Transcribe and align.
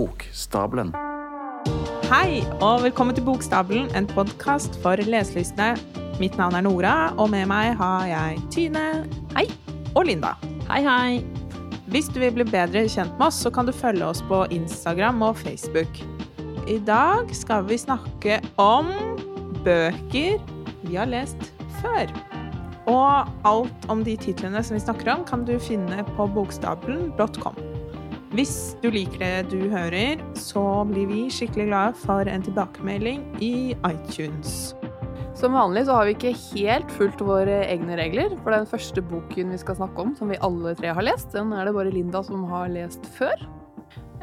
Bokstabelen. 0.00 0.94
Hei, 2.08 2.40
og 2.64 2.84
velkommen 2.86 3.12
til 3.16 3.24
Bokstabelen, 3.26 3.90
en 3.96 4.06
podkast 4.08 4.78
for 4.80 4.96
leselystne. 4.96 5.74
Mitt 6.20 6.38
navn 6.40 6.56
er 6.56 6.64
Nora, 6.64 6.94
og 7.20 7.28
med 7.34 7.44
meg 7.50 7.74
har 7.76 8.06
jeg 8.08 8.38
Tyne 8.54 8.84
Hei. 9.34 9.44
og 9.92 10.06
Linda. 10.08 10.32
Hei, 10.70 10.80
hei. 10.86 11.20
Hvis 11.92 12.08
du 12.08 12.16
vil 12.22 12.32
bli 12.32 12.46
bedre 12.48 12.86
kjent 12.88 13.12
med 13.18 13.26
oss, 13.28 13.42
så 13.44 13.52
kan 13.52 13.68
du 13.68 13.74
følge 13.76 14.06
oss 14.06 14.22
på 14.24 14.46
Instagram 14.56 15.20
og 15.26 15.36
Facebook. 15.42 16.00
I 16.64 16.78
dag 16.86 17.34
skal 17.36 17.68
vi 17.68 17.76
snakke 17.82 18.40
om 18.56 18.88
bøker 19.66 20.40
vi 20.86 20.96
har 20.96 21.10
lest 21.12 21.50
før. 21.82 22.08
Og 22.88 23.28
alt 23.44 23.90
om 23.92 24.06
de 24.06 24.16
titlene 24.16 24.64
som 24.64 24.78
vi 24.78 24.86
snakker 24.86 25.12
om, 25.12 25.26
kan 25.28 25.44
du 25.44 25.58
finne 25.60 26.06
på 26.16 26.30
bokstabelen.com. 26.38 27.69
Hvis 28.30 28.76
du 28.78 28.92
liker 28.94 29.18
det 29.18 29.48
du 29.50 29.64
hører, 29.72 30.20
så 30.38 30.62
blir 30.86 31.08
vi 31.10 31.24
skikkelig 31.34 31.64
glade 31.66 31.96
for 31.98 32.28
en 32.30 32.44
tilbakemelding 32.46 33.24
i 33.42 33.72
iTunes. 33.88 34.76
Som 35.34 35.56
vanlig 35.58 35.82
så 35.88 35.96
har 35.98 36.06
vi 36.06 36.14
ikke 36.14 36.36
helt 36.52 36.92
fulgt 36.94 37.24
våre 37.26 37.56
egne 37.64 37.98
regler, 37.98 38.36
for 38.44 38.54
den 38.54 38.68
første 38.70 39.02
boken 39.02 39.50
vi 39.50 39.58
skal 39.58 39.80
snakke 39.80 40.04
om, 40.04 40.14
som 40.14 40.30
vi 40.30 40.38
alle 40.46 40.76
tre 40.78 40.92
har 40.94 41.02
lest, 41.02 41.32
den 41.34 41.50
er 41.50 41.66
det 41.66 41.74
bare 41.74 41.90
Linda 41.90 42.22
som 42.22 42.44
har 42.52 42.70
lest 42.70 43.08
før. 43.16 43.34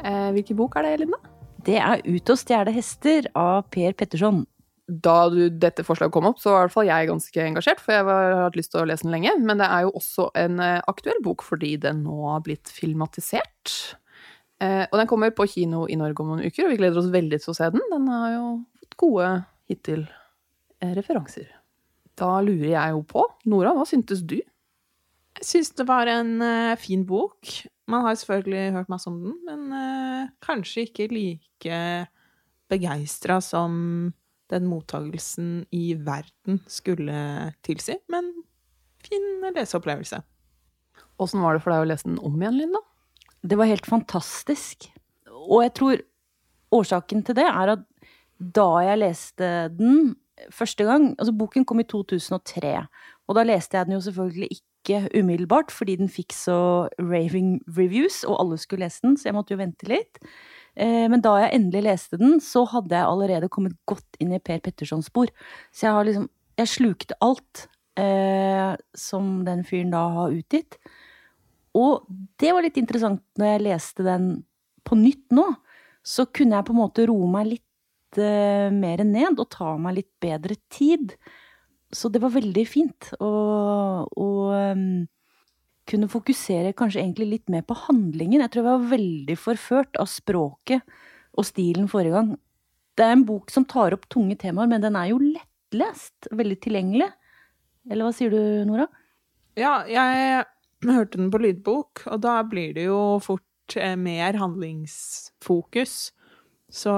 Eh, 0.00 0.30
hvilken 0.38 0.56
bok 0.56 0.80
er 0.80 0.88
det, 0.88 0.94
Linda? 1.02 1.20
Det 1.68 1.76
er 1.76 2.00
Ut 2.08 2.32
og 2.32 2.40
stjele 2.40 2.72
hester 2.72 3.28
av 3.36 3.66
Per 3.68 3.92
Petterson. 3.92 4.46
Da 4.88 5.28
du, 5.28 5.42
dette 5.52 5.84
forslaget 5.84 6.14
kom 6.14 6.30
opp, 6.30 6.38
så 6.40 6.54
var 6.54 6.62
i 6.62 6.66
hvert 6.66 6.74
fall 6.74 6.88
jeg 6.88 7.08
ganske 7.10 7.42
engasjert, 7.44 7.80
for 7.84 7.92
jeg 7.92 8.06
har 8.08 8.38
hatt 8.46 8.56
lyst 8.56 8.72
til 8.72 8.80
å 8.80 8.86
lese 8.88 9.04
den 9.04 9.12
lenge. 9.12 9.34
Men 9.44 9.60
det 9.60 9.68
er 9.68 9.84
jo 9.84 9.92
også 10.00 10.30
en 10.40 10.62
eh, 10.64 10.78
aktuell 10.88 11.20
bok 11.24 11.44
fordi 11.44 11.74
den 11.82 12.00
nå 12.06 12.16
har 12.30 12.40
blitt 12.46 12.72
filmatisert. 12.72 13.74
Eh, 14.64 14.86
og 14.88 14.96
den 14.96 15.10
kommer 15.10 15.34
på 15.36 15.46
kino 15.52 15.84
i 15.92 15.98
Norge 16.00 16.24
om 16.24 16.32
noen 16.32 16.48
uker, 16.48 16.64
og 16.64 16.72
vi 16.72 16.80
gleder 16.80 17.02
oss 17.02 17.12
veldig 17.12 17.40
til 17.44 17.52
å 17.52 17.56
se 17.58 17.68
den. 17.74 17.84
Den 17.92 18.08
har 18.10 18.32
jo 18.32 18.46
fått 18.80 18.96
gode 19.04 19.30
hittil 19.68 20.06
eh, 20.80 20.94
referanser. 20.96 21.50
Da 22.18 22.38
lurer 22.42 22.72
jeg 22.72 22.94
jo 22.96 23.02
på, 23.12 23.26
Nora, 23.52 23.76
hva 23.76 23.84
syntes 23.86 24.24
du? 24.26 24.38
Jeg 25.38 25.46
syns 25.46 25.70
det 25.78 25.84
var 25.86 26.08
en 26.10 26.40
uh, 26.42 26.78
fin 26.80 27.04
bok. 27.06 27.52
Man 27.86 28.02
har 28.02 28.16
selvfølgelig 28.18 28.72
hørt 28.74 28.88
masse 28.90 29.06
om 29.06 29.20
den, 29.22 29.36
men 29.46 29.68
uh, 29.70 30.32
kanskje 30.42 30.88
ikke 30.88 31.06
like 31.12 31.82
begeistra 32.68 33.38
som 33.44 33.76
den 34.52 34.68
mottagelsen 34.68 35.66
i 35.74 35.92
verden 35.94 36.60
skulle 36.70 37.54
tilsi. 37.66 37.98
Men 38.12 38.30
fin 39.04 39.26
leseopplevelse. 39.54 40.22
Åssen 41.18 41.42
var 41.42 41.56
det 41.56 41.64
for 41.64 41.74
deg 41.74 41.84
å 41.84 41.90
lese 41.90 42.08
den 42.08 42.20
om 42.22 42.38
igjen, 42.38 42.60
Linda? 42.62 42.82
Det 43.42 43.58
var 43.58 43.70
helt 43.70 43.86
fantastisk. 43.86 44.88
Og 45.48 45.62
jeg 45.64 45.74
tror 45.78 46.02
årsaken 46.74 47.24
til 47.26 47.38
det 47.38 47.46
er 47.48 47.74
at 47.74 47.84
da 48.38 48.68
jeg 48.86 49.02
leste 49.02 49.46
den 49.74 50.14
første 50.54 50.84
gang 50.86 51.08
Altså, 51.18 51.32
boken 51.34 51.64
kom 51.66 51.80
i 51.82 51.86
2003, 51.88 52.74
og 53.26 53.34
da 53.34 53.42
leste 53.46 53.76
jeg 53.76 53.88
den 53.88 53.96
jo 53.96 54.04
selvfølgelig 54.04 54.48
ikke 54.54 55.00
umiddelbart, 55.18 55.72
fordi 55.74 55.96
den 55.98 56.08
fikk 56.08 56.32
så 56.32 56.86
raving 57.00 57.58
reviews, 57.76 58.22
og 58.24 58.38
alle 58.40 58.58
skulle 58.62 58.86
lese 58.86 59.02
den, 59.02 59.16
så 59.18 59.28
jeg 59.28 59.36
måtte 59.36 59.52
jo 59.56 59.60
vente 59.60 59.88
litt. 59.90 60.20
Eh, 60.78 61.06
Men 61.10 61.22
da 61.24 61.34
jeg 61.42 61.54
endelig 61.58 61.84
leste 61.88 62.18
den, 62.20 62.38
så 62.44 62.64
hadde 62.70 62.94
jeg 62.94 63.08
allerede 63.08 63.50
kommet 63.52 63.76
godt 63.88 64.18
inn 64.22 64.32
i 64.36 64.38
Per 64.42 64.60
Pettersons 64.64 65.10
spor. 65.10 65.30
Så 65.72 65.88
jeg 65.88 65.96
har 65.96 66.04
liksom 66.08 66.28
Jeg 66.58 66.66
slukte 66.72 67.14
alt 67.22 67.68
eh, 67.98 68.74
som 68.98 69.44
den 69.46 69.60
fyren 69.62 69.92
da 69.94 70.00
har 70.10 70.34
utgitt. 70.34 70.74
Og 71.78 72.06
det 72.40 72.50
var 72.54 72.64
litt 72.66 72.78
interessant 72.80 73.22
når 73.38 73.52
jeg 73.52 73.64
leste 73.68 74.02
den 74.06 74.28
på 74.82 74.98
nytt 74.98 75.30
nå. 75.30 75.44
Så 76.02 76.26
kunne 76.34 76.58
jeg 76.58 76.66
på 76.66 76.74
en 76.74 76.80
måte 76.80 77.06
roe 77.06 77.28
meg 77.30 77.52
litt 77.52 78.18
eh, 78.18 78.72
mer 78.74 79.04
ned 79.06 79.38
og 79.38 79.50
ta 79.54 79.76
meg 79.78 80.00
litt 80.00 80.10
bedre 80.18 80.56
tid. 80.74 81.14
Så 81.94 82.10
det 82.10 82.20
var 82.24 82.34
veldig 82.34 82.66
fint 82.68 83.12
å 83.22 83.30
å, 84.08 84.26
ehm, 84.54 85.06
kunne 85.88 86.10
fokusere 86.10 86.74
kanskje 86.76 87.00
egentlig 87.02 87.28
litt 87.32 87.52
mer 87.52 87.64
på 87.66 87.76
handlingen. 87.86 88.42
Jeg 88.44 88.52
tror 88.52 88.64
jeg 88.64 88.68
var 88.68 88.90
veldig 88.92 89.36
forført 89.40 89.98
av 90.00 90.10
språket 90.10 90.98
og 91.38 91.46
stilen 91.46 91.88
forrige 91.90 92.18
gang. 92.18 92.34
Det 92.98 93.06
er 93.06 93.14
en 93.14 93.26
bok 93.28 93.52
som 93.54 93.66
tar 93.68 93.94
opp 93.94 94.08
tunge 94.10 94.36
temaer, 94.40 94.70
men 94.70 94.82
den 94.82 94.98
er 94.98 95.12
jo 95.12 95.20
lettlest. 95.22 96.30
Veldig 96.34 96.58
tilgjengelig. 96.64 97.08
Eller 97.88 98.04
hva 98.04 98.14
sier 98.14 98.32
du, 98.34 98.40
Nora? 98.68 98.88
Ja, 99.58 99.80
jeg 99.88 100.44
hørte 100.86 101.18
den 101.18 101.30
på 101.32 101.40
lydbok, 101.42 102.04
og 102.10 102.22
da 102.22 102.40
blir 102.46 102.74
det 102.76 102.88
jo 102.88 103.00
fort 103.24 103.78
eh, 103.78 103.96
mer 103.98 104.38
handlingsfokus. 104.38 105.96
Så 106.68 106.94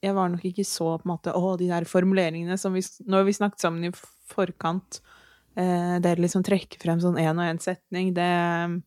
jeg 0.00 0.16
var 0.16 0.30
nok 0.32 0.44
ikke 0.48 0.64
så 0.64 0.94
på 0.96 1.04
en 1.04 1.12
måte 1.12 1.34
Å, 1.36 1.56
de 1.60 1.66
der 1.68 1.84
formuleringene 1.84 2.54
som 2.56 2.72
vi 2.72 2.80
Når 3.04 3.26
vi 3.26 3.34
snakket 3.36 3.60
sammen 3.60 3.84
i 3.84 3.90
forkant, 4.32 5.02
eh, 5.56 5.96
det 6.02 6.16
liksom 6.20 6.44
trekke 6.46 6.80
frem 6.82 7.00
sånn 7.02 7.18
én 7.20 7.36
og 7.36 7.46
én 7.46 7.60
setning, 7.62 8.12
det 8.16 8.26
eh, 8.26 8.78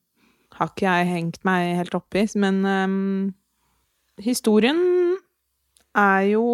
har 0.53 0.71
ikke 0.71 0.85
jeg 0.85 1.09
hengt 1.09 1.39
meg 1.47 1.75
helt 1.79 1.97
opp 1.97 2.17
i. 2.19 2.25
Men 2.39 2.63
eh, 2.69 2.97
historien 4.23 4.81
er 5.97 6.31
jo 6.33 6.47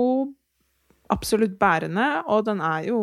absolutt 1.09 1.57
bærende, 1.59 2.05
og 2.29 2.45
den 2.45 2.61
er 2.61 2.89
jo 2.91 2.99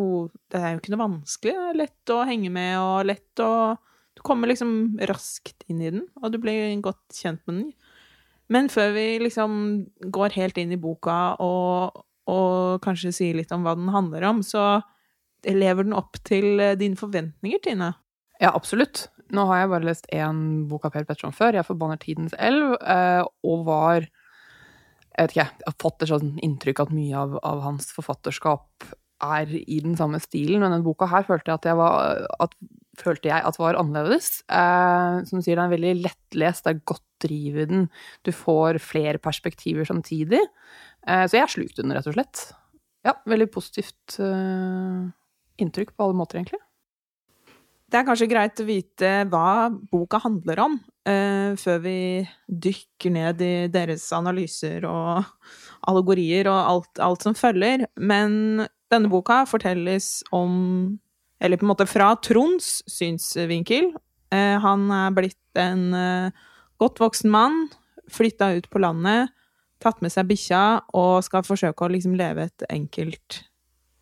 Det 0.47 0.61
er 0.61 0.73
jo 0.73 0.79
ikke 0.79 0.93
noe 0.93 1.03
vanskelig. 1.03 1.53
Det 1.53 1.69
er 1.71 1.81
lett 1.81 2.13
å 2.13 2.23
henge 2.27 2.49
med, 2.53 2.79
og 2.79 3.07
lett 3.09 3.43
å 3.43 3.77
Du 4.17 4.23
kommer 4.25 4.49
liksom 4.49 4.97
raskt 5.05 5.61
inn 5.69 5.81
i 5.81 5.91
den, 5.93 6.07
og 6.23 6.31
du 6.33 6.39
blir 6.41 6.73
godt 6.81 7.13
kjent 7.13 7.43
med 7.45 7.55
den. 7.59 7.73
Men 8.49 8.69
før 8.71 8.93
vi 8.95 9.19
liksom 9.19 9.51
går 10.09 10.33
helt 10.39 10.57
inn 10.57 10.71
i 10.71 10.79
boka 10.79 11.35
og, 11.43 11.99
og 12.31 12.79
kanskje 12.81 13.11
sier 13.13 13.37
litt 13.37 13.51
om 13.51 13.65
hva 13.67 13.75
den 13.77 13.91
handler 13.93 14.23
om, 14.29 14.39
så 14.41 14.79
lever 15.55 15.87
den 15.87 15.95
opp 15.95 16.19
til 16.27 16.59
eh, 16.59 16.75
dine 16.79 16.99
forventninger, 16.99 17.61
Tine? 17.63 17.93
Ja, 18.41 18.51
absolutt. 18.53 19.07
Nå 19.33 19.43
har 19.49 19.63
jeg 19.63 19.71
bare 19.73 19.87
lest 19.89 20.07
én 20.15 20.67
bok 20.69 20.85
av 20.87 20.93
Per 20.93 21.07
Petterson 21.07 21.35
før, 21.35 21.53
'Jeg 21.53 21.67
forbanner 21.67 21.99
tidens 21.99 22.35
elv', 22.39 22.77
eh, 22.81 23.23
og 23.43 23.65
var 23.65 24.07
Jeg 25.17 25.25
vet 25.25 25.31
ikke, 25.31 25.45
jeg 25.45 25.65
har 25.65 25.73
fått 25.81 26.03
et 26.03 26.09
sånt 26.09 26.39
inntrykk 26.45 26.79
at 26.79 26.91
mye 26.93 27.15
av, 27.17 27.39
av 27.41 27.61
hans 27.63 27.87
forfatterskap 27.89 28.85
er 29.23 29.49
i 29.49 29.79
den 29.81 29.95
samme 29.97 30.19
stilen, 30.21 30.59
men 30.61 30.69
denne 30.69 30.85
boka 30.85 31.07
her 31.09 31.25
følte 31.25 31.49
jeg 31.49 31.57
at, 31.57 31.65
jeg 31.65 31.77
var, 31.79 32.27
at, 32.39 32.53
følte 33.01 33.31
jeg 33.31 33.41
at 33.49 33.57
var 33.57 33.79
annerledes. 33.79 34.43
Eh, 34.45 35.25
som 35.25 35.39
du 35.39 35.41
sier, 35.41 35.57
den 35.57 35.65
er 35.65 35.73
veldig 35.73 35.95
lettlest, 36.03 36.67
det 36.67 36.75
er 36.75 36.85
godt 36.93 37.03
driv 37.25 37.57
i 37.57 37.65
den, 37.65 37.89
du 38.21 38.31
får 38.31 38.77
flere 38.77 39.17
perspektiver 39.17 39.89
samtidig. 39.89 40.43
Eh, 41.07 41.25
så 41.25 41.41
jeg 41.41 41.49
slukte 41.55 41.81
den, 41.81 41.97
rett 41.97 42.09
og 42.09 42.13
slett. 42.13 42.51
Ja, 43.07 43.15
veldig 43.25 43.49
positivt 43.53 44.19
eh, 44.21 45.07
inntrykk 45.61 45.93
på 45.95 46.07
alle 46.07 46.17
måter, 46.17 46.39
egentlig. 46.39 46.61
Det 47.87 48.01
er 48.01 48.07
kanskje 48.07 48.27
greit 48.27 48.59
å 48.59 48.67
vite 48.67 49.09
hva 49.31 49.69
boka 49.91 50.19
handler 50.19 50.59
om, 50.59 50.73
uh, 51.07 51.55
før 51.59 51.79
vi 51.85 51.99
dykker 52.47 53.13
ned 53.15 53.43
i 53.43 53.53
deres 53.71 54.09
analyser 54.15 54.83
og 54.89 55.23
allegorier 55.87 56.49
og 56.51 56.57
alt, 56.57 56.91
alt 57.03 57.23
som 57.23 57.37
følger. 57.37 57.85
Men 57.95 58.65
denne 58.91 59.11
boka 59.11 59.45
fortelles 59.47 60.21
om 60.35 60.97
Eller 61.37 61.59
på 61.61 61.67
en 61.67 61.69
måte 61.69 61.85
fra 61.85 62.15
Tronds 62.17 62.79
synsvinkel. 62.89 63.91
Uh, 64.33 64.57
han 64.57 64.87
er 64.89 65.11
blitt 65.13 65.59
en 65.61 65.91
uh, 65.93 66.31
godt 66.81 66.97
voksen 66.97 67.29
mann, 67.29 67.67
flytta 68.09 68.55
ut 68.57 68.65
på 68.73 68.81
landet, 68.81 69.29
tatt 69.77 70.01
med 70.01 70.09
seg 70.09 70.25
bikkja 70.31 70.63
og 70.97 71.21
skal 71.27 71.45
forsøke 71.45 71.85
å 71.85 71.91
liksom 71.93 72.15
leve 72.17 72.47
et 72.47 72.65
enkelt 72.73 73.43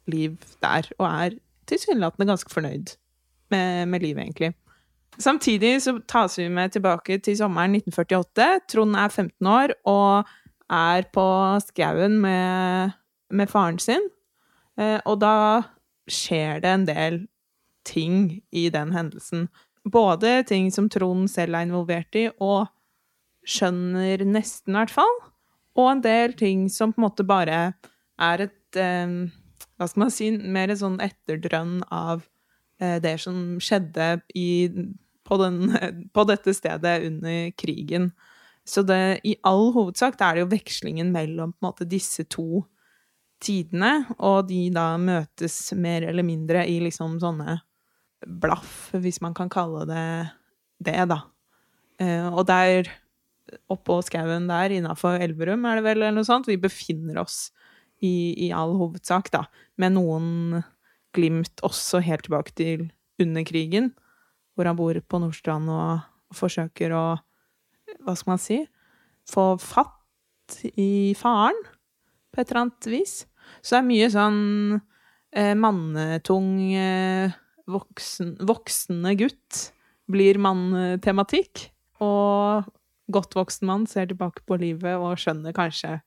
liv 0.08 0.38
der, 0.64 0.88
og 0.96 1.10
er 1.10 1.36
tilsynelatende 1.70 2.30
ganske 2.30 2.54
fornøyd 2.54 2.96
med, 3.54 3.86
med 3.92 4.04
livet, 4.04 4.24
egentlig. 4.24 4.54
Samtidig 5.18 5.78
så 5.82 5.96
tas 6.08 6.38
vi 6.40 6.50
med 6.52 6.74
tilbake 6.76 7.20
til 7.24 7.38
sommeren 7.40 7.78
1948. 7.78 8.48
Trond 8.72 8.98
er 9.00 9.08
15 9.10 9.48
år 9.48 9.76
og 9.88 10.34
er 10.72 11.08
på 11.14 11.28
skauen 11.64 12.18
med, 12.22 12.92
med 13.32 13.48
faren 13.48 13.80
sin. 13.80 14.10
Eh, 14.80 15.00
og 15.06 15.22
da 15.24 15.38
skjer 16.12 16.60
det 16.64 16.72
en 16.72 16.88
del 16.90 17.22
ting 17.88 18.42
i 18.52 18.68
den 18.74 18.92
hendelsen. 18.96 19.48
Både 19.86 20.42
ting 20.50 20.72
som 20.74 20.90
Trond 20.90 21.30
selv 21.32 21.56
er 21.56 21.68
involvert 21.68 22.18
i, 22.18 22.28
og 22.42 22.66
skjønner 23.46 24.26
nesten, 24.26 24.74
i 24.74 24.80
hvert 24.82 24.94
fall. 24.94 25.18
Og 25.78 25.92
en 25.92 26.04
del 26.04 26.34
ting 26.38 26.66
som 26.72 26.94
på 26.94 27.00
en 27.00 27.08
måte 27.08 27.26
bare 27.28 27.60
er 28.20 28.46
et 28.48 28.80
eh, 28.80 29.16
Hva 29.76 29.90
skal 29.90 30.06
man 30.06 30.14
si? 30.14 30.30
Mer 30.32 30.74
sånn 30.78 31.00
etterdrønn 31.04 31.82
av 31.94 32.24
eh, 32.80 32.98
det 33.04 33.18
som 33.24 33.58
skjedde 33.64 34.20
i, 34.38 34.70
på, 35.28 35.40
den, 35.42 35.76
på 36.16 36.26
dette 36.30 36.56
stedet 36.56 36.96
under 37.10 37.52
krigen. 37.60 38.12
Så 38.66 38.82
det, 38.88 39.20
i 39.28 39.36
all 39.46 39.70
hovedsak 39.76 40.18
er 40.18 40.38
det 40.38 40.46
jo 40.46 40.54
vekslingen 40.56 41.12
mellom 41.14 41.54
måte 41.62 41.86
disse 41.90 42.26
to 42.32 42.64
tidene, 43.44 44.08
og 44.18 44.48
de 44.50 44.70
da 44.74 44.96
møtes 44.98 45.60
mer 45.78 46.08
eller 46.08 46.26
mindre 46.26 46.64
i 46.72 46.80
liksom 46.82 47.20
sånne 47.22 47.60
blaff, 48.26 48.90
hvis 48.96 49.20
man 49.22 49.36
kan 49.38 49.52
kalle 49.54 49.84
det 49.90 50.08
det, 50.84 50.98
da. 51.08 51.22
Eh, 52.02 52.28
og 52.28 52.46
der 52.50 52.90
oppå 53.72 54.00
skauen 54.04 54.50
der 54.50 54.74
innafor 54.76 55.22
Elverum, 55.22 55.66
er 55.68 55.80
det 55.80 55.86
vel, 55.86 56.02
eller 56.02 56.18
noe 56.18 56.28
sånt. 56.28 56.50
Vi 56.50 56.58
befinner 56.60 57.22
oss 57.22 57.50
i, 58.04 58.48
i 58.48 58.52
all 58.56 58.76
hovedsak, 58.80 59.32
da, 59.34 59.46
med 59.80 59.96
noen 59.96 60.64
glimt 61.16 61.64
også 61.66 62.02
helt 62.04 62.26
tilbake 62.28 62.56
til 62.58 62.90
under 63.22 63.46
krigen, 63.48 63.94
hvor 64.56 64.68
han 64.68 64.78
bor 64.80 64.98
på 65.00 65.22
Nordstrand 65.22 65.72
og, 65.72 66.04
forsøker 66.36 66.92
å, 66.92 67.04
hva 68.04 68.16
skal 68.18 68.34
man 68.34 68.42
si, 68.42 68.58
få 69.30 69.54
fatt 69.62 70.58
i 70.76 71.14
faren 71.16 71.56
på 72.34 72.42
et 72.42 72.50
eller 72.50 72.66
annet 72.66 72.88
vis. 72.92 73.14
Så 73.62 73.76
det 73.76 73.80
er 73.80 73.88
mye 73.88 74.10
sånn 74.12 74.42
eh, 75.32 75.54
mannetung 75.56 76.50
eh, 76.76 77.38
voksen, 77.72 78.36
voksne 78.50 79.14
gutt 79.22 79.62
blir 80.12 80.42
mann-tematikk. 80.42 81.70
Og 82.04 82.68
godt 83.14 83.38
voksen 83.38 83.70
mann 83.70 83.88
ser 83.88 84.10
tilbake 84.10 84.44
på 84.50 84.60
livet 84.60 84.98
og 84.98 85.16
skjønner 85.22 85.56
kanskje 85.56 86.00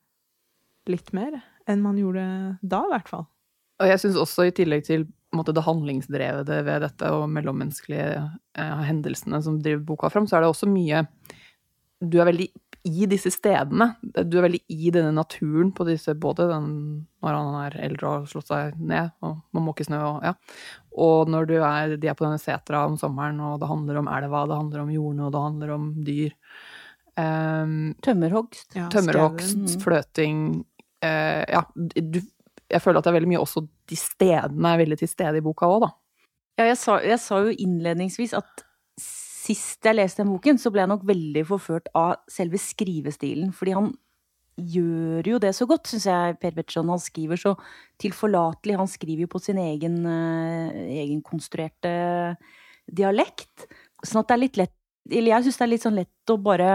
litt 0.90 1.14
mer 1.16 1.38
enn 1.68 1.84
man 1.84 1.98
gjorde 2.00 2.24
da, 2.62 2.82
i 2.84 2.92
hvert 2.94 3.10
fall. 3.12 3.26
Og 3.78 3.90
jeg 3.92 4.02
syns 4.02 4.18
også, 4.18 4.48
i 4.48 4.54
tillegg 4.54 4.86
til 4.88 5.06
måte, 5.36 5.54
det 5.54 5.66
handlingsdrevede 5.66 6.62
ved 6.66 6.86
dette 6.86 7.10
og 7.14 7.28
mellommenneskelige 7.32 8.22
eh, 8.58 8.80
hendelsene 8.88 9.42
som 9.44 9.60
driver 9.62 9.84
boka 9.92 10.10
fram, 10.12 10.26
så 10.26 10.38
er 10.38 10.44
det 10.44 10.54
også 10.54 10.70
mye 10.70 11.04
Du 11.98 12.20
er 12.20 12.28
veldig 12.28 12.48
i 12.86 13.06
disse 13.10 13.30
stedene. 13.34 13.90
Du 14.00 14.38
er 14.38 14.46
veldig 14.46 14.60
i 14.70 14.90
denne 14.94 15.10
naturen 15.12 15.72
på 15.74 15.84
disse, 15.88 16.14
både 16.14 16.46
den, 16.48 16.68
når 17.24 17.36
han 17.36 17.56
er 17.64 17.76
eldre 17.88 18.06
og 18.06 18.14
har 18.14 18.28
slått 18.30 18.52
seg 18.52 18.78
ned 18.78 19.10
og 19.26 19.40
må 19.52 19.64
måke 19.66 19.84
snø 19.84 19.98
og 20.06 20.24
ja. 20.24 20.34
Og 20.98 21.30
når 21.30 21.48
du 21.50 21.56
er, 21.58 21.96
de 21.98 22.10
er 22.10 22.16
på 22.18 22.24
denne 22.24 22.40
setra 22.40 22.84
om 22.86 22.96
sommeren, 23.00 23.40
og 23.44 23.58
det 23.60 23.70
handler 23.70 24.00
om 24.00 24.10
elva, 24.14 24.46
det 24.48 24.60
handler 24.60 24.84
om 24.84 24.94
jordene, 24.94 25.26
og 25.26 25.34
det 25.34 25.44
handler 25.44 25.74
om 25.74 25.88
dyr. 26.06 26.32
Um, 27.18 27.76
tømmerhogst. 28.06 28.76
Ja, 28.78 28.86
tømmerhogst, 28.94 29.58
mm. 29.58 29.80
fløting. 29.82 30.40
Uh, 31.04 31.44
ja, 31.46 31.62
du, 31.76 32.20
jeg 32.68 32.82
føler 32.82 33.00
at 33.00 33.06
det 33.06 33.12
er 33.12 33.18
veldig 33.20 33.30
mye 33.30 33.42
også 33.42 33.62
de 33.88 33.96
stedene 33.98 34.72
er 34.72 34.80
veldig 34.82 34.98
til 35.00 35.10
stede 35.10 35.40
i 35.40 35.44
boka 35.44 35.68
òg, 35.70 35.86
da. 35.86 35.92
Ja, 36.58 36.66
jeg 36.72 36.78
sa, 36.80 36.98
jeg 37.04 37.20
sa 37.22 37.38
jo 37.44 37.54
innledningsvis 37.54 38.34
at 38.36 38.64
sist 38.98 39.86
jeg 39.86 39.96
leste 39.96 40.24
den 40.24 40.32
boken, 40.34 40.58
så 40.60 40.72
ble 40.74 40.82
jeg 40.82 40.90
nok 40.90 41.06
veldig 41.08 41.44
forført 41.48 41.88
av 41.96 42.18
selve 42.30 42.58
skrivestilen. 42.60 43.52
Fordi 43.56 43.76
han 43.76 43.92
gjør 44.58 45.30
jo 45.32 45.38
det 45.42 45.52
så 45.56 45.68
godt, 45.70 45.86
syns 45.88 46.08
jeg, 46.10 46.38
Per 46.42 46.56
Petterson. 46.56 46.90
Han 46.90 47.02
skriver 47.02 47.40
så 47.40 47.54
tilforlatelig. 48.02 48.78
Han 48.80 48.90
skriver 48.90 49.24
jo 49.24 49.32
på 49.32 49.40
sin 49.42 49.60
egen 49.62 50.00
uh, 50.04 50.74
egenkonstruerte 50.74 51.92
dialekt. 52.90 53.68
Sånn 54.02 54.22
at 54.22 54.30
det 54.30 54.36
er 54.36 54.44
litt 54.44 54.60
lett 54.60 54.74
Eller 55.08 55.32
jeg 55.32 55.46
syns 55.46 55.56
det 55.58 55.64
er 55.64 55.70
litt 55.72 55.84
sånn 55.86 55.96
lett 55.98 56.30
å 56.30 56.36
bare 56.42 56.72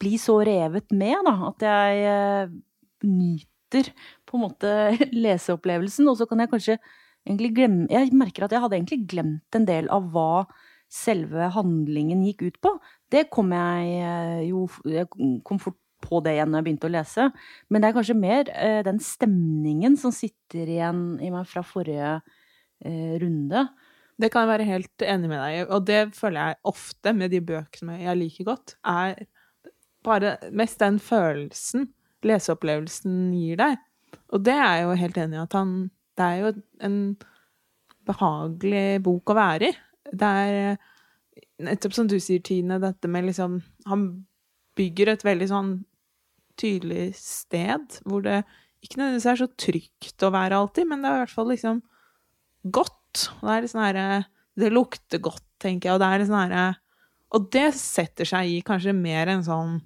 bli 0.00 0.14
så 0.20 0.36
revet 0.44 0.92
med, 0.94 1.16
da. 1.26 1.34
At 1.48 1.64
jeg 1.66 2.04
uh, 2.06 2.56
nyter 3.04 3.90
på 4.26 4.38
en 4.38 4.44
måte 4.46 4.70
leseopplevelsen. 5.26 6.08
Og 6.10 6.20
så 6.20 6.28
kan 6.28 6.42
jeg 6.42 6.52
kanskje 6.52 6.78
egentlig 7.26 7.52
glemme 7.56 7.90
Jeg 7.90 8.14
merker 8.14 8.46
at 8.46 8.54
jeg 8.54 8.62
hadde 8.62 8.78
egentlig 8.78 9.02
glemt 9.10 9.58
en 9.58 9.66
del 9.68 9.90
av 9.92 10.06
hva 10.14 10.46
selve 10.92 11.48
handlingen 11.56 12.22
gikk 12.28 12.44
ut 12.46 12.60
på. 12.62 12.76
Det 13.10 13.26
kom 13.34 13.50
jeg 13.54 13.96
eh, 14.06 14.44
jo 14.50 14.68
Jeg 14.86 15.10
kom 15.44 15.58
fort 15.62 15.80
på 16.06 16.20
det 16.22 16.36
igjen 16.36 16.52
når 16.52 16.60
jeg 16.60 16.66
begynte 16.68 16.88
å 16.88 16.94
lese. 16.94 17.26
Men 17.70 17.82
det 17.82 17.88
er 17.88 17.96
kanskje 17.96 18.18
mer 18.18 18.50
eh, 18.54 18.80
den 18.86 19.00
stemningen 19.02 19.96
som 20.00 20.14
sitter 20.14 20.70
igjen 20.70 21.04
i 21.24 21.32
meg 21.34 21.48
fra 21.50 21.64
forrige 21.66 22.12
eh, 22.84 23.16
runde. 23.22 23.66
Det 24.16 24.30
kan 24.32 24.44
jeg 24.44 24.52
være 24.54 24.68
helt 24.70 25.04
enig 25.04 25.28
med 25.28 25.40
deg 25.42 25.56
i, 25.58 25.64
og 25.66 25.88
det 25.88 26.02
føler 26.16 26.40
jeg 26.40 26.60
ofte 26.70 27.12
med 27.16 27.34
de 27.34 27.42
bøkene 27.44 27.98
jeg 28.00 28.20
liker 28.20 28.46
godt, 28.48 28.76
er 28.88 29.26
bare 30.06 30.36
mest 30.56 30.80
den 30.80 31.00
følelsen 31.02 31.90
leseopplevelsen 32.26 33.32
gir 33.36 33.60
deg. 33.60 33.80
Og 34.34 34.42
det 34.46 34.54
er 34.54 34.80
jeg 34.80 34.84
jo 34.86 35.00
helt 35.02 35.18
enig 35.22 35.38
i 35.38 35.44
at 35.44 35.56
han 35.58 35.74
Det 36.16 36.24
er 36.24 36.36
jo 36.40 36.50
en 36.86 37.00
behagelig 38.08 39.02
bok 39.04 39.30
å 39.30 39.36
være 39.36 39.68
i 39.68 39.74
det 40.14 40.28
er 40.28 40.76
nettopp 41.66 41.96
som 41.96 42.08
du 42.10 42.18
sier, 42.20 42.42
Tine, 42.44 42.78
dette 42.82 43.08
med 43.10 43.28
liksom 43.28 43.60
Han 43.90 44.06
bygger 44.76 45.14
et 45.14 45.24
veldig 45.24 45.48
sånn 45.50 45.72
tydelig 46.60 47.10
sted 47.20 47.98
hvor 48.08 48.22
det 48.24 48.42
ikke 48.84 49.00
nødvendigvis 49.00 49.28
er 49.28 49.38
så 49.40 49.48
trygt 49.60 50.24
å 50.24 50.30
være 50.32 50.56
alltid, 50.56 50.86
men 50.88 51.02
det 51.02 51.08
er 51.08 51.18
i 51.18 51.22
hvert 51.24 51.34
fall 51.34 51.48
liksom 51.50 51.80
godt. 52.72 53.26
Det 53.40 53.50
er 53.50 53.64
litt 53.64 53.72
sånn 53.72 53.84
herre 53.84 54.06
Det 54.56 54.70
lukter 54.72 55.20
godt, 55.24 55.44
tenker 55.60 55.88
jeg, 55.88 55.96
og 55.96 56.02
det 56.02 56.08
er 56.08 56.20
litt 56.20 56.30
sånn 56.30 56.42
herre 56.42 56.64
Og 57.36 57.48
det 57.52 57.66
setter 57.76 58.28
seg 58.28 58.52
i 58.52 58.62
kanskje 58.64 58.96
mer 58.96 59.32
enn 59.32 59.44
sånn 59.44 59.78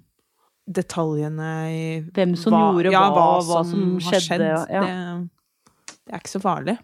detaljene 0.67 1.49
i 1.73 1.83
Hvem 2.13 2.35
som 2.39 2.53
hva, 2.53 2.67
gjorde 2.75 2.93
ja, 2.93 3.01
hva, 3.09 3.25
hva, 3.41 3.63
som, 3.67 3.97
som 3.99 4.11
har 4.11 4.23
skjedd. 4.23 4.45
Ja. 4.69 4.85
Det, 4.85 5.97
det 6.05 6.13
er 6.13 6.23
ikke 6.23 6.35
så 6.37 6.43
farlig. 6.43 6.77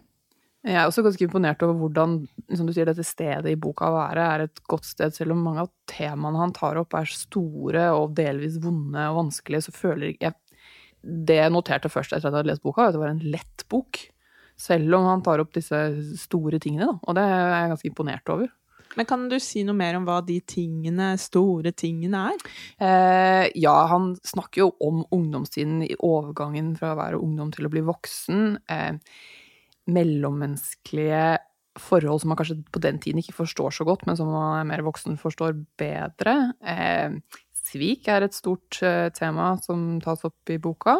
Jeg 0.66 0.74
er 0.74 0.88
også 0.88 1.04
ganske 1.06 1.22
imponert 1.22 1.62
over 1.62 1.76
hvordan 1.78 2.18
som 2.58 2.66
du 2.66 2.74
sier, 2.74 2.88
dette 2.88 3.06
stedet 3.06 3.52
i 3.52 3.58
boka 3.60 3.88
å 3.88 3.94
være 3.94 4.26
er 4.34 4.44
et 4.48 4.60
godt 4.68 4.88
sted. 4.88 5.14
Selv 5.14 5.36
om 5.36 5.44
mange 5.46 5.64
av 5.64 5.70
temaene 5.90 6.40
han 6.42 6.52
tar 6.56 6.80
opp 6.80 6.96
er 6.98 7.08
store 7.08 7.86
og 7.94 8.16
delvis 8.18 8.58
vonde 8.62 9.06
og 9.12 9.22
vanskelige, 9.22 9.68
så 9.68 9.74
føler 9.76 10.12
jeg 10.18 10.34
Det 10.98 11.36
jeg 11.38 11.54
noterte 11.54 11.88
først 11.88 12.10
etter 12.10 12.26
at 12.26 12.32
jeg 12.32 12.40
hadde 12.40 12.50
lest 12.50 12.64
boka, 12.64 12.82
var 12.82 12.90
at 12.90 12.96
det 12.96 13.02
var 13.04 13.12
en 13.14 13.26
lett 13.32 13.64
bok. 13.70 14.00
Selv 14.58 14.96
om 14.98 15.06
han 15.06 15.22
tar 15.22 15.38
opp 15.38 15.52
disse 15.54 15.78
store 16.18 16.58
tingene, 16.58 16.90
da. 16.90 16.98
Og 17.06 17.14
det 17.14 17.22
er 17.22 17.38
jeg 17.38 17.70
ganske 17.72 17.90
imponert 17.92 18.32
over. 18.34 18.50
Men 18.96 19.08
kan 19.08 19.26
du 19.30 19.36
si 19.42 19.64
noe 19.66 19.76
mer 19.76 19.98
om 19.98 20.06
hva 20.08 20.20
de 20.24 20.38
tingene, 20.48 21.12
store 21.20 21.72
tingene 21.76 22.22
er? 22.32 22.46
Eh, 22.80 23.44
ja, 23.60 23.74
han 23.92 24.14
snakker 24.26 24.64
jo 24.64 24.70
om 24.84 25.02
ungdomstiden 25.14 25.82
i 25.86 25.94
overgangen 25.98 26.72
fra 26.78 26.94
å 26.94 27.00
være 27.00 27.20
ungdom 27.20 27.52
til 27.54 27.68
å 27.68 27.72
bli 27.72 27.84
voksen. 27.86 28.56
Eh, 28.70 28.96
mellommenneskelige 29.88 31.38
forhold 31.78 32.22
som 32.22 32.32
man 32.32 32.38
kanskje 32.40 32.58
på 32.74 32.82
den 32.82 32.98
tiden 33.02 33.20
ikke 33.22 33.36
forstår 33.38 33.74
så 33.76 33.86
godt, 33.86 34.04
men 34.08 34.18
som 34.18 34.30
man 34.32 34.58
er 34.58 34.68
mer 34.68 34.82
voksen 34.86 35.18
forstår 35.20 35.54
bedre. 35.80 36.36
Eh, 36.66 37.18
svik 37.68 38.08
er 38.10 38.26
et 38.26 38.36
stort 38.36 38.80
eh, 38.82 39.08
tema 39.14 39.52
som 39.62 39.98
tas 40.04 40.24
opp 40.26 40.52
i 40.52 40.58
boka. 40.62 40.98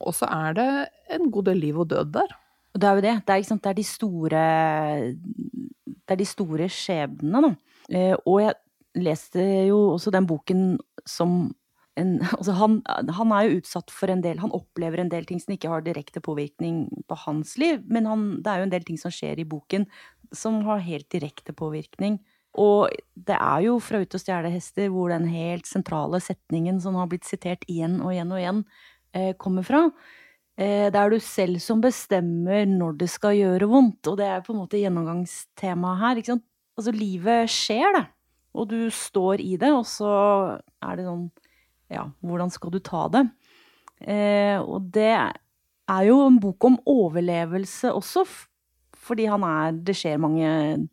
Og 0.00 0.16
så 0.16 0.28
er 0.32 0.56
det 0.56 0.70
en 1.12 1.28
god 1.32 1.50
del 1.50 1.60
liv 1.60 1.80
og 1.82 1.90
død 1.92 2.14
der. 2.16 2.38
Og 2.74 2.80
det 2.80 2.88
er 2.88 2.98
jo 2.98 3.04
det. 3.04 3.14
Det 3.26 3.34
er, 3.34 3.46
sant, 3.46 3.62
det 3.64 3.70
er 3.72 3.78
de 3.78 3.86
store 3.86 4.42
Det 5.86 6.14
er 6.14 6.20
de 6.20 6.28
store 6.28 6.68
skjebnene, 6.70 7.42
da. 7.48 7.54
Eh, 7.90 8.14
og 8.24 8.42
jeg 8.44 9.02
leste 9.02 9.42
jo 9.68 9.80
også 9.94 10.12
den 10.14 10.26
boken 10.30 10.62
som 11.08 11.50
en, 11.98 12.16
altså 12.38 12.54
han, 12.58 12.80
han, 12.86 13.34
er 13.34 13.46
jo 13.46 13.60
utsatt 13.60 13.90
for 13.94 14.12
en 14.12 14.22
del 14.22 14.38
Han 14.42 14.54
opplever 14.54 15.02
en 15.02 15.10
del 15.10 15.26
ting 15.26 15.40
som 15.42 15.54
ikke 15.54 15.70
har 15.72 15.84
direkte 15.86 16.22
påvirkning 16.22 16.84
på 17.10 17.18
hans 17.26 17.56
liv, 17.60 17.82
men 17.90 18.06
han, 18.06 18.26
det 18.44 18.52
er 18.52 18.62
jo 18.62 18.68
en 18.68 18.74
del 18.74 18.86
ting 18.86 19.00
som 19.00 19.14
skjer 19.14 19.42
i 19.42 19.48
boken 19.48 19.88
som 20.36 20.60
har 20.62 20.84
helt 20.86 21.08
direkte 21.10 21.52
påvirkning. 21.56 22.20
Og 22.58 22.90
det 23.14 23.34
er 23.34 23.64
jo 23.64 23.76
fra 23.82 24.00
Ut 24.02 24.14
og 24.14 24.22
stjele 24.22 24.50
hester 24.50 24.90
hvor 24.90 25.10
den 25.12 25.28
helt 25.30 25.66
sentrale 25.66 26.20
setningen 26.22 26.80
som 26.82 26.98
har 26.98 27.10
blitt 27.10 27.26
sitert 27.26 27.66
igjen 27.70 28.00
og 28.02 28.12
igjen 28.14 28.30
og 28.34 28.40
igjen, 28.40 28.64
eh, 29.14 29.32
kommer 29.38 29.66
fra. 29.66 29.84
Eh, 30.58 30.88
det 30.92 30.98
er 30.98 31.12
du 31.12 31.18
selv 31.22 31.60
som 31.62 31.82
bestemmer 31.82 32.66
når 32.68 32.98
det 33.00 33.10
skal 33.12 33.36
gjøre 33.38 33.68
vondt, 33.70 34.10
og 34.10 34.18
det 34.20 34.26
er 34.28 34.42
på 34.44 34.54
en 34.54 34.62
måte 34.62 34.80
gjennomgangstemaet 34.80 36.02
her. 36.02 36.20
ikke 36.20 36.34
sant? 36.34 36.46
Altså, 36.78 36.94
livet 36.96 37.52
skjer, 37.52 37.92
det. 37.98 38.06
Og 38.56 38.66
du 38.70 38.80
står 38.90 39.42
i 39.44 39.54
det, 39.60 39.70
og 39.70 39.86
så 39.86 40.10
er 40.82 40.98
det 40.98 41.06
sånn 41.06 41.28
ja, 41.90 42.04
hvordan 42.22 42.50
skal 42.54 42.70
du 42.70 42.78
ta 42.82 43.06
det? 43.10 43.24
Eh, 44.00 44.58
og 44.62 44.90
det 44.94 45.10
er 45.10 46.06
jo 46.06 46.20
en 46.24 46.38
bok 46.40 46.66
om 46.68 46.78
overlevelse 46.88 47.90
også, 47.92 48.24
fordi 49.00 49.26
han 49.26 49.42
er 49.44 49.72
Det 49.72 49.96
skjer 49.96 50.20
mange 50.20 50.88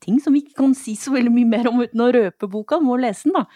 ting 0.00 0.20
som 0.22 0.34
vi 0.34 0.44
ikke 0.44 0.60
kan 0.60 0.74
si 0.76 0.94
så 0.98 1.12
veldig 1.14 1.32
mye 1.34 1.48
mer 1.48 1.68
om 1.70 1.80
uten 1.82 2.02
å 2.04 2.10
røpe 2.14 2.48
boka. 2.50 2.78
Du 2.78 2.86
må 2.86 2.98
lese 3.00 3.26
den, 3.26 3.38
da. 3.40 3.46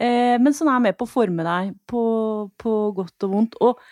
Eh, 0.00 0.38
men 0.40 0.54
som 0.56 0.70
er 0.72 0.80
med 0.80 0.96
på 0.96 1.04
å 1.04 1.10
forme 1.10 1.44
deg 1.44 1.74
på, 1.90 2.04
på, 2.56 2.72
godt 2.96 3.26
og 3.26 3.34
vondt. 3.34 3.58
Og 3.60 3.82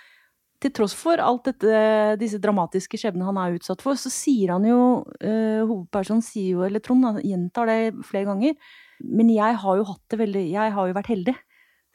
til 0.60 0.72
tross 0.76 0.94
for 0.96 1.20
alt 1.24 1.46
dette, 1.48 1.82
disse 2.20 2.40
dramatiske 2.42 2.98
skjebnene 3.00 3.28
han 3.30 3.38
er 3.40 3.58
utsatt 3.58 3.80
for, 3.84 3.96
så 3.96 4.12
sier 4.12 4.52
han 4.54 4.66
jo 4.68 4.80
eh, 5.18 5.62
Hovedpersonen 5.64 6.24
sier 6.24 6.58
jo, 6.58 6.64
eller 6.66 6.82
Trond 6.84 7.22
gjentar 7.24 7.70
det 7.70 7.78
flere 8.06 8.28
ganger, 8.28 8.74
men 9.00 9.32
jeg 9.32 9.60
har 9.62 9.78
jo 9.80 9.86
hatt 9.88 10.02
det 10.12 10.18
veldig 10.20 10.42
Jeg 10.52 10.72
har 10.76 10.90
jo 10.90 10.96
vært 10.98 11.08
heldig 11.08 11.36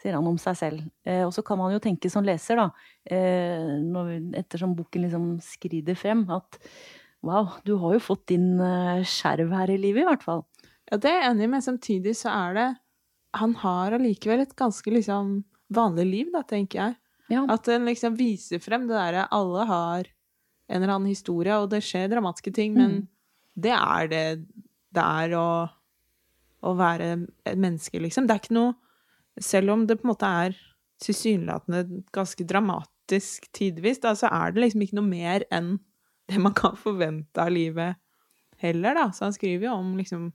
sier 0.02 0.18
han 0.18 0.28
om 0.30 0.38
seg 0.42 0.58
selv. 0.60 0.86
Eh, 1.08 1.24
og 1.26 1.34
så 1.36 1.44
kan 1.46 1.60
man 1.60 1.74
jo 1.74 1.82
tenke 1.84 2.12
som 2.12 2.26
leser, 2.26 2.60
da, 2.60 2.70
eh, 3.10 3.74
ettersom 4.42 4.76
boken 4.78 5.08
liksom 5.08 5.28
skrider 5.44 5.98
frem, 5.98 6.26
at 6.30 6.60
wow, 7.26 7.56
du 7.66 7.76
har 7.82 7.96
jo 7.96 8.04
fått 8.04 8.28
din 8.34 8.60
eh, 8.62 9.06
skjerv 9.08 9.54
her 9.56 9.74
i 9.74 9.80
livet, 9.82 10.04
i 10.04 10.10
hvert 10.10 10.26
fall. 10.26 10.46
Ja, 10.92 11.00
det 11.02 11.10
er 11.10 11.22
jeg 11.22 11.32
enig 11.32 11.48
i, 11.48 11.54
men 11.56 11.66
samtidig 11.66 12.14
så 12.20 12.30
er 12.30 12.54
det 12.54 12.68
Han 13.36 13.56
har 13.60 13.92
allikevel 13.92 14.40
et 14.40 14.56
ganske 14.56 14.88
liksom 14.88 15.44
vanlig 15.68 16.06
liv, 16.08 16.28
da, 16.32 16.42
tenker 16.48 16.80
jeg. 16.80 16.94
Ja. 17.32 17.46
At 17.50 17.66
den 17.66 17.88
liksom 17.90 18.18
viser 18.20 18.62
frem 18.62 18.84
det 18.86 18.94
derre 18.94 19.24
Alle 19.34 19.64
har 19.66 20.10
en 20.68 20.82
eller 20.82 20.94
annen 20.94 21.10
historie, 21.10 21.56
og 21.58 21.72
det 21.72 21.84
skjer 21.86 22.10
dramatiske 22.10 22.54
ting, 22.54 22.74
men 22.78 22.92
mm. 22.92 23.02
det 23.66 23.74
er 23.76 24.12
det 24.12 24.26
det 24.96 25.04
er 25.04 25.36
å, 25.38 25.48
å 26.66 26.72
være 26.80 27.10
et 27.46 27.60
menneske, 27.60 28.00
liksom. 28.02 28.28
Det 28.28 28.36
er 28.36 28.44
ikke 28.44 28.58
noe 28.58 29.44
selv 29.44 29.74
om 29.74 29.84
det 29.88 29.98
på 30.00 30.08
en 30.08 30.14
måte 30.14 30.30
er 30.46 30.56
tilsynelatende 31.04 32.04
ganske 32.16 32.46
dramatisk 32.48 33.50
tidvis, 33.56 34.00
da, 34.04 34.14
så 34.16 34.32
er 34.32 34.56
det 34.56 34.64
liksom 34.64 34.86
ikke 34.86 34.98
noe 35.02 35.10
mer 35.10 35.46
enn 35.54 35.76
det 36.32 36.40
man 36.42 36.56
kan 36.58 36.78
forvente 36.80 37.42
av 37.42 37.52
livet 37.54 38.00
heller, 38.64 38.96
da. 38.98 39.10
Så 39.14 39.28
han 39.28 39.36
skriver 39.36 39.68
jo 39.68 39.76
om 39.76 39.94
liksom 40.00 40.30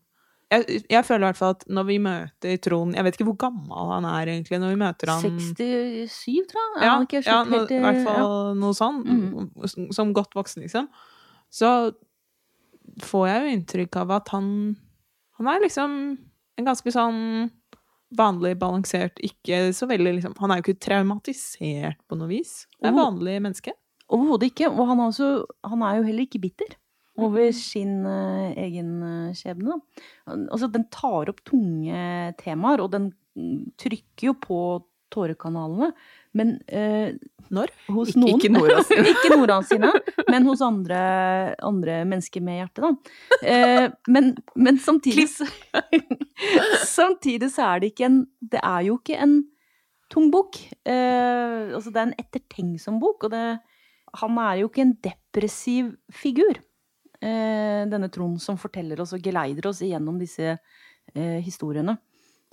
jeg, 0.50 0.80
jeg 0.90 1.04
føler 1.06 1.22
i 1.22 1.28
hvert 1.28 1.38
fall 1.38 1.52
at 1.54 1.64
når 1.70 1.84
vi 1.86 1.96
møter 2.02 2.56
Trond 2.64 2.96
Jeg 2.98 3.04
vet 3.06 3.14
ikke 3.16 3.26
hvor 3.28 3.36
gammel 3.44 3.90
han 3.94 4.06
er 4.10 4.30
egentlig 4.32 4.58
når 4.58 4.72
vi 4.74 4.78
møter 4.80 5.12
han 5.12 5.22
67, 5.22 6.40
tror 6.50 6.64
jeg. 6.64 6.82
Ja, 6.82 6.90
han 6.96 7.06
ikke 7.06 7.22
ja 7.22 7.36
no, 7.44 7.50
helt 7.54 7.70
i 7.70 7.76
i- 7.78 7.82
hvert 7.84 8.00
ja. 8.00 8.04
fall 8.08 8.56
noe 8.58 8.74
sånn. 8.76 8.98
Mm. 9.06 9.92
Som 9.94 10.10
godt 10.16 10.34
voksen, 10.34 10.64
liksom. 10.66 10.88
Så 11.54 11.70
får 13.06 13.28
jeg 13.30 13.42
jo 13.44 13.54
inntrykk 13.56 14.00
av 14.02 14.10
at 14.18 14.28
han 14.34 14.50
Han 15.38 15.48
er 15.48 15.62
liksom 15.62 15.92
en 16.60 16.66
ganske 16.66 16.92
sånn 16.92 17.22
vanlig 18.18 18.56
balansert, 18.58 19.16
ikke 19.22 19.70
så 19.72 19.86
veldig 19.88 20.16
liksom 20.18 20.34
Han 20.42 20.50
er 20.50 20.58
jo 20.60 20.66
ikke 20.66 20.82
traumatisert 20.82 21.96
på 22.10 22.18
noe 22.18 22.28
vis. 22.28 22.66
Det 22.82 22.90
er 22.90 22.96
vanlig 22.98 23.38
menneske. 23.40 23.72
Overhodet 24.10 24.50
ikke. 24.50 24.66
Og 24.74 24.88
han 24.90 24.98
er, 24.98 25.12
også, 25.12 25.28
han 25.70 25.82
er 25.86 26.00
jo 26.00 26.06
heller 26.08 26.26
ikke 26.26 26.40
bitter 26.42 26.74
over 27.26 27.50
sin 27.56 28.04
eh, 28.06 28.54
egen 28.66 28.92
eh, 29.02 29.32
skjebne. 29.38 29.80
Altså, 30.26 30.70
den 30.72 30.86
tar 30.92 31.30
opp 31.32 31.42
tunge 31.48 32.34
temaer, 32.40 32.82
og 32.84 32.92
den 32.94 33.10
mm, 33.36 33.72
trykker 33.80 34.30
jo 34.30 34.34
på 34.42 34.60
tårekanalene. 35.10 35.88
Men 36.38 36.52
eh, 36.70 37.16
Når? 37.50 37.72
hos 37.90 38.12
Ikke- 38.12 38.20
noen 38.22 38.36
ikke 38.38 38.50
Nora 38.54 38.76
sine. 38.86 39.06
Ikke 39.10 39.30
Nora 39.34 39.56
sine, 39.66 39.88
men 40.30 40.44
hos 40.46 40.60
andre, 40.62 41.00
andre 41.66 41.96
mennesker 42.06 42.44
med 42.46 42.60
hjerte, 42.60 42.84
da. 42.84 42.92
Eh, 43.42 43.86
men, 44.06 44.36
men 44.54 44.78
samtidig 44.78 45.26
Samtidig 46.86 47.50
så 47.52 47.66
er 47.72 47.82
det 47.82 47.90
ikke 47.92 48.06
en 48.08 48.20
Det 48.52 48.60
er 48.62 48.84
jo 48.86 48.98
ikke 49.00 49.18
en 49.20 49.34
tung 50.10 50.30
bok. 50.34 50.56
Eh, 50.90 51.70
altså, 51.74 51.90
det 51.94 52.00
er 52.00 52.08
en 52.08 52.16
ettertenksom 52.18 52.96
bok, 53.02 53.26
og 53.28 53.30
det, 53.30 53.42
han 54.22 54.38
er 54.42 54.56
jo 54.62 54.70
ikke 54.70 54.82
en 54.82 54.96
depressiv 55.06 55.92
figur. 56.10 56.58
Eh, 57.20 57.82
denne 57.90 58.08
Trond 58.08 58.40
som 58.40 58.56
forteller 58.60 59.00
oss 59.02 59.12
og 59.12 59.24
geleider 59.24 59.66
oss 59.68 59.82
igjennom 59.84 60.16
disse 60.20 60.54
eh, 60.54 61.40
historiene. 61.44 61.98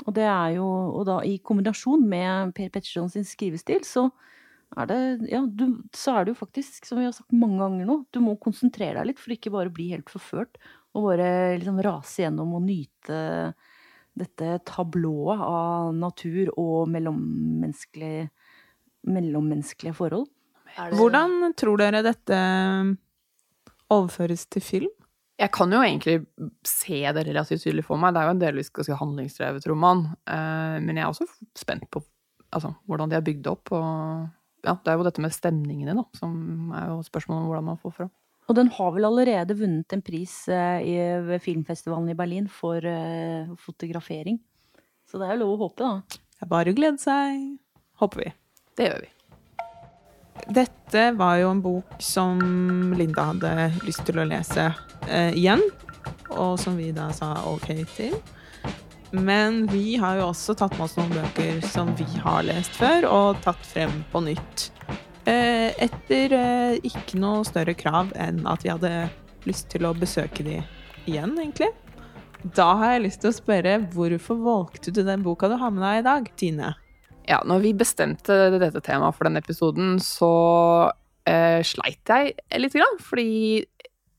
Og 0.05 0.11
det 0.13 0.25
er 0.27 0.57
jo, 0.57 0.65
og 0.67 1.05
da 1.07 1.21
i 1.25 1.37
kombinasjon 1.39 2.03
med 2.05 2.51
Per 2.57 2.73
Petterson 2.73 3.07
sin 3.09 3.25
skrivestil, 3.25 3.85
så 3.87 4.09
er 4.75 4.89
det, 4.89 4.99
ja, 5.31 5.39
du, 5.47 5.79
så 5.95 6.17
er 6.17 6.27
det 6.27 6.35
jo 6.35 6.41
faktisk, 6.41 6.83
som 6.85 6.99
vi 6.99 7.07
har 7.07 7.15
sagt 7.15 7.31
mange 7.31 7.61
ganger 7.61 7.87
nå, 7.87 8.01
du 8.11 8.19
må 8.21 8.35
konsentrere 8.43 8.99
deg 8.99 9.13
litt 9.13 9.23
for 9.23 9.33
ikke 9.33 9.53
bare 9.55 9.71
bli 9.73 9.87
helt 9.93 10.11
forført, 10.11 10.59
og 10.91 11.07
bare 11.07 11.29
liksom 11.55 11.79
rase 11.87 12.25
gjennom 12.25 12.57
og 12.59 12.67
nyte 12.67 13.21
dette 14.17 14.59
tablået 14.67 15.41
av 15.47 15.95
natur 15.95 16.51
og 16.57 16.89
mellommenneskelige, 16.91 18.27
mellommenneskelige 19.07 19.95
forhold. 19.95 20.27
Hvordan 20.75 21.53
tror 21.57 21.79
dere 21.79 22.03
dette 22.03 22.37
overføres 23.93 24.45
til 24.51 24.63
film? 24.63 24.93
Jeg 25.37 25.51
kan 25.53 25.73
jo 25.73 25.83
egentlig 25.85 26.17
se 26.65 27.03
det 27.13 27.27
relativt 27.27 27.61
tydelig 27.61 27.85
for 27.85 28.01
meg. 28.01 28.15
Det 28.15 28.21
er 28.21 28.29
jo 28.29 28.35
en 28.35 28.41
delvis 28.41 28.71
ganske 28.73 28.97
handlingsdrevet 28.97 29.67
roman. 29.69 30.07
Eh, 30.25 30.77
men 30.81 30.97
jeg 30.97 31.03
er 31.05 31.11
også 31.11 31.27
spent 31.57 31.85
på 31.93 32.01
altså, 32.49 32.73
hvordan 32.89 33.11
de 33.11 33.19
har 33.19 33.25
bygd 33.25 33.43
det 33.45 33.51
opp. 33.51 33.73
Og 33.77 34.65
ja, 34.65 34.73
det 34.73 34.91
er 34.91 34.97
jo 34.97 35.05
dette 35.05 35.23
med 35.23 35.35
stemningene, 35.35 35.93
da, 35.99 36.07
som 36.17 36.73
er 36.73 36.89
jo 36.89 37.03
spørsmålet 37.05 37.43
om 37.43 37.51
hvordan 37.51 37.69
man 37.69 37.81
får 37.83 37.93
fram. 37.99 38.13
Og 38.47 38.55
den 38.55 38.71
har 38.71 38.93
vel 38.95 39.05
allerede 39.09 39.57
vunnet 39.59 39.93
en 39.93 40.03
pris 40.05 40.33
eh, 40.49 40.79
i, 40.87 40.95
ved 41.27 41.43
filmfestivalen 41.43 42.13
i 42.13 42.17
Berlin 42.17 42.47
for 42.49 42.81
eh, 42.81 43.51
fotografering. 43.59 44.39
Så 45.07 45.19
det 45.19 45.27
er 45.27 45.35
jo 45.35 45.43
lov 45.43 45.53
å 45.57 45.61
håpe, 45.67 45.83
da. 45.83 46.23
Det 46.37 46.47
er 46.47 46.51
bare 46.55 46.73
å 46.73 46.77
glede 46.77 47.01
seg. 47.03 47.45
Håper 48.01 48.23
vi. 48.23 48.31
Det 48.79 48.89
gjør 48.89 49.03
vi. 49.03 49.11
Dette 50.47 51.11
var 51.17 51.37
jo 51.41 51.51
en 51.51 51.61
bok 51.61 51.97
som 52.03 52.39
Linda 52.97 53.29
hadde 53.31 53.53
lyst 53.83 54.05
til 54.07 54.21
å 54.21 54.27
lese 54.27 54.69
eh, 55.09 55.33
igjen, 55.35 55.63
og 56.29 56.57
som 56.61 56.77
vi 56.79 56.93
da 56.95 57.09
sa 57.15 57.33
ok 57.49 57.69
til. 57.95 58.15
Men 59.11 59.65
vi 59.71 59.95
har 59.99 60.19
jo 60.19 60.29
også 60.29 60.55
tatt 60.59 60.75
med 60.75 60.87
oss 60.87 60.97
noen 60.99 61.13
bøker 61.15 61.61
som 61.67 61.93
vi 61.99 62.07
har 62.23 62.43
lest 62.47 62.75
før, 62.75 63.07
og 63.07 63.43
tatt 63.43 63.63
frem 63.67 64.01
på 64.11 64.23
nytt. 64.25 64.69
Eh, 65.27 65.71
etter 65.83 66.35
eh, 66.35 66.79
ikke 66.87 67.19
noe 67.19 67.43
større 67.47 67.75
krav 67.75 68.13
enn 68.15 68.45
at 68.47 68.63
vi 68.63 68.71
hadde 68.71 68.93
lyst 69.47 69.69
til 69.71 69.87
å 69.87 69.95
besøke 69.95 70.43
de 70.43 70.61
igjen, 71.07 71.35
egentlig. 71.39 71.71
Da 72.55 72.69
har 72.79 72.95
jeg 72.95 73.07
lyst 73.07 73.23
til 73.23 73.31
å 73.31 73.35
spørre, 73.35 73.79
hvorfor 73.91 74.39
valgte 74.43 74.93
du 74.93 75.01
den 75.03 75.23
boka 75.25 75.49
du 75.51 75.57
har 75.59 75.73
med 75.73 75.83
deg 75.83 76.01
i 76.01 76.07
dag, 76.07 76.29
Tine? 76.39 76.75
Ja, 77.27 77.41
når 77.47 77.63
vi 77.65 77.73
bestemte 77.75 78.35
dette 78.55 78.81
temaet 78.83 79.17
for 79.17 79.27
denne 79.27 79.41
episoden, 79.43 79.97
så 80.03 80.31
eh, 81.27 81.59
sleit 81.67 82.07
jeg 82.07 82.37
litt, 82.61 82.75
grann, 82.75 83.01
fordi 83.03 83.65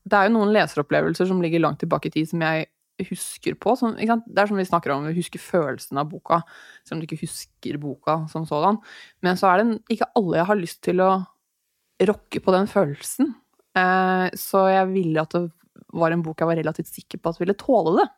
det 0.09 0.17
er 0.17 0.27
jo 0.27 0.35
noen 0.35 0.53
leseropplevelser 0.53 1.29
som 1.29 1.41
ligger 1.41 1.63
langt 1.63 1.81
tilbake 1.81 2.09
i 2.09 2.13
tid, 2.13 2.29
som 2.29 2.43
jeg 2.45 2.69
husker 3.09 3.55
på. 3.57 3.73
Som? 3.79 3.95
Det 3.97 4.41
er 4.41 4.49
som 4.49 4.59
vi 4.59 4.67
snakker 4.67 4.93
om, 4.93 5.07
vi 5.09 5.17
husker 5.17 5.41
følelsen 5.41 5.99
av 6.01 6.09
boka, 6.11 6.41
selv 6.85 6.97
om 6.97 7.01
du 7.01 7.09
ikke 7.09 7.23
husker 7.23 7.81
boka 7.81 8.21
som 8.31 8.45
sådan. 8.49 8.79
Men 9.25 9.39
så 9.39 9.51
er 9.51 9.63
det 9.63 9.79
ikke 9.95 10.11
alle 10.19 10.41
jeg 10.41 10.49
har 10.51 10.61
lyst 10.61 10.81
til 10.85 11.03
å 11.05 11.11
rokke 12.09 12.43
på 12.43 12.55
den 12.55 12.69
følelsen. 12.71 13.33
Eh, 13.77 14.27
så 14.37 14.67
jeg 14.69 14.91
ville 14.93 15.25
at 15.25 15.33
det 15.35 15.47
var 15.97 16.13
en 16.13 16.23
bok 16.25 16.41
jeg 16.41 16.49
var 16.49 16.59
relativt 16.59 16.91
sikker 16.91 17.21
på 17.21 17.31
at 17.31 17.41
ville 17.41 17.57
tåle 17.57 17.97
det. 18.03 18.09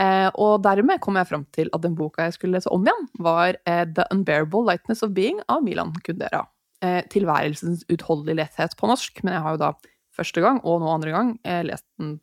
Eh, 0.00 0.28
og 0.34 0.62
dermed 0.64 0.98
kom 1.04 1.16
jeg 1.20 1.28
fram 1.28 1.44
til 1.54 1.68
at 1.72 1.84
den 1.84 1.94
boka 1.94 2.26
jeg 2.26 2.34
skulle 2.36 2.56
lese 2.58 2.70
om 2.74 2.82
igjen, 2.86 3.04
var 3.22 3.58
eh, 3.66 3.84
The 3.86 4.06
Unbearable 4.10 4.64
Lightness 4.66 5.04
of 5.06 5.12
Being 5.14 5.40
av 5.48 5.62
Milan 5.62 5.92
Kundera. 6.06 6.44
Eh, 6.82 7.02
tilværelsens 7.12 7.84
utholdelige 7.92 8.40
letthet 8.42 8.74
på 8.76 8.90
norsk, 8.90 9.22
men 9.24 9.36
jeg 9.36 9.44
har 9.44 9.54
jo 9.54 9.62
da 9.62 9.72
første 10.14 10.42
gang, 10.42 10.58
og 10.66 10.82
nå 10.82 10.90
andre 10.90 11.14
gang, 11.14 11.30
eh, 11.46 11.62
lest 11.66 11.86
den 11.98 12.16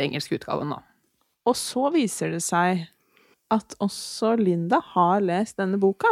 engelske 0.00 0.36
utgaven, 0.38 0.70
da. 0.74 0.82
Og 1.48 1.56
så 1.60 1.88
viser 1.92 2.30
det 2.32 2.42
seg 2.44 2.86
at 3.52 3.74
også 3.84 4.34
Linda 4.40 4.80
har 4.94 5.20
lest 5.24 5.58
denne 5.60 5.78
boka. 5.80 6.08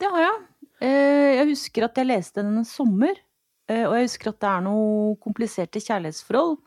Det 0.00 0.08
har 0.08 0.22
jeg. 0.26 0.38
Eh, 0.80 1.36
Jeg 1.40 1.48
husker 1.52 1.84
at 1.84 1.96
jeg 1.96 2.08
leste 2.08 2.42
den 2.42 2.58
en 2.60 2.64
sommer, 2.68 3.12
eh, 3.68 3.84
og 3.86 3.94
jeg 3.96 4.08
husker 4.08 4.30
at 4.32 4.40
det 4.40 4.48
er 4.50 4.60
noe 4.64 5.16
kompliserte 5.22 5.80
kjærlighetsforhold. 5.80 6.58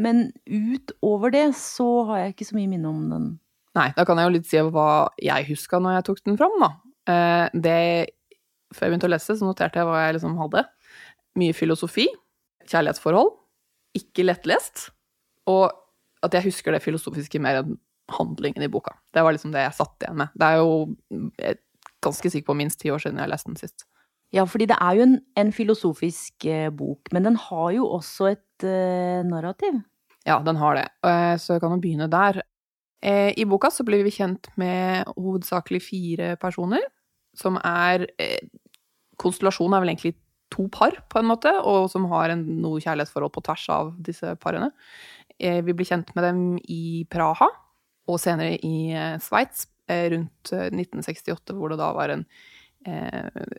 Men 0.00 0.28
utover 0.48 1.34
det 1.34 1.46
så 1.58 1.88
har 2.08 2.24
jeg 2.24 2.34
ikke 2.34 2.48
så 2.50 2.56
mye 2.58 2.70
minne 2.70 2.90
om 2.90 3.02
den. 3.12 3.26
Nei, 3.78 3.90
da 3.94 4.06
kan 4.06 4.18
jeg 4.18 4.26
jo 4.26 4.34
litt 4.34 4.48
si 4.50 4.62
hva 4.72 4.88
jeg 5.22 5.46
huska 5.52 5.78
når 5.82 5.98
jeg 5.98 6.06
tok 6.08 6.24
den 6.26 6.38
fram, 6.40 6.56
da. 6.62 6.70
Eh, 7.10 7.58
det, 7.66 7.76
før 8.74 8.86
jeg 8.86 8.94
begynte 8.94 9.10
å 9.10 9.12
lese, 9.12 9.36
så 9.38 9.46
noterte 9.46 9.80
jeg 9.80 9.88
hva 9.88 10.00
jeg 10.06 10.16
liksom 10.16 10.38
hadde. 10.40 10.64
Mye 11.38 11.54
filosofi, 11.54 12.08
kjærlighetsforhold, 12.70 13.30
ikke 14.00 14.26
lettlest, 14.26 14.88
og 15.50 15.70
at 16.26 16.34
jeg 16.36 16.50
husker 16.50 16.74
det 16.74 16.82
filosofiske 16.84 17.40
mer 17.42 17.62
enn 17.62 17.78
handlingen 18.10 18.64
i 18.66 18.70
boka. 18.70 18.96
Det 19.14 19.22
var 19.22 19.36
liksom 19.36 19.52
det 19.54 19.62
jeg 19.62 19.76
satt 19.78 20.02
igjen 20.02 20.18
med. 20.18 20.32
Det 20.34 20.48
er 20.48 20.58
jo 20.58 20.72
jeg 21.38 21.54
er 21.54 21.60
ganske 22.02 22.32
sikker 22.32 22.48
på 22.48 22.58
minst 22.58 22.80
ti 22.80 22.90
år 22.90 23.02
siden 23.02 23.20
jeg 23.22 23.30
leste 23.30 23.52
den 23.52 23.60
sist. 23.60 23.86
Ja, 24.34 24.44
fordi 24.46 24.68
det 24.70 24.78
er 24.78 24.98
jo 24.98 25.06
en, 25.08 25.16
en 25.38 25.50
filosofisk 25.54 26.46
eh, 26.46 26.68
bok, 26.70 27.10
men 27.14 27.26
den 27.26 27.38
har 27.48 27.70
jo 27.74 27.88
også 27.96 28.28
et 28.30 28.66
uh, 28.66 29.26
narrativ. 29.26 29.80
Ja, 30.26 30.38
den 30.44 30.56
har 30.60 30.74
det. 30.76 30.88
Eh, 31.06 31.36
Så 31.40 31.54
jeg 31.54 31.62
kan 31.62 31.72
jo 31.72 31.80
begynne 31.80 32.08
der. 32.10 32.42
Eh, 33.02 33.32
I 33.36 33.44
boka 33.48 33.70
så 33.72 33.84
blir 33.84 34.04
vi 34.04 34.12
kjent 34.12 34.50
med 34.60 35.08
hovedsakelig 35.16 35.80
fire 35.82 36.34
personer, 36.36 36.82
som 37.34 37.56
er 37.64 38.06
eh, 38.20 38.40
Konstellasjonen 39.20 39.76
er 39.76 39.82
vel 39.84 39.90
egentlig 39.92 40.14
to 40.50 40.66
par, 40.72 40.94
på 41.12 41.20
en 41.20 41.28
måte, 41.28 41.50
og 41.62 41.90
som 41.92 42.06
har 42.08 42.32
en, 42.32 42.40
noe 42.62 42.80
kjærlighetsforhold 42.80 43.32
på 43.34 43.42
tvers 43.44 43.66
av 43.68 43.90
disse 44.00 44.32
parene. 44.40 44.70
Vi 45.38 45.74
blir 45.76 45.86
kjent 45.88 46.08
med 46.16 46.24
dem 46.24 46.40
i 46.68 47.04
Praha, 47.12 47.48
og 48.08 48.16
senere 48.20 48.56
i 48.64 48.96
Sveits, 49.20 49.68
rundt 49.88 50.52
eh, 50.56 50.70
1968, 50.72 51.52
hvor 51.56 51.72
det 51.72 51.78
da 51.80 51.92
var 51.96 52.14
en 52.16 52.24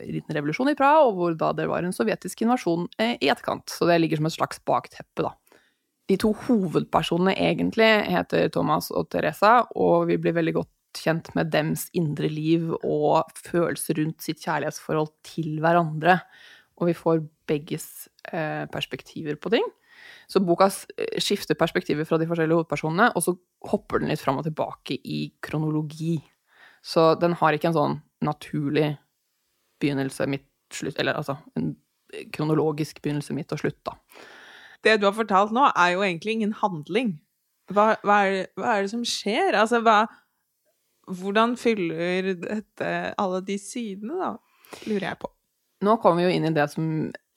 liten 0.02 0.34
revolusjon 0.34 0.72
i 0.72 0.76
Praha, 0.78 1.04
og 1.06 1.18
hvor 1.20 1.36
da 1.38 1.52
det 1.54 1.68
var 1.70 1.86
en 1.86 1.94
sovjetisk 1.94 2.42
invasjon 2.42 2.88
i 2.98 3.30
etterkant. 3.30 3.70
Så 3.70 3.86
det 3.86 4.00
ligger 4.02 4.18
som 4.18 4.26
et 4.32 4.34
slags 4.34 4.62
bakteppe, 4.66 5.22
da. 5.28 5.36
De 6.10 6.18
to 6.20 6.32
hovedpersonene 6.48 7.36
egentlig 7.38 7.90
heter 8.12 8.50
Thomas 8.54 8.90
og 8.92 9.10
Teresa, 9.14 9.62
og 9.78 10.10
vi 10.10 10.18
blir 10.22 10.36
veldig 10.36 10.56
godt 10.58 10.72
kjent 10.98 11.30
med 11.38 11.52
dems 11.54 11.86
indre 11.96 12.28
liv 12.32 12.72
og 12.82 13.30
følelser 13.40 14.00
rundt 14.02 14.26
sitt 14.26 14.42
kjærlighetsforhold 14.44 15.14
til 15.28 15.62
hverandre. 15.64 16.18
Og 16.82 16.90
vi 16.90 16.98
får 16.98 17.22
begges 17.48 17.86
eh, 18.34 18.66
perspektiver 18.74 19.38
på 19.40 19.54
ting. 19.54 19.68
Så 20.28 20.42
boka 20.44 20.68
eh, 20.98 21.20
skifter 21.22 21.58
perspektiver 21.60 22.08
fra 22.08 22.20
de 22.20 22.28
forskjellige 22.30 22.60
hovedpersonene, 22.60 23.12
og 23.16 23.26
så 23.26 23.36
hopper 23.72 24.02
den 24.02 24.12
litt 24.12 24.24
fram 24.24 24.42
og 24.42 24.48
tilbake 24.48 24.98
i 24.98 25.24
kronologi. 25.44 26.18
Så 26.82 27.14
den 27.22 27.38
har 27.40 27.56
ikke 27.56 27.72
en 27.72 27.78
sånn 27.78 27.98
naturlig 28.26 28.96
begynnelse, 29.82 30.28
midt, 30.30 30.50
slutt, 30.74 31.00
eller 31.02 31.18
altså 31.18 31.38
en 31.58 31.74
kronologisk 32.34 33.02
begynnelse, 33.02 33.36
midt 33.38 33.54
og 33.56 33.62
slutt, 33.62 33.80
da. 33.88 33.96
Det 34.84 34.98
du 35.02 35.06
har 35.10 35.14
fortalt 35.18 35.52
nå, 35.54 35.68
er 35.78 35.94
jo 35.96 36.02
egentlig 36.06 36.38
ingen 36.40 36.54
handling. 36.62 37.12
Hva, 37.72 37.96
hva, 38.04 38.16
er, 38.26 38.32
det- 38.32 38.50
hva 38.60 38.76
er 38.78 38.82
det 38.88 38.92
som 38.94 39.04
skjer? 39.08 39.54
Altså, 39.60 39.80
hva, 39.86 40.00
hvordan 41.12 41.56
fyller 41.60 42.32
dette 42.40 42.90
alle 43.20 43.42
de 43.46 43.58
sidene, 43.62 44.18
da? 44.20 44.32
Lurer 44.88 45.08
jeg 45.12 45.20
på. 45.22 45.30
Nå 45.82 45.96
kommer 46.02 46.22
vi 46.22 46.28
jo 46.30 46.34
inn 46.38 46.46
i 46.46 46.54
det 46.54 46.68
som 46.70 46.86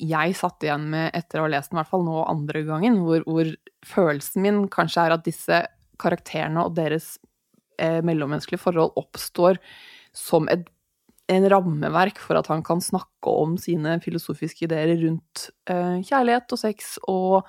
jeg 0.04 0.34
satt 0.36 0.64
igjen 0.66 0.84
med 0.92 1.14
etter 1.16 1.40
å 1.40 1.46
ha 1.46 1.52
lest 1.54 1.70
den, 1.72 1.78
i 1.78 1.80
hvert 1.80 1.92
fall 1.94 2.04
nå 2.04 2.18
andre 2.28 2.60
gangen, 2.68 2.98
hvor, 3.06 3.22
hvor 3.24 3.48
følelsen 3.88 4.44
min 4.44 4.58
kanskje 4.72 5.06
er 5.06 5.14
at 5.16 5.24
disse 5.24 5.62
karakterene 6.02 6.66
og 6.66 6.74
deres 6.76 7.14
eh, 7.80 8.02
mellommenneskelige 8.04 8.60
forhold 8.60 8.92
oppstår 9.00 9.60
som 10.14 10.48
et, 10.52 10.66
en 11.32 11.50
rammeverk 11.50 12.18
for 12.20 12.36
at 12.38 12.46
han 12.52 12.62
kan 12.64 12.80
snakke 12.84 13.30
om 13.30 13.56
sine 13.60 14.00
filosofiske 14.04 14.64
ideer 14.66 14.96
rundt 15.06 15.50
eh, 15.70 15.98
kjærlighet 16.04 16.52
og 16.52 16.58
sex 16.60 16.98
og 17.08 17.42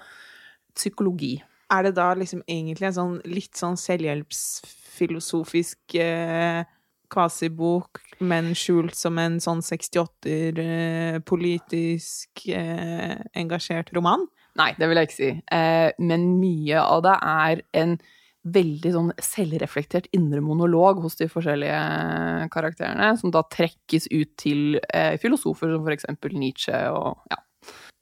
psykologi. 0.75 1.43
Er 1.73 1.83
det 1.87 1.95
da 1.97 2.13
liksom 2.15 2.41
egentlig 2.47 2.87
en 2.91 2.99
sånn 2.99 3.21
litt 3.27 3.55
sånn 3.57 3.77
selvhjelpsfilosofisk 3.81 5.95
eh, 5.99 6.63
kvasibok, 7.11 7.99
men 8.25 8.55
skjult 8.57 8.95
som 8.97 9.17
en 9.21 9.39
sånn 9.43 9.61
68-er 9.65 10.59
eh, 10.61 11.19
politisk 11.27 12.29
eh, 12.51 13.15
engasjert 13.37 13.93
roman? 13.95 14.21
Nei, 14.55 14.71
det 14.79 14.87
vil 14.87 14.97
jeg 14.99 15.05
ikke 15.09 15.19
si. 15.19 15.31
Eh, 15.51 15.89
men 15.99 16.39
mye 16.39 16.79
av 16.79 17.03
det 17.05 17.15
er 17.19 17.61
en 17.81 17.97
veldig 18.45 18.91
sånn 18.93 19.11
selvreflektert 19.21 20.07
indre 20.15 20.41
monolog 20.45 21.01
hos 21.03 21.17
de 21.17 21.27
forskjellige 21.31 22.49
karakterene, 22.53 23.13
som 23.17 23.33
da 23.33 23.41
trekkes 23.49 24.07
ut 24.11 24.35
til 24.41 24.79
eh, 24.93 25.15
filosofer 25.21 25.73
som 25.73 25.85
for 25.85 25.95
eksempel 25.95 26.35
Nietzsche 26.37 26.77
og 26.93 27.25
ja. 27.31 27.41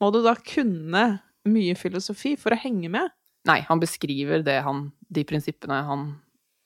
Må 0.02 0.10
du 0.12 0.20
da 0.24 0.34
kunne 0.36 1.04
mye 1.48 1.76
filosofi 1.78 2.34
for 2.40 2.52
å 2.52 2.60
henge 2.60 2.90
med? 2.92 3.12
Nei, 3.48 3.60
han 3.64 3.80
beskriver 3.80 4.44
det 4.44 4.58
han 4.64 4.86
De 5.12 5.24
prinsippene 5.28 5.82
han 5.86 6.06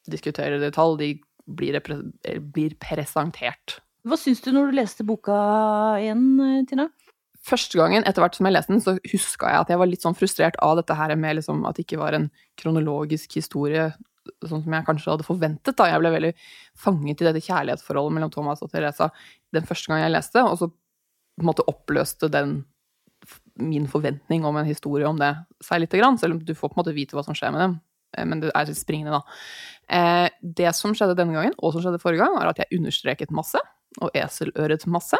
diskuterer 0.08 0.56
i 0.56 0.62
detalj, 0.62 0.94
de 0.98 1.08
blir, 1.58 1.76
blir 2.54 2.74
presentert. 2.80 3.78
Hva 4.08 4.16
syns 4.16 4.40
du 4.40 4.50
når 4.54 4.70
du 4.70 4.78
leste 4.78 5.04
boka 5.04 5.36
igjen, 6.00 6.64
Tina? 6.70 6.86
Første 7.48 7.80
gangen 7.80 8.04
etter 8.04 8.22
hvert 8.22 8.36
som 8.36 8.48
jeg 8.48 8.56
leste 8.56 8.74
den, 8.74 8.82
så 8.84 8.96
huska 9.12 9.52
jeg 9.52 9.64
at 9.64 9.72
jeg 9.72 9.80
var 9.80 9.90
litt 9.90 10.04
sånn 10.04 10.16
frustrert 10.18 10.58
av 10.64 10.76
dette 10.80 10.96
her 10.98 11.14
med 11.16 11.38
liksom 11.38 11.64
at 11.68 11.78
det 11.78 11.86
ikke 11.86 12.00
var 12.02 12.16
en 12.16 12.28
kronologisk 12.60 13.38
historie, 13.38 13.88
sånn 14.44 14.64
som 14.64 14.74
jeg 14.76 14.86
kanskje 14.86 15.12
hadde 15.14 15.26
forventet. 15.26 15.76
da. 15.78 15.88
Jeg 15.88 16.02
ble 16.02 16.12
veldig 16.12 16.32
fanget 16.78 17.22
i 17.22 17.28
dette 17.28 17.44
kjærlighetsforholdet 17.46 18.18
mellom 18.18 18.34
Thomas 18.34 18.64
og 18.64 18.72
Teresa 18.72 19.08
den 19.56 19.68
første 19.68 19.88
gangen 19.88 20.04
jeg 20.04 20.16
leste, 20.18 20.44
og 20.44 20.60
så 20.60 20.68
på 20.68 21.44
en 21.44 21.48
måte 21.48 21.66
oppløste 21.70 22.28
den 22.32 22.60
min 23.58 23.88
forventning 23.90 24.44
om 24.46 24.56
en 24.56 24.68
historie 24.68 25.06
om 25.08 25.18
det 25.18 25.32
seg 25.64 25.82
lite 25.82 25.98
grann, 25.98 26.18
selv 26.18 26.36
om 26.36 26.42
du 26.44 26.54
får 26.54 26.70
på 26.70 26.78
en 26.78 26.82
måte 26.84 26.94
vite 26.94 27.16
hva 27.16 27.24
som 27.26 27.36
skjer 27.36 27.54
med 27.54 27.64
dem. 27.64 27.74
Eh, 28.16 28.26
men 28.28 28.42
det 28.42 28.52
er 28.54 28.68
litt 28.68 28.78
springende, 28.78 29.18
da. 29.18 29.40
Eh, 29.98 30.28
det 30.60 30.70
som 30.78 30.94
skjedde 30.94 31.16
denne 31.18 31.34
gangen, 31.34 31.56
og 31.58 31.74
som 31.74 31.84
skjedde 31.84 32.00
forrige 32.02 32.22
gang, 32.22 32.36
var 32.38 32.52
at 32.52 32.62
jeg 32.62 32.78
understreket 32.78 33.34
masse, 33.34 33.60
og 33.98 34.14
eseløret 34.16 34.86
masse. 34.90 35.18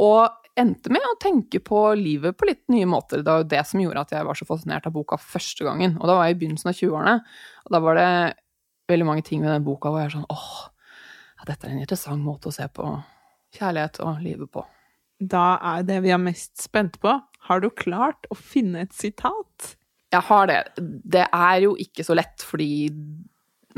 Og 0.00 0.40
endte 0.60 0.92
med 0.92 1.04
å 1.04 1.18
tenke 1.20 1.60
på 1.64 1.82
livet 1.98 2.36
på 2.38 2.48
litt 2.48 2.62
nye 2.72 2.88
måter. 2.88 3.22
Det 3.22 3.30
var 3.30 3.44
jo 3.44 3.50
det 3.52 3.62
som 3.68 3.80
gjorde 3.82 4.04
at 4.04 4.14
jeg 4.14 4.26
var 4.26 4.38
så 4.38 4.48
fascinert 4.48 4.88
av 4.88 4.94
boka 4.96 5.18
første 5.20 5.66
gangen. 5.66 5.96
Og 6.00 6.08
da 6.08 6.16
var 6.18 6.28
jeg 6.28 6.36
i 6.36 6.40
begynnelsen 6.42 6.72
av 6.72 6.76
20-årene, 6.76 7.16
og 7.64 7.74
da 7.74 7.80
var 7.84 8.00
det 8.00 8.10
veldig 8.90 9.06
mange 9.06 9.24
ting 9.26 9.44
ved 9.44 9.52
den 9.54 9.66
boka 9.66 9.92
hvor 9.92 10.02
jeg 10.02 10.10
er 10.10 10.16
sånn 10.18 10.28
åh, 10.32 10.52
ja, 11.38 11.46
dette 11.48 11.68
er 11.68 11.74
en 11.74 11.82
interessant 11.84 12.24
måte 12.24 12.50
å 12.50 12.54
se 12.54 12.66
på 12.74 12.88
kjærlighet 13.56 14.00
og 14.04 14.22
livet 14.24 14.50
på. 14.52 14.64
Da 15.20 15.58
er 15.74 15.84
det 15.86 16.00
vi 16.04 16.12
er 16.14 16.22
mest 16.22 16.56
spent 16.62 16.98
på. 17.02 17.14
Har 17.48 17.62
du 17.62 17.70
klart 17.72 18.28
å 18.32 18.36
finne 18.38 18.84
et 18.84 18.96
sitat? 18.96 19.74
Jeg 20.10 20.26
har 20.26 20.50
det. 20.50 20.60
Det 20.80 21.26
er 21.26 21.56
jo 21.64 21.74
ikke 21.80 22.04
så 22.06 22.16
lett, 22.18 22.42
fordi 22.42 22.90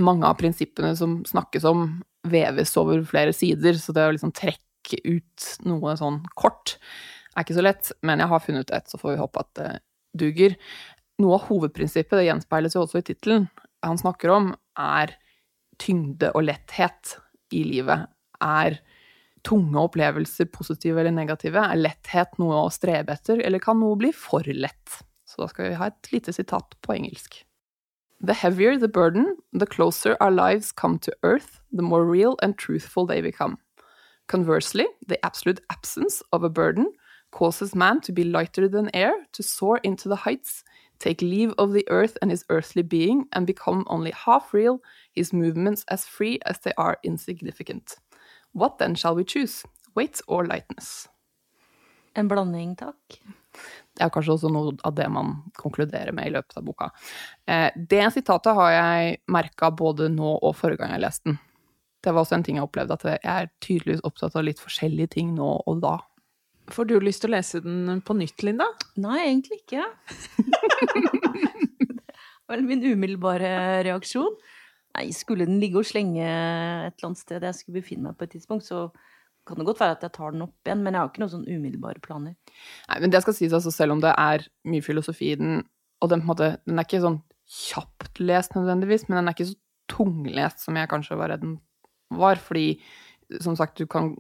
mange 0.01 0.27
av 0.27 0.39
prinsippene 0.41 0.95
som 0.97 1.21
snakkes 1.29 1.67
om, 1.69 1.87
veves 2.33 2.73
over 2.81 3.03
flere 3.05 3.35
sider, 3.35 3.77
så 3.77 3.93
det 3.95 4.07
å 4.07 4.15
liksom 4.15 4.33
trekke 4.35 4.72
ut 5.05 5.49
noe 5.69 5.97
sånn 5.99 6.23
kort 6.39 6.77
er 7.33 7.45
ikke 7.45 7.57
så 7.57 7.65
lett, 7.65 7.93
men 8.05 8.21
jeg 8.21 8.29
har 8.29 8.45
funnet 8.45 8.73
et, 8.75 8.89
så 8.89 9.01
får 9.01 9.15
vi 9.15 9.21
håpe 9.23 9.43
at 9.43 9.53
det 9.59 9.71
duger. 10.19 10.57
Noe 11.23 11.39
av 11.39 11.47
hovedprinsippet, 11.49 12.19
det 12.19 12.27
gjenspeiles 12.29 12.77
jo 12.77 12.85
også 12.85 13.01
i 13.01 13.07
tittelen, 13.07 13.47
han 13.83 13.99
snakker 13.99 14.33
om, 14.33 14.51
er 14.79 15.15
tyngde 15.83 16.31
og 16.37 16.45
letthet 16.47 17.17
i 17.55 17.65
livet. 17.67 18.07
Er 18.43 18.79
tunge 19.47 19.81
opplevelser, 19.81 20.51
positive 20.55 21.01
eller 21.03 21.15
negative, 21.15 21.59
er 21.59 21.81
letthet 21.81 22.37
noe 22.39 22.61
å 22.67 22.75
strebe 22.75 23.17
etter, 23.17 23.43
eller 23.43 23.63
kan 23.63 23.81
noe 23.81 23.99
bli 23.99 24.13
for 24.15 24.47
lett? 24.47 25.01
Så 25.27 25.43
da 25.43 25.49
skal 25.51 25.71
vi 25.71 25.81
ha 25.81 25.89
et 25.89 26.13
lite 26.13 26.35
sitat 26.37 26.77
på 26.85 26.95
engelsk. 26.95 27.41
The 28.23 28.37
heavier 28.39 28.79
the 28.79 28.89
burden, 28.89 29.37
the 29.53 29.67
closer 29.67 30.17
our 30.21 30.31
lives 30.31 30.71
come 30.71 30.99
to 31.01 31.13
earth, 31.25 31.59
the 31.73 31.83
more 31.83 32.05
real 32.05 32.37
and 32.43 32.57
truthful 32.57 33.07
they 33.07 33.21
become. 33.21 33.59
Conversely, 34.29 34.87
the 35.07 35.23
absolute 35.25 35.61
absence 35.71 36.23
of 36.33 36.43
a 36.43 36.49
burden 36.49 36.93
causes 37.33 37.75
man 37.75 38.01
to 38.03 38.13
be 38.13 38.25
lighter 38.25 38.69
than 38.69 38.95
air, 38.95 39.13
to 39.33 39.43
soar 39.43 39.79
into 39.83 40.09
the 40.09 40.17
heights, 40.17 40.65
take 40.99 41.21
leave 41.21 41.53
of 41.59 41.73
the 41.73 41.85
earth 41.91 42.17
and 42.23 42.31
his 42.31 42.45
earthly 42.49 42.83
being, 42.83 43.27
and 43.33 43.47
become 43.47 43.85
only 43.89 44.13
half 44.13 44.55
real, 44.55 44.81
his 45.13 45.33
movements 45.33 45.85
as 45.89 46.05
free 46.05 46.39
as 46.47 46.59
they 46.61 46.73
are 46.77 46.99
insignificant. 47.03 47.97
What 48.53 48.79
then 48.79 48.95
shall 48.95 49.15
we 49.15 49.25
choose? 49.25 49.65
Weight 49.95 50.21
or 50.29 50.47
lightness? 50.47 51.09
En 52.15 52.29
blanding, 52.29 52.77
takk. 52.77 53.17
Det 53.93 54.05
er 54.05 54.11
kanskje 54.13 54.35
også 54.37 54.51
noe 54.53 54.73
av 54.85 54.95
det 54.97 55.09
man 55.13 55.35
konkluderer 55.61 56.13
med 56.17 56.29
i 56.29 56.35
løpet 56.35 56.57
av 56.61 56.65
boka. 56.65 56.91
Eh, 57.49 57.71
det 57.77 58.05
sitatet 58.15 58.57
har 58.57 58.73
jeg 58.73 59.17
merka 59.33 59.71
både 59.73 60.09
nå 60.13 60.37
og 60.39 60.55
forrige 60.57 60.81
gang 60.81 60.95
jeg 60.95 61.05
leste 61.05 61.29
den. 61.31 61.41
Det 62.03 62.13
var 62.13 62.25
også 62.25 62.39
en 62.39 62.47
ting 62.47 62.59
jeg 62.59 62.67
opplevde, 62.67 62.97
at 62.97 63.05
jeg 63.07 63.21
er 63.23 63.51
tydeligvis 63.63 64.03
opptatt 64.07 64.35
av 64.39 64.47
litt 64.47 64.63
forskjellige 64.63 65.15
ting 65.17 65.35
nå 65.37 65.51
og 65.71 65.83
da. 65.85 65.99
Får 66.73 66.89
du 66.89 66.97
lyst 67.03 67.25
til 67.25 67.33
å 67.33 67.37
lese 67.37 67.61
den 67.63 68.03
på 68.07 68.15
nytt, 68.19 68.43
Linda? 68.47 68.69
Nei, 69.03 69.19
egentlig 69.27 69.63
ikke. 69.63 69.87
det 71.93 71.97
var 72.51 72.63
min 72.67 72.85
umiddelbare 72.85 73.83
reaksjon. 73.87 74.35
Nei, 74.97 75.09
skulle 75.17 75.49
den 75.49 75.59
ligge 75.63 75.81
og 75.81 75.89
slenge 75.89 76.23
et 76.27 76.95
eller 76.95 77.09
annet 77.09 77.23
sted 77.23 77.47
jeg 77.49 77.59
skulle 77.59 77.81
befinne 77.81 78.11
meg 78.11 78.19
på 78.19 78.29
et 78.29 78.35
tidspunkt, 78.37 78.67
så 78.69 78.87
kan 79.49 79.59
det 79.59 79.67
godt 79.67 79.81
være 79.83 79.97
at 79.97 80.05
jeg 80.07 80.15
tar 80.15 80.35
den 80.35 80.45
opp 80.45 80.69
igjen, 80.69 80.83
men 80.85 80.95
jeg 80.95 81.03
har 81.03 81.11
ikke 81.11 81.23
noen 81.25 81.33
sånn 81.33 81.49
umiddelbare 81.49 82.03
planer. 82.05 82.37
Nei, 82.91 82.99
men 83.03 83.15
det 83.15 83.23
skal 83.25 83.35
sies 83.35 83.55
altså, 83.57 83.73
selv 83.75 83.97
om 83.97 84.03
det 84.05 84.13
er 84.15 84.47
mye 84.71 84.85
filosofi 84.85 85.33
i 85.33 85.39
den, 85.41 85.65
og 86.03 86.13
den, 86.13 86.23
på 86.23 86.29
en 86.29 86.31
måte, 86.31 86.51
den 86.69 86.79
er 86.79 86.87
ikke 86.87 87.03
sånn 87.03 87.19
kjapt 87.53 88.23
lest 88.23 88.55
nødvendigvis, 88.55 89.09
men 89.09 89.19
den 89.19 89.31
er 89.31 89.37
ikke 89.37 89.51
så 89.51 89.59
tunglest 89.91 90.63
som 90.63 90.79
jeg 90.79 90.91
kanskje 90.93 91.19
var 91.19 91.33
redd 91.35 91.43
den 91.43 91.59
var, 92.21 92.41
fordi 92.43 92.77
som 93.41 93.57
sagt, 93.57 93.79
du 93.81 93.89
kan 93.89 94.13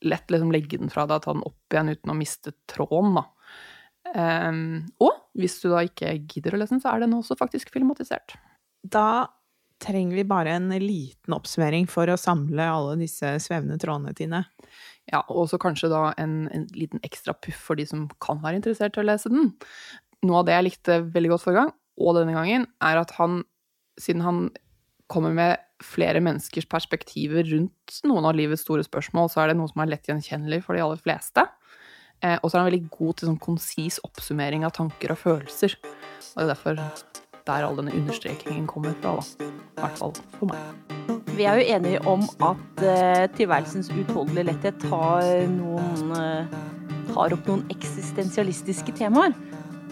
lett 0.00 0.30
liksom 0.32 0.50
legge 0.54 0.78
den 0.80 0.90
fra 0.90 1.06
deg 1.06 1.20
og 1.20 1.24
ta 1.24 1.34
den 1.36 1.46
opp 1.46 1.74
igjen 1.74 1.92
uten 1.92 2.12
å 2.12 2.18
miste 2.18 2.54
tråden, 2.70 3.18
da. 3.20 3.26
Um, 4.16 4.86
og 5.02 5.16
hvis 5.36 5.58
du 5.62 5.68
da 5.72 5.82
ikke 5.84 6.12
gidder 6.30 6.54
å 6.54 6.60
lese 6.60 6.76
den, 6.76 6.82
så 6.82 6.94
er 6.94 7.02
den 7.04 7.16
også 7.16 7.36
faktisk 7.38 7.72
filmatisert. 7.74 8.36
Da 8.86 9.28
trenger 9.82 10.16
vi 10.16 10.24
bare 10.28 10.54
en 10.56 10.70
liten 10.80 11.34
oppsummering 11.36 11.88
for 11.90 12.08
å 12.08 12.18
samle 12.20 12.64
alle 12.70 12.94
disse 13.02 13.34
svevende 13.44 13.76
trådene, 13.80 14.14
Tine. 14.16 14.44
Ja, 15.10 15.20
og 15.28 15.50
så 15.50 15.58
kanskje 15.62 15.90
da 15.92 16.08
en, 16.18 16.46
en, 16.54 16.64
liten 16.74 17.02
ekstra 17.06 17.36
puff 17.36 17.58
for 17.68 17.78
de 17.78 17.84
som 17.86 18.06
kan 18.22 18.40
være 18.42 18.60
interessert 18.62 18.96
i 18.96 19.02
å 19.02 19.06
lese 19.06 19.30
den. 19.32 19.52
Noe 20.26 20.40
av 20.40 20.48
det 20.48 20.56
jeg 20.56 20.66
likte 20.70 21.00
veldig 21.14 21.34
godt 21.34 21.44
forrige 21.44 21.66
gang, 21.66 21.74
og 22.00 22.16
denne 22.16 22.34
gangen, 22.36 22.64
er 22.82 23.02
at 23.02 23.12
han, 23.18 23.42
siden 24.00 24.24
han 24.24 24.40
kommer 25.12 25.34
med 25.36 25.62
flere 25.84 26.22
menneskers 26.24 26.66
perspektiver 26.70 27.46
rundt 27.50 28.00
noen 28.08 28.26
av 28.26 28.36
livets 28.36 28.64
store 28.64 28.84
spørsmål, 28.86 29.28
så 29.32 29.42
er 29.42 29.52
det 29.52 29.58
noe 29.60 29.70
som 29.70 29.82
er 29.84 29.92
lett 29.92 30.08
gjenkjennelig 30.08 30.62
for 30.64 30.76
de 30.76 30.84
aller 30.84 31.02
fleste. 31.02 31.44
Eh, 32.24 32.38
og 32.40 32.48
så 32.48 32.56
er 32.56 32.62
han 32.62 32.70
veldig 32.70 32.88
god 32.96 33.18
til 33.18 33.30
sånn 33.30 33.42
konsis 33.42 34.00
oppsummering 34.06 34.64
av 34.66 34.74
tanker 34.76 35.12
og 35.12 35.20
følelser. 35.20 35.76
Og 35.82 36.40
det 36.40 36.46
er 36.46 36.52
derfor 36.54 36.80
der 37.46 37.62
all 37.62 37.76
denne 37.78 37.94
understrekingen 37.94 38.66
kommer 38.66 38.96
fra, 39.02 39.16
da. 39.20 39.50
I 39.76 39.84
hvert 39.84 40.00
fall 40.00 40.14
for 40.38 40.50
meg. 40.50 40.86
Vi 41.36 41.44
er 41.44 41.60
jo 41.60 41.66
enige 41.76 42.00
om 42.08 42.24
at 42.42 42.82
eh, 42.82 43.26
tilværelsens 43.36 43.92
uutholdelige 43.92 44.48
letthet 44.48 44.80
tar, 44.88 45.26
noen, 45.52 46.16
eh, 46.16 46.56
tar 47.12 47.36
opp 47.36 47.50
noen 47.50 47.62
eksistensialistiske 47.74 48.96
temaer. 48.96 49.36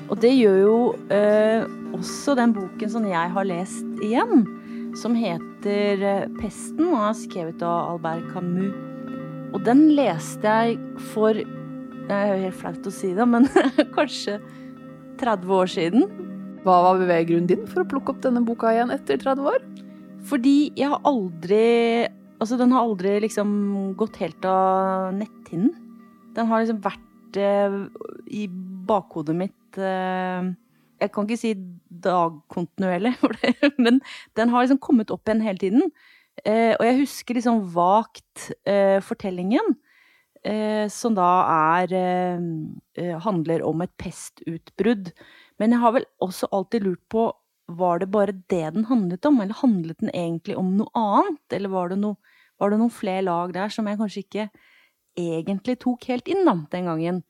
Og 0.09 0.18
det 0.20 0.33
gjør 0.35 0.59
jo 0.62 0.79
eh, 1.14 1.68
også 1.96 2.35
den 2.38 2.57
boken 2.57 2.90
som 2.96 3.07
jeg 3.09 3.33
har 3.37 3.48
lest 3.48 4.05
igjen, 4.05 4.46
som 4.94 5.14
heter 5.18 6.28
'Pesten', 6.38 6.87
og 6.87 7.00
er 7.09 7.16
skrevet 7.18 7.62
av 7.62 7.94
Albert 7.94 8.28
Camus. 8.33 8.74
Og 9.54 9.62
den 9.66 9.88
leste 9.94 10.42
jeg 10.42 10.78
for 11.12 11.35
Det 12.04 12.12
er 12.12 12.35
jo 12.35 12.42
helt 12.42 12.59
flaut 12.61 12.87
å 12.87 12.90
si 12.92 13.14
det, 13.16 13.24
men 13.24 13.46
kanskje 13.96 14.37
30 15.16 15.52
år 15.57 15.70
siden. 15.72 16.02
Hva 16.61 16.74
var 16.85 16.98
beveggrunnen 17.00 17.48
din 17.48 17.62
for 17.64 17.80
å 17.80 17.88
plukke 17.88 18.12
opp 18.12 18.20
denne 18.20 18.42
boka 18.44 18.74
igjen 18.74 18.92
etter 18.92 19.16
30 19.16 19.48
år? 19.48 19.64
Fordi 20.28 20.72
jeg 20.76 20.92
har 20.92 21.00
aldri 21.09 22.11
Altså, 22.42 22.59
den 22.59 22.74
har 22.74 22.83
aldri 22.83 23.14
liksom 23.22 23.94
gått 23.96 24.18
helt 24.20 24.44
av 24.44 25.14
netthinnen. 25.16 25.70
Den 26.35 26.48
har 26.50 26.61
liksom 26.61 26.80
vært 26.85 27.38
eh, 27.40 27.76
i 28.26 28.42
bakhodet 28.85 29.37
mitt 29.38 29.78
eh, 29.78 30.50
Jeg 31.00 31.12
kan 31.14 31.24
ikke 31.24 31.40
si 31.40 31.54
dagkontinuerlig, 32.04 33.14
men 33.84 34.00
den 34.38 34.52
har 34.52 34.64
liksom 34.64 34.82
kommet 34.82 35.12
opp 35.14 35.28
igjen 35.28 35.44
hele 35.44 35.60
tiden. 35.62 35.94
Eh, 36.42 36.74
og 36.74 36.84
jeg 36.86 37.00
husker 37.04 37.38
liksom 37.38 37.62
vagt 37.74 38.48
eh, 38.66 38.98
fortellingen, 39.04 39.76
eh, 40.44 40.86
som 40.92 41.14
da 41.16 41.30
er 41.76 41.94
eh, 41.94 42.44
eh, 43.00 43.14
handler 43.22 43.64
om 43.66 43.84
et 43.84 43.94
pestutbrudd. 44.00 45.12
Men 45.62 45.74
jeg 45.74 45.82
har 45.84 45.94
vel 45.98 46.06
også 46.24 46.50
alltid 46.52 46.88
lurt 46.88 47.04
på 47.12 47.30
var 47.74 48.02
det 48.02 48.10
bare 48.12 48.34
det 48.52 48.74
den 48.74 48.84
handlet 48.90 49.24
om, 49.24 49.40
eller 49.40 49.56
handlet 49.62 50.02
den 50.02 50.10
egentlig 50.12 50.56
om 50.60 50.74
noe 50.76 50.90
annet? 50.98 51.40
Eller 51.54 51.72
var 51.72 51.88
det, 51.92 52.00
no, 52.02 52.16
var 52.60 52.72
det 52.72 52.80
noen 52.82 52.92
flere 52.92 53.24
lag 53.24 53.54
der 53.54 53.72
som 53.72 53.88
jeg 53.88 54.00
kanskje 54.00 54.24
ikke 54.26 54.48
egentlig 55.16 55.78
tok 55.80 56.04
helt 56.10 56.28
inn 56.28 56.44
da, 56.44 56.58
den 56.74 56.90
gangen? 56.90 57.22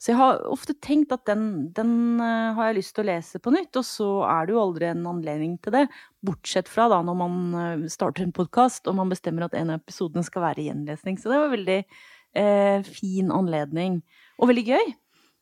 Så 0.00 0.14
jeg 0.14 0.16
har 0.16 0.38
ofte 0.48 0.72
tenkt 0.80 1.10
at 1.12 1.26
den, 1.28 1.68
den 1.76 1.92
uh, 2.22 2.56
har 2.56 2.70
jeg 2.70 2.78
lyst 2.78 2.94
til 2.96 3.04
å 3.04 3.10
lese 3.10 3.40
på 3.42 3.52
nytt, 3.52 3.76
og 3.76 3.84
så 3.84 4.08
er 4.24 4.46
det 4.48 4.54
jo 4.54 4.62
aldri 4.62 4.88
en 4.88 5.02
anledning 5.10 5.58
til 5.60 5.74
det. 5.76 5.82
Bortsett 6.24 6.70
fra 6.72 6.86
da 6.88 7.02
når 7.04 7.18
man 7.20 7.34
uh, 7.52 7.82
starter 7.92 8.24
en 8.24 8.32
podkast 8.32 8.88
og 8.88 8.96
man 8.96 9.12
bestemmer 9.12 9.44
at 9.44 9.56
en 9.58 9.74
av 9.74 9.82
episodene 9.82 10.24
skal 10.24 10.46
være 10.46 10.64
gjenlesning. 10.70 11.20
Så 11.20 11.28
det 11.28 11.36
var 11.36 11.50
en 11.50 11.52
veldig 11.58 11.78
eh, 11.80 12.88
fin 12.88 13.28
anledning. 13.34 13.98
Og 14.40 14.48
veldig 14.48 14.64
gøy. 14.70 14.92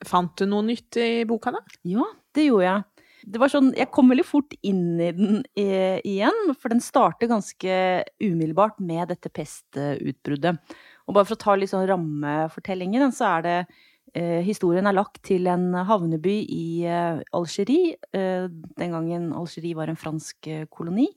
Fant 0.08 0.34
du 0.38 0.48
noe 0.50 0.66
nytt 0.66 0.98
i 0.98 1.10
boka, 1.28 1.52
da? 1.54 1.62
Ja, 1.86 2.06
det 2.34 2.48
gjorde 2.48 2.66
jeg. 2.66 3.06
Det 3.28 3.42
var 3.42 3.50
sånn, 3.52 3.68
Jeg 3.76 3.90
kom 3.94 4.10
veldig 4.10 4.24
fort 4.26 4.54
inn 4.66 4.98
i 5.02 5.10
den 5.14 5.42
igjen, 5.58 6.38
for 6.58 6.72
den 6.72 6.82
starter 6.82 7.30
ganske 7.30 7.76
umiddelbart 8.22 8.78
med 8.82 9.10
dette 9.10 9.30
pestutbruddet. 9.30 10.58
Og 11.06 11.14
bare 11.14 11.28
for 11.28 11.36
å 11.36 11.42
ta 11.42 11.56
litt 11.58 11.70
sånn 11.70 11.86
rammefortellingen, 11.90 13.10
så 13.14 13.36
er 13.36 13.46
det 13.46 13.56
Eh, 13.66 13.87
historien 14.14 14.86
er 14.88 14.96
lagt 14.96 15.20
til 15.28 15.48
en 15.50 15.72
havneby 15.88 16.36
i 16.48 16.84
eh, 16.88 17.20
Algerie. 17.36 17.96
Eh, 18.14 18.48
den 18.48 18.94
gangen 18.94 19.32
Algerie 19.36 19.76
var 19.76 19.90
en 19.90 19.98
fransk 19.98 20.48
eh, 20.48 20.66
koloni. 20.70 21.08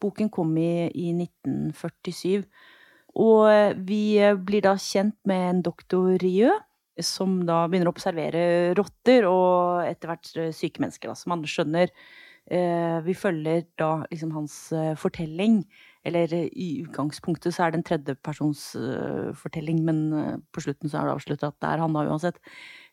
Boken 0.00 0.30
kom 0.32 0.56
i, 0.58 0.88
i 0.90 1.10
1947. 1.14 2.46
Og 3.20 3.44
eh, 3.50 3.76
vi 3.76 4.02
eh, 4.18 4.34
blir 4.34 4.64
da 4.66 4.74
kjent 4.80 5.18
med 5.28 5.46
en 5.50 5.62
doktor 5.66 6.16
Rieu, 6.22 6.54
som 7.00 7.40
da 7.48 7.62
begynner 7.68 7.88
å 7.88 7.94
observere 7.94 8.42
rotter 8.76 9.28
og 9.28 9.86
etter 9.86 10.10
hvert 10.10 10.32
syke 10.56 10.82
mennesker, 10.82 11.08
da, 11.08 11.16
som 11.16 11.32
han 11.32 11.46
skjønner. 11.48 11.94
vi 13.06 13.14
følger 13.14 13.62
da 13.78 14.02
liksom 14.10 14.32
hans 14.34 14.54
fortelling 14.98 15.60
eller 16.06 16.32
eh, 16.32 16.48
i 16.52 16.68
utgangspunktet 16.84 17.54
så 17.54 17.64
er 17.64 17.72
det 17.72 17.80
en 17.80 17.86
tredjepersonsfortelling, 17.88 19.82
uh, 19.82 19.86
men 19.90 19.98
uh, 20.14 20.38
på 20.52 20.64
slutten 20.64 20.90
så 20.90 21.00
er 21.00 21.08
det 21.08 21.16
avslutta 21.16 21.50
at 21.50 21.58
det 21.60 21.70
er 21.70 21.82
han 21.84 21.96
da 21.96 22.04
uansett. 22.08 22.40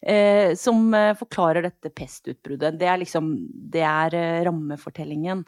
Uh, 0.03 0.51
som 0.59 0.91
forklarer 1.17 1.65
dette 1.65 1.93
pestutbruddet. 1.95 2.77
Det 2.79 2.89
er 2.89 3.01
liksom 3.01 3.31
Det 3.73 3.81
er 3.81 4.43
rammefortellingen. 4.45 5.45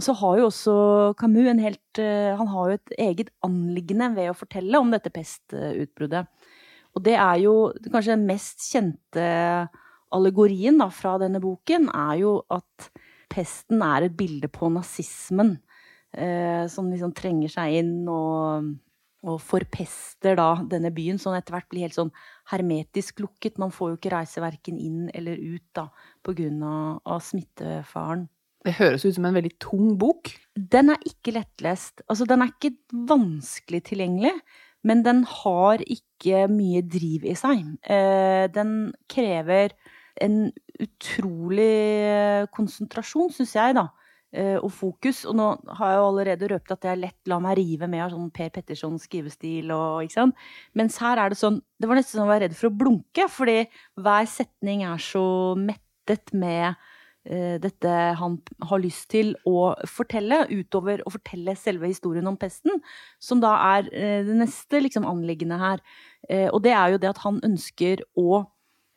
Så 0.00 0.14
har 0.16 0.38
jo 0.38 0.46
også 0.48 0.74
Camus 1.20 1.50
en 1.50 1.60
helt 1.60 1.98
Han 1.98 2.48
har 2.48 2.70
jo 2.70 2.76
et 2.78 2.92
eget 2.96 3.30
anliggende 3.44 4.14
ved 4.16 4.30
å 4.30 4.38
fortelle 4.38 4.78
om 4.80 4.90
dette 4.90 5.12
pestutbruddet. 5.12 6.30
Og 6.96 7.04
det 7.04 7.18
er 7.20 7.36
jo 7.42 7.54
kanskje 7.90 8.16
den 8.16 8.26
mest 8.30 8.64
kjente 8.64 9.26
allegorien 10.10 10.80
da, 10.80 10.88
fra 10.90 11.18
denne 11.22 11.40
boken, 11.42 11.90
er 11.92 12.16
jo 12.22 12.38
at 12.50 12.88
pesten 13.30 13.82
er 13.84 14.08
et 14.08 14.16
bilde 14.18 14.50
på 14.50 14.70
nazismen 14.72 15.54
eh, 15.58 15.69
som 16.10 16.88
liksom 16.90 17.12
trenger 17.14 17.52
seg 17.52 17.76
inn 17.78 18.08
og, 18.10 18.72
og, 19.22 19.36
forpester 19.46 20.34
da 20.38 20.48
denne 20.66 20.90
byen, 20.94 21.20
sånn 21.22 21.36
etter 21.38 21.54
hvert 21.54 21.68
blir 21.70 21.86
helt 21.86 21.94
sånn 21.94 22.10
hermetisk 22.50 23.22
lukket. 23.22 23.60
Man 23.62 23.70
får 23.74 23.92
jo 23.92 23.98
ikke 24.00 24.12
reise 24.16 24.42
verken 24.42 24.80
inn 24.82 25.04
eller 25.14 25.38
ut 25.38 25.66
da, 25.76 25.86
på 26.26 26.34
grunn 26.34 26.64
av, 26.66 27.20
smittefaren. 27.22 28.26
Det 28.66 28.74
høres 28.76 29.06
ut 29.06 29.16
som 29.16 29.28
en 29.28 29.38
veldig 29.38 29.54
tung 29.62 29.94
bok. 30.00 30.34
Den 30.52 30.92
er 30.92 31.06
ikke 31.08 31.32
lettlest. 31.38 32.02
Altså, 32.10 32.26
den 32.28 32.44
er 32.44 32.50
ikke 32.52 32.74
vanskelig 33.08 33.80
tilgjengelig, 33.86 34.34
men 34.84 35.04
den 35.04 35.22
har 35.28 35.80
ikke 35.80 36.44
mye 36.52 36.82
driv 36.84 37.24
i 37.28 37.36
seg. 37.38 37.64
Eh, 37.84 38.44
den 38.52 38.92
krever 39.08 39.72
en 40.20 40.50
utrolig 40.80 42.48
konsentrasjon, 42.52 43.32
syns 43.32 43.56
jeg, 43.56 43.76
da. 43.78 43.88
Eh, 44.30 44.58
og 44.62 44.70
fokus. 44.70 45.24
Og 45.26 45.34
nå 45.34 45.46
har 45.74 45.90
jeg 45.90 45.98
jo 45.98 46.06
allerede 46.06 46.48
røpt 46.52 46.70
at 46.70 46.84
jeg 46.86 47.00
lett 47.00 47.30
lar 47.30 47.40
meg 47.42 47.56
rive 47.58 47.88
med 47.90 48.04
av 48.04 48.12
sånn 48.12 48.28
Per 48.30 48.52
Petterson 48.54 49.00
skrivestil 49.02 49.72
og 49.74 50.04
ikke 50.04 50.20
sant. 50.20 50.44
Mens 50.78 51.00
her 51.02 51.18
er 51.18 51.32
det 51.32 51.38
sånn 51.40 51.58
Det 51.80 51.88
var 51.90 51.98
nesten 51.98 52.20
sånn 52.20 52.28
å 52.28 52.30
være 52.30 52.44
redd 52.46 52.54
for 52.54 52.68
å 52.68 52.78
blunke, 52.82 53.26
fordi 53.32 53.64
hver 53.98 54.28
setning 54.30 54.84
er 54.86 55.02
så 55.02 55.24
mettet 55.58 56.30
med 56.36 56.76
uh, 56.76 57.56
dette 57.64 57.94
han 58.20 58.36
har 58.68 58.82
lyst 58.84 59.08
til 59.10 59.32
å 59.48 59.72
fortelle, 59.88 60.44
utover 60.52 61.00
å 61.08 61.14
fortelle 61.14 61.56
selve 61.56 61.88
historien 61.88 62.28
om 62.28 62.36
pesten, 62.36 62.82
som 63.18 63.40
da 63.40 63.54
er 63.72 63.88
uh, 63.88 64.20
det 64.28 64.36
neste 64.44 64.84
liksom 64.84 65.08
anliggende 65.08 65.58
her. 65.58 65.82
Uh, 66.28 66.52
og 66.52 66.60
det 66.68 66.76
er 66.76 66.92
jo 66.92 67.02
det 67.02 67.10
at 67.14 67.24
han 67.26 67.42
ønsker 67.50 68.06
å 68.14 68.44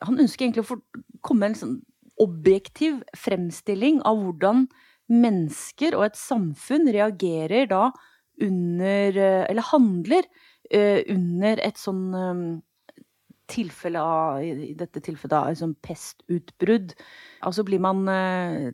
Han 0.03 0.19
ønsker 0.19 0.43
egentlig 0.43 0.65
å 0.67 0.81
komme 1.23 1.47
en 1.47 1.53
sånn 1.55 1.75
objektiv 2.19 2.97
fremstilling 3.15 4.01
av 4.03 4.19
hvordan 4.19 4.65
mennesker 5.11 5.97
og 5.97 6.07
et 6.07 6.19
samfunn 6.19 6.87
reagerer 6.93 7.67
da 7.71 7.87
under 8.41 9.17
eh, 9.19 9.45
Eller 9.49 9.67
handler 9.67 10.25
uh, 10.73 11.01
under 11.13 11.59
et 11.61 11.77
sånn 11.77 12.05
um, 12.17 12.45
tilfelle 13.51 14.01
av 14.01 14.39
I 14.41 14.71
dette 14.79 15.03
tilfellet 15.03 15.35
av 15.37 15.57
sånn 15.59 15.75
pestutbrudd. 15.85 16.95
Altså 17.45 17.65
blir 17.67 17.81
man 17.83 18.07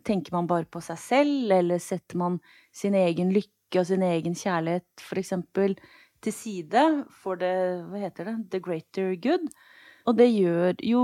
Tenker 0.08 0.36
man 0.38 0.48
bare 0.48 0.70
på 0.70 0.80
seg 0.86 1.02
selv, 1.02 1.52
eller 1.52 1.82
setter 1.84 2.22
man 2.22 2.38
sin 2.72 2.96
egen 2.96 3.34
lykke 3.36 3.82
og 3.82 3.89
sin 3.89 4.06
egen 4.06 4.38
kjærlighet 4.38 5.04
f.eks. 5.04 5.34
til 6.24 6.34
side 6.38 6.86
for 7.20 7.42
det 7.42 7.52
Hva 7.89 8.06
heter 8.06 8.30
det? 8.30 8.38
The 8.54 8.63
greater 8.63 9.12
good. 9.20 9.50
Og 10.10 10.17
det 10.17 10.30
gjør 10.34 10.80
jo 10.86 11.04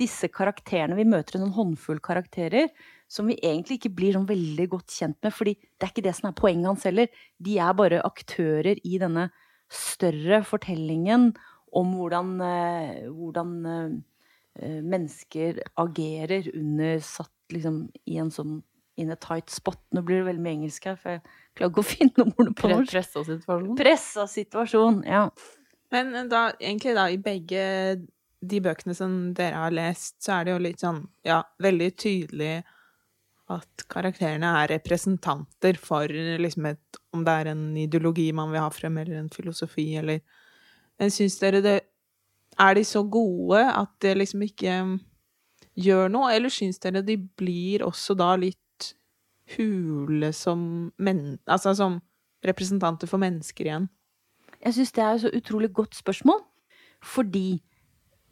disse 0.00 0.28
karakterene 0.32 0.96
Vi 0.98 1.06
møter 1.08 1.38
en 1.38 1.54
håndfull 1.54 2.00
karakterer 2.02 2.70
som 3.12 3.28
vi 3.28 3.36
egentlig 3.44 3.76
ikke 3.76 3.92
blir 3.92 4.14
sånn 4.16 4.28
veldig 4.28 4.66
godt 4.72 4.94
kjent 4.96 5.18
med, 5.20 5.34
fordi 5.36 5.52
det 5.60 5.84
er 5.84 5.90
ikke 5.92 6.04
det 6.06 6.14
som 6.16 6.30
er 6.30 6.38
poenget 6.38 6.70
hans 6.70 6.86
heller. 6.88 7.10
De 7.36 7.58
er 7.60 7.74
bare 7.76 8.00
aktører 8.08 8.80
i 8.88 8.96
denne 9.02 9.26
større 9.72 10.40
fortellingen 10.48 11.30
om 11.76 11.92
hvordan, 11.98 12.30
eh, 12.46 13.02
hvordan 13.12 13.52
eh, 13.68 14.80
mennesker 14.80 15.60
agerer 15.80 16.48
under 16.56 17.04
satt 17.04 17.32
liksom 17.52 17.82
i 18.08 18.16
en 18.20 18.32
sånn 18.32 18.62
in 19.00 19.12
a 19.12 19.16
tight 19.16 19.52
spot. 19.52 19.80
Nå 19.92 20.02
blir 20.04 20.20
det 20.20 20.30
veldig 20.30 20.44
mye 20.44 20.56
engelsk 20.60 20.88
her, 20.88 20.96
for 21.00 21.16
jeg 21.16 21.22
klarer 21.56 21.72
ikke 21.72 21.84
å 21.84 21.90
finne 21.94 22.26
ordene 22.26 22.56
på 22.56 22.72
norsk. 22.72 22.92
Pressa 22.92 23.24
situasjon. 23.28 23.76
Pressa 23.80 24.26
situasjon, 24.28 25.02
ja. 25.08 25.26
Men 25.92 26.32
da, 26.32 26.46
egentlig 26.56 26.96
da, 26.96 27.06
i 27.12 27.20
begge 27.20 27.64
de 28.42 28.60
bøkene 28.62 28.94
som 28.96 29.12
dere 29.36 29.60
har 29.64 29.74
lest, 29.74 30.16
så 30.24 30.38
er 30.38 30.46
det 30.46 30.54
jo 30.54 30.62
litt 30.64 30.82
sånn, 30.82 31.02
ja, 31.26 31.42
veldig 31.62 31.90
tydelig 32.00 32.54
at 33.52 33.84
karakterene 33.90 34.50
er 34.62 34.70
representanter 34.76 35.78
for 35.80 36.08
liksom 36.10 36.66
et 36.70 37.00
Om 37.12 37.24
det 37.26 37.32
er 37.32 37.48
en 37.50 37.64
ideologi 37.76 38.30
man 38.32 38.48
vil 38.52 38.62
ha 38.62 38.70
frem, 38.72 38.96
eller 38.98 39.18
en 39.18 39.30
filosofi, 39.30 39.96
eller 40.00 40.22
Men 40.98 41.10
syns 41.10 41.38
dere 41.40 41.60
det 41.60 41.80
Er 42.58 42.74
de 42.74 42.84
så 42.84 43.02
gode 43.02 43.60
at 43.60 43.90
det 44.00 44.16
liksom 44.16 44.42
ikke 44.42 44.76
gjør 45.74 46.08
noe, 46.12 46.32
eller 46.32 46.52
syns 46.52 46.78
dere 46.78 47.02
de 47.02 47.16
blir 47.16 47.84
også 47.84 48.14
da 48.14 48.34
litt 48.36 48.58
hule 49.56 50.32
som 50.32 50.92
men... 50.98 51.38
Altså 51.46 51.74
som 51.74 52.00
representanter 52.44 53.06
for 53.06 53.22
mennesker 53.22 53.68
igjen? 53.68 53.88
Jeg 54.62 54.74
syns 54.76 54.92
det 54.92 55.02
er 55.02 55.14
et 55.14 55.22
så 55.24 55.30
utrolig 55.32 55.72
godt 55.72 55.96
spørsmål, 55.96 56.42
fordi 57.02 57.62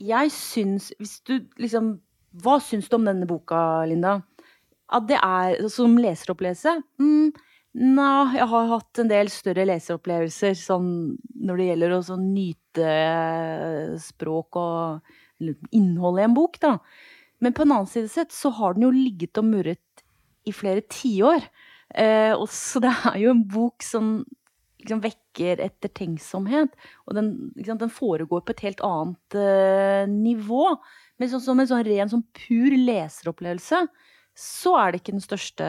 jeg 0.00 0.32
syns 0.34 0.90
Hvis 0.98 1.20
du 1.28 1.36
liksom 1.60 1.98
Hva 2.40 2.58
syns 2.62 2.88
du 2.88 2.96
om 2.96 3.06
denne 3.08 3.28
boka, 3.28 3.84
Linda? 3.90 4.20
at 4.90 5.06
det 5.06 5.20
er 5.22 5.68
som 5.70 5.92
leseropplevelse 6.00 6.72
mm, 6.98 7.30
Nja, 7.80 8.32
jeg 8.34 8.48
har 8.50 8.70
hatt 8.72 8.98
en 8.98 9.10
del 9.12 9.28
større 9.30 9.62
leseropplevelser 9.68 10.56
sånn 10.58 10.88
når 11.38 11.60
det 11.60 11.66
gjelder 11.68 11.92
å 11.94 12.00
sånn 12.08 12.24
nyte 12.34 12.94
språk 14.02 14.58
og 14.58 15.44
innhold 15.70 16.18
i 16.18 16.24
en 16.26 16.34
bok, 16.34 16.58
da. 16.58 16.72
Men 17.38 17.54
på 17.54 17.62
en 17.62 17.76
annen 17.76 17.86
side 17.88 18.10
sett 18.10 18.34
så 18.34 18.50
har 18.58 18.74
den 18.74 18.88
jo 18.88 18.90
ligget 18.90 19.38
og 19.38 19.46
murret 19.52 20.02
i 20.42 20.52
flere 20.52 20.82
tiår. 20.90 21.46
Eh, 21.94 22.34
så 22.50 22.82
det 22.82 22.90
er 23.12 23.20
jo 23.22 23.36
en 23.36 23.46
bok 23.54 23.86
som 23.86 24.10
liksom 24.82 25.02
vekker 25.04 25.62
ettertenksomhet. 25.64 26.76
Og 27.06 27.16
den, 27.18 27.32
liksom, 27.58 27.80
den, 27.80 27.92
foregår 27.92 28.44
på 28.44 28.54
et 28.56 28.64
helt 28.66 28.84
annet 28.86 29.38
uh, 29.38 30.04
nivå. 30.10 30.66
Men 31.20 31.32
sånn, 31.32 31.44
som 31.44 31.60
en 31.60 31.70
sånn 31.70 31.84
ren 31.86 32.12
sånn 32.12 32.26
pur 32.36 32.76
leseropplevelse 32.76 33.84
så 34.40 34.72
er 34.78 34.92
det 34.92 35.00
ikke 35.00 35.12
den 35.12 35.22
største, 35.22 35.66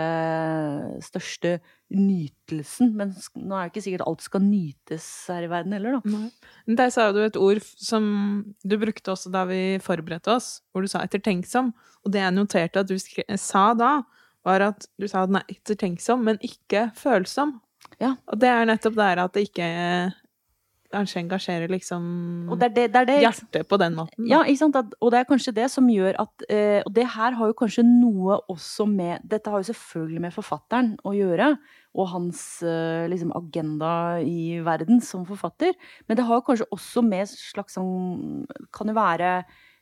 største 1.04 1.56
nytelsen. 1.92 2.94
Men 2.96 3.14
nå 3.36 3.58
er 3.58 3.66
det 3.68 3.74
ikke 3.74 3.84
sikkert 3.84 4.06
alt 4.06 4.24
skal 4.24 4.44
nytes 4.46 5.08
her 5.32 5.48
i 5.48 5.50
verden 5.52 5.76
heller, 5.76 5.98
da. 5.98 6.14
Nei. 6.14 6.76
Der 6.80 6.94
sa 6.94 7.10
du 7.12 7.20
et 7.24 7.40
ord 7.40 7.60
som 7.82 8.06
du 8.64 8.78
brukte 8.80 9.12
også 9.12 9.34
da 9.34 9.44
vi 9.50 9.82
forberedte 9.84 10.38
oss, 10.38 10.62
hvor 10.72 10.86
du 10.86 10.92
sa 10.92 11.04
'ettertenksom'. 11.04 11.74
Og 12.06 12.14
det 12.14 12.24
jeg 12.24 12.38
noterte 12.38 12.80
at 12.80 12.88
du 12.88 12.96
sa 13.38 13.74
da, 13.74 13.92
var 14.46 14.62
at 14.72 14.88
du 14.98 15.08
sa 15.08 15.24
at 15.24 15.30
den 15.30 15.42
er 15.42 15.52
ettertenksom, 15.52 16.24
men 16.24 16.40
ikke 16.42 16.90
følsom. 16.96 17.60
Ja. 18.02 18.16
Og 18.32 18.42
det 18.42 18.50
er 18.50 18.68
nettopp 18.70 18.98
det 18.98 19.12
at 19.22 19.36
det 19.38 19.48
ikke 19.50 19.70
kanskje 20.92 21.22
engasjerer 21.22 21.72
liksom 21.72 22.04
Og 22.52 22.60
det 22.60 22.70
er 22.70 22.74
det, 22.76 22.86
det, 22.94 23.02
er 23.02 23.08
det 23.10 23.18
hjertet 23.24 23.68
på 23.70 23.80
den 23.80 23.96
måten. 23.98 24.26
da. 24.26 24.30
Ja, 24.34 24.42
ikke 24.44 24.62
sant? 24.64 24.96
Og 25.00 25.12
det 25.14 25.20
er 25.22 25.28
kanskje 25.30 25.54
det 25.56 25.68
som 25.74 25.90
gjør 25.92 26.18
at 26.24 26.46
eh, 26.52 26.80
Og 26.86 26.92
det 26.96 27.08
her 27.16 27.38
har 27.38 27.52
jo 27.52 27.58
kanskje 27.58 27.86
noe 27.88 28.40
også 28.52 28.88
med 28.90 29.24
Dette 29.32 29.52
har 29.52 29.62
jo 29.62 29.70
selvfølgelig 29.72 30.24
med 30.26 30.36
forfatteren 30.36 30.94
å 31.08 31.14
gjøre, 31.16 31.52
og 31.98 32.10
hans 32.14 32.42
eh, 32.64 33.08
liksom 33.12 33.34
agenda 33.38 33.94
i 34.24 34.62
verden 34.64 35.02
som 35.04 35.26
forfatter. 35.28 35.76
Men 36.08 36.20
det 36.20 36.26
har 36.28 36.40
jo 36.40 36.48
kanskje 36.48 36.70
også 36.72 37.04
med 37.06 37.30
slags 37.32 37.78
sånn 37.80 38.46
Kan 38.76 38.92
jo 38.92 38.98
være 38.98 39.42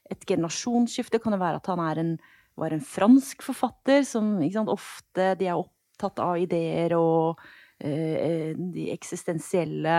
et 0.09 0.25
generasjonsskifte? 0.25 1.21
Kan 1.21 1.37
jo 1.37 1.41
være 1.41 1.61
at 1.61 1.69
han 1.69 1.81
er 1.85 2.03
en, 2.03 2.13
var 2.59 2.73
en 2.73 2.85
fransk 2.85 3.45
forfatter 3.45 4.05
som 4.07 4.37
sant, 4.53 4.71
ofte 4.73 5.33
de 5.39 5.49
er 5.49 5.57
opptatt 5.57 6.21
av 6.23 6.37
ideer 6.41 6.95
og 6.97 7.37
eh, 7.37 7.58
de 7.79 8.89
eksistensielle 8.91 9.93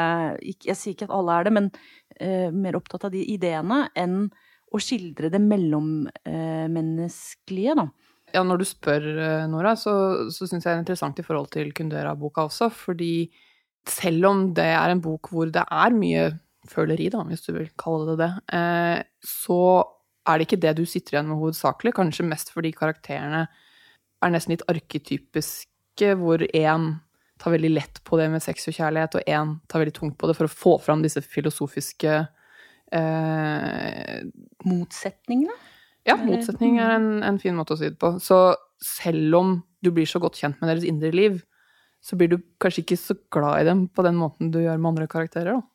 Jeg 0.52 0.76
sier 0.76 0.92
ikke 0.92 1.06
at 1.08 1.14
alle 1.16 1.36
er 1.38 1.46
det, 1.46 1.52
men 1.56 1.70
eh, 2.20 2.52
mer 2.52 2.76
opptatt 2.76 3.06
av 3.08 3.14
de 3.14 3.22
ideene 3.32 3.86
enn 3.98 4.28
å 4.70 4.78
skildre 4.82 5.30
det 5.32 5.40
mellommenneskelige, 5.42 7.74
da. 7.80 7.86
Ja, 8.30 8.44
når 8.46 8.56
du 8.60 8.64
spør, 8.68 9.02
eh, 9.02 9.48
Nora, 9.50 9.72
så, 9.78 9.92
så 10.30 10.46
syns 10.46 10.64
jeg 10.64 10.70
det 10.70 10.76
er 10.76 10.82
interessant 10.84 11.18
i 11.18 11.26
forhold 11.26 11.48
til 11.54 11.72
Kundera-boka 11.74 12.40
også, 12.46 12.66
fordi 12.70 13.30
selv 13.88 14.26
om 14.28 14.54
det 14.54 14.70
er 14.76 14.88
en 14.92 15.02
bok 15.02 15.28
hvor 15.32 15.46
det 15.50 15.64
er 15.64 15.90
mye 15.96 16.38
føleri, 16.70 17.08
da, 17.10 17.24
hvis 17.26 17.44
du 17.46 17.52
vil 17.56 17.70
kalle 17.80 18.06
det 18.12 18.18
det, 18.20 18.32
eh, 18.58 18.98
så 19.24 19.62
er 20.28 20.34
det 20.36 20.44
ikke 20.46 20.62
det 20.62 20.74
du 20.78 20.84
sitter 20.86 21.12
igjen 21.16 21.30
med 21.32 21.40
hovedsakelig, 21.40 21.92
kanskje 21.96 22.28
mest 22.28 22.48
fordi 22.54 22.70
karakterene 22.76 23.42
er 24.20 24.28
nesten 24.30 24.52
litt 24.54 24.68
arketypiske, 24.70 26.08
hvor 26.20 26.38
én 26.46 26.82
tar 27.40 27.54
veldig 27.54 27.72
lett 27.72 28.00
på 28.04 28.18
det 28.20 28.28
med 28.32 28.42
sex 28.44 28.68
og 28.68 28.76
kjærlighet, 28.76 29.16
og 29.16 29.30
én 29.30 29.56
tar 29.70 29.82
veldig 29.82 29.96
tungt 29.96 30.18
på 30.20 30.28
det 30.28 30.36
for 30.38 30.48
å 30.48 30.52
få 30.52 30.76
fram 30.84 31.04
disse 31.04 31.22
filosofiske 31.24 32.16
eh, 32.92 34.16
Motsetningene. 34.68 35.56
ja, 36.08 36.16
motsetning 36.20 36.78
er 36.82 36.96
en, 36.98 37.12
en 37.24 37.38
fin 37.40 37.56
måte 37.56 37.76
å 37.76 37.80
si 37.80 37.88
det 37.88 38.00
på. 38.00 38.14
Så 38.20 38.40
selv 38.84 39.38
om 39.38 39.54
du 39.80 39.92
blir 39.94 40.08
så 40.08 40.20
godt 40.20 40.38
kjent 40.40 40.60
med 40.60 40.72
deres 40.72 40.88
indre 40.88 41.12
liv, 41.14 41.40
så 42.04 42.16
blir 42.16 42.32
du 42.32 42.38
kanskje 42.60 42.84
ikke 42.84 43.00
så 43.00 43.16
glad 43.32 43.60
i 43.60 43.68
dem 43.68 43.86
på 43.92 44.04
den 44.04 44.16
måten 44.20 44.52
du 44.52 44.60
gjør 44.62 44.80
med 44.80 44.94
andre 44.94 45.08
karakterer, 45.10 45.60
da. 45.60 45.66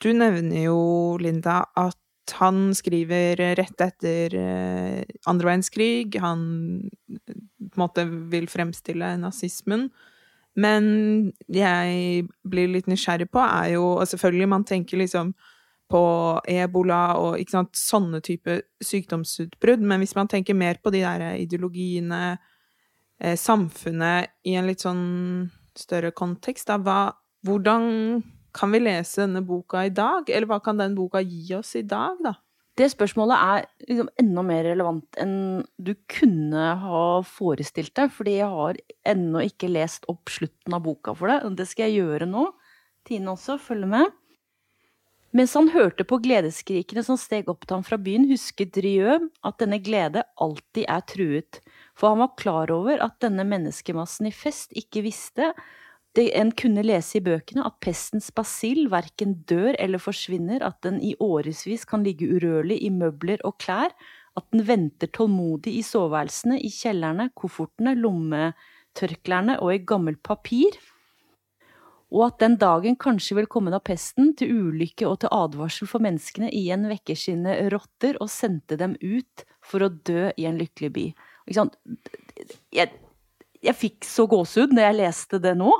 Du 0.00 0.14
nevner 0.16 0.64
jo, 0.64 0.80
Linda, 1.20 1.60
at 1.76 1.98
han 2.38 2.70
skriver 2.76 3.36
rett 3.58 3.82
etter 3.84 4.36
eh, 4.38 5.02
andre 5.28 5.50
verdenskrig. 5.50 6.16
Han 6.22 6.42
eh, 7.10 7.34
på 7.34 7.76
en 7.76 7.82
måte 7.82 8.06
vil 8.32 8.48
fremstille 8.50 9.12
nazismen. 9.20 9.88
Men 10.58 10.84
jeg 11.46 12.26
blir 12.42 12.72
litt 12.72 12.88
nysgjerrig 12.90 13.30
på, 13.30 13.42
er 13.44 13.76
jo 13.76 13.84
og 13.96 14.06
Selvfølgelig, 14.10 14.48
man 14.50 14.66
tenker 14.66 14.98
liksom 14.98 15.34
på 15.90 16.02
ebola 16.46 17.00
og 17.18 17.40
sant, 17.50 17.74
sånne 17.74 18.20
type 18.22 18.60
sykdomsutbrudd, 18.84 19.82
men 19.82 20.02
hvis 20.02 20.14
man 20.14 20.30
tenker 20.30 20.54
mer 20.54 20.78
på 20.82 20.92
de 20.94 21.02
der 21.02 21.24
ideologiene, 21.40 22.38
eh, 23.18 23.34
samfunnet, 23.34 24.30
i 24.46 24.54
en 24.54 24.68
litt 24.70 24.84
sånn 24.86 25.50
større 25.74 26.12
kontekst, 26.14 26.70
da, 26.70 26.78
hva, 26.78 27.00
hvordan 27.46 28.22
kan 28.54 28.70
vi 28.74 28.82
lese 28.82 29.24
denne 29.24 29.42
boka 29.46 29.82
i 29.86 29.92
dag? 29.94 30.30
Eller 30.30 30.46
hva 30.50 30.60
kan 30.62 30.78
den 30.78 30.94
boka 30.98 31.22
gi 31.22 31.54
oss 31.58 31.74
i 31.78 31.82
dag, 31.86 32.18
da? 32.22 32.36
Det 32.80 32.86
spørsmålet 32.88 33.36
er 33.36 33.66
liksom 33.90 34.08
enda 34.22 34.42
mer 34.46 34.62
relevant 34.64 35.18
enn 35.20 35.34
du 35.76 35.90
kunne 36.08 36.68
ha 36.80 37.02
forestilt 37.28 37.92
deg, 37.98 38.12
fordi 38.14 38.38
jeg 38.38 38.48
har 38.48 38.78
ennå 39.12 39.42
ikke 39.50 39.68
lest 39.68 40.06
opp 40.08 40.32
slutten 40.32 40.76
av 40.76 40.86
boka 40.86 41.12
for 41.18 41.28
deg. 41.28 41.44
Det 41.58 41.66
skal 41.68 41.90
jeg 41.90 42.00
gjøre 42.00 42.28
nå. 42.30 42.46
Tine 43.04 43.34
også, 43.34 43.58
følg 43.60 43.84
med. 43.90 44.14
Mens 45.36 45.52
han 45.54 45.68
hørte 45.70 46.06
på 46.08 46.18
gledeskrikene 46.24 47.04
som 47.06 47.18
steg 47.20 47.50
opp 47.52 47.66
til 47.66 47.76
ham 47.76 47.84
fra 47.86 48.00
byen, 48.00 48.24
husket 48.32 48.80
Rieu 48.82 49.28
at 49.46 49.60
denne 49.60 49.78
glede 49.84 50.24
alltid 50.40 50.88
er 50.88 51.04
truet, 51.06 51.60
for 51.94 52.14
han 52.14 52.24
var 52.24 52.32
klar 52.40 52.72
over 52.74 53.04
at 53.04 53.20
denne 53.22 53.44
menneskemassen 53.46 54.30
i 54.30 54.34
fest 54.34 54.74
ikke 54.78 55.04
visste 55.06 55.52
det 56.18 56.26
en 56.34 56.50
kunne 56.58 56.82
lese 56.82 57.18
i 57.20 57.22
bøkene 57.22 57.62
at 57.66 57.76
pestens 57.84 58.30
basill 58.34 58.88
verken 58.90 59.36
dør 59.46 59.76
eller 59.78 60.02
forsvinner, 60.02 60.64
at 60.66 60.80
den 60.82 60.98
i 61.02 61.14
årevis 61.22 61.86
kan 61.86 62.02
ligge 62.06 62.26
urørlig 62.26 62.80
i 62.82 62.90
møbler 62.90 63.42
og 63.46 63.60
klær, 63.62 63.94
at 64.38 64.46
den 64.54 64.64
venter 64.66 65.10
tålmodig 65.14 65.76
i 65.78 65.84
soveværelsene, 65.86 66.58
i 66.58 66.70
kjellerne, 66.70 67.30
koffertene, 67.38 67.94
lommetørklærne 67.98 69.58
og 69.62 69.74
i 69.74 69.84
gammelt 69.86 70.22
papir, 70.26 70.78
og 72.10 72.24
at 72.26 72.40
den 72.42 72.56
dagen 72.58 72.96
kanskje 72.98 73.36
vil 73.38 73.46
komme 73.50 73.70
da 73.70 73.78
pesten, 73.78 74.32
til 74.34 74.50
ulykke 74.50 75.06
og 75.06 75.20
til 75.22 75.30
advarsel 75.34 75.86
for 75.90 76.02
menneskene, 76.02 76.50
igjen 76.50 76.88
vekker 76.90 77.18
sine 77.18 77.54
rotter 77.70 78.18
og 78.18 78.32
sendte 78.32 78.78
dem 78.80 78.96
ut 78.98 79.44
for 79.62 79.86
å 79.86 79.92
dø 79.92 80.32
i 80.34 80.48
en 80.50 80.58
lykkelig 80.58 80.90
by. 80.96 81.06
Ikke 81.46 81.58
sant? 81.60 81.78
Jeg, 82.74 82.90
jeg 83.60 83.76
fikk 83.76 84.06
så 84.08 84.24
gåsehud 84.28 84.72
når 84.72 84.86
jeg 84.86 84.98
leste 85.02 85.40
det 85.42 85.52
nå, 85.58 85.72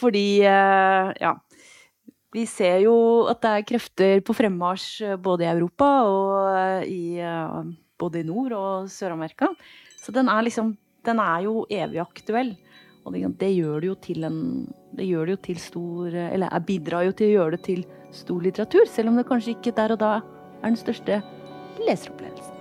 fordi 0.00 0.44
eh, 0.46 1.10
ja 1.20 1.34
Vi 2.34 2.46
ser 2.50 2.80
jo 2.82 2.94
at 3.30 3.42
det 3.44 3.50
er 3.50 3.66
krefter 3.66 4.22
på 4.26 4.34
fremmarsj 4.34 4.86
eh, 5.06 5.18
både 5.18 5.46
i 5.46 5.50
Europa 5.50 5.90
og 6.06 6.30
eh, 6.58 6.86
i 6.90 7.02
både 7.98 8.22
i 8.22 8.26
Nord- 8.26 8.56
og 8.58 8.88
Sør-Amerika. 8.90 9.52
Så 9.98 10.12
den 10.12 10.28
er 10.28 10.42
liksom 10.42 10.76
Den 11.04 11.20
er 11.20 11.42
jo 11.44 11.66
evig 11.68 12.00
aktuell. 12.00 12.54
Og 13.04 13.12
det, 13.12 13.50
gjør 13.52 13.80
det 13.80 13.88
jo 13.88 13.94
til 13.94 14.24
en 14.24 14.66
Det 14.96 15.04
gjør 15.04 15.26
det 15.26 15.32
jo 15.34 15.40
til 15.44 15.58
stor 15.60 16.14
Eller 16.14 16.60
bidrar 16.64 17.04
jo 17.04 17.12
til 17.12 17.26
å 17.26 17.34
gjøre 17.34 17.56
det 17.56 17.64
til 17.64 17.84
stor 18.10 18.40
litteratur, 18.40 18.86
selv 18.86 19.10
om 19.10 19.16
det 19.16 19.26
kanskje 19.26 19.56
ikke 19.56 19.74
der 19.74 19.92
og 19.92 19.98
da 19.98 20.16
er 20.62 20.68
den 20.70 20.76
største 20.78 21.20
leseropplevelsen. 21.82 22.52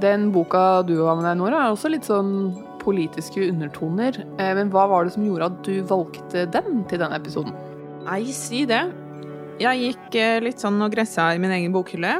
Den 0.00 0.30
boka 0.30 0.82
du 0.86 1.00
har 1.02 1.16
med 1.16 1.24
deg, 1.24 1.38
Nora, 1.40 1.64
er 1.64 1.72
også 1.72 1.88
litt 1.88 2.04
sånn 2.04 2.52
politiske 2.80 3.44
undertoner. 3.50 4.18
Eh, 4.38 4.54
Men 4.58 4.70
hva 4.72 4.86
var 4.90 5.04
det 5.06 5.14
som 5.14 5.24
gjorde 5.26 5.50
at 5.50 5.62
du 5.66 5.82
valgte 5.88 6.46
den 6.50 6.84
til 6.90 6.98
denne 7.02 7.16
episoden? 7.20 7.54
Nei, 8.06 8.24
si 8.32 8.64
det. 8.66 8.82
Jeg 9.60 9.80
gikk 9.84 10.14
eh, 10.16 10.38
litt 10.40 10.58
sånn 10.62 10.80
og 10.82 10.92
gressa 10.94 11.30
i 11.34 11.38
min 11.42 11.52
egen 11.52 11.72
bokhylle, 11.74 12.14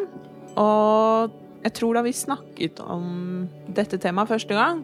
og 0.60 1.32
jeg 1.64 1.72
tror 1.76 1.96
da 1.96 2.02
vi 2.04 2.12
snakket 2.16 2.80
om 2.84 3.48
dette 3.72 3.98
temaet 4.00 4.28
første 4.28 4.56
gang, 4.56 4.82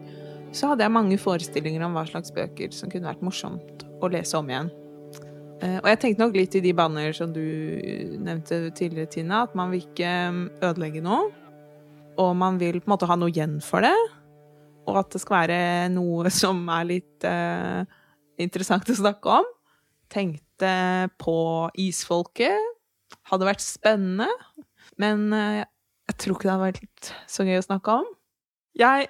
så 0.55 0.71
hadde 0.71 0.85
jeg 0.85 0.93
mange 0.95 1.17
forestillinger 1.21 1.83
om 1.85 1.93
hva 1.97 2.05
slags 2.07 2.31
bøker 2.33 2.71
som 2.73 2.89
kunne 2.89 3.09
vært 3.09 3.21
morsomt 3.25 3.83
å 4.01 4.09
lese 4.09 4.37
om 4.39 4.49
igjen. 4.49 4.69
Eh, 5.61 5.77
Og 5.83 5.87
jeg 5.91 5.99
tenkte 6.01 6.23
nok 6.23 6.37
litt 6.37 6.55
i 6.55 6.61
de 6.65 6.73
banner 6.73 7.13
som 7.13 7.33
du 7.33 7.41
nevnte 8.21 8.71
tidligere, 8.77 9.09
Tina, 9.09 9.43
at 9.43 9.53
man 9.57 9.71
vil 9.73 9.81
ikke 9.85 10.11
ødelegge 10.65 11.01
noe, 11.05 11.29
og 12.17 12.35
man 12.35 12.57
vil 12.57 12.79
på 12.81 12.87
en 12.89 12.93
måte 12.95 13.09
ha 13.09 13.15
noe 13.19 13.29
igjen 13.29 13.59
for 13.61 13.81
det, 13.85 13.93
og 14.87 15.01
at 15.01 15.13
det 15.13 15.21
skal 15.21 15.43
være 15.43 15.61
noe 15.93 16.31
som 16.33 16.61
er 16.73 16.89
litt 16.93 17.27
eh, 17.27 17.83
interessant 18.41 18.87
å 18.89 18.97
snakke 18.97 19.39
om. 19.41 19.47
Tenkte 20.11 20.71
på 21.19 21.37
isfolket. 21.83 22.73
Hadde 23.27 23.47
vært 23.47 23.63
spennende, 23.63 24.29
men 24.99 25.27
eh, 25.35 25.65
jeg 26.07 26.19
tror 26.23 26.37
ikke 26.37 26.47
det 26.47 26.55
hadde 26.55 26.69
vært 26.71 27.11
så 27.27 27.45
gøy 27.47 27.59
å 27.59 27.67
snakke 27.67 27.99
om. 28.01 28.07
Jeg 28.77 29.09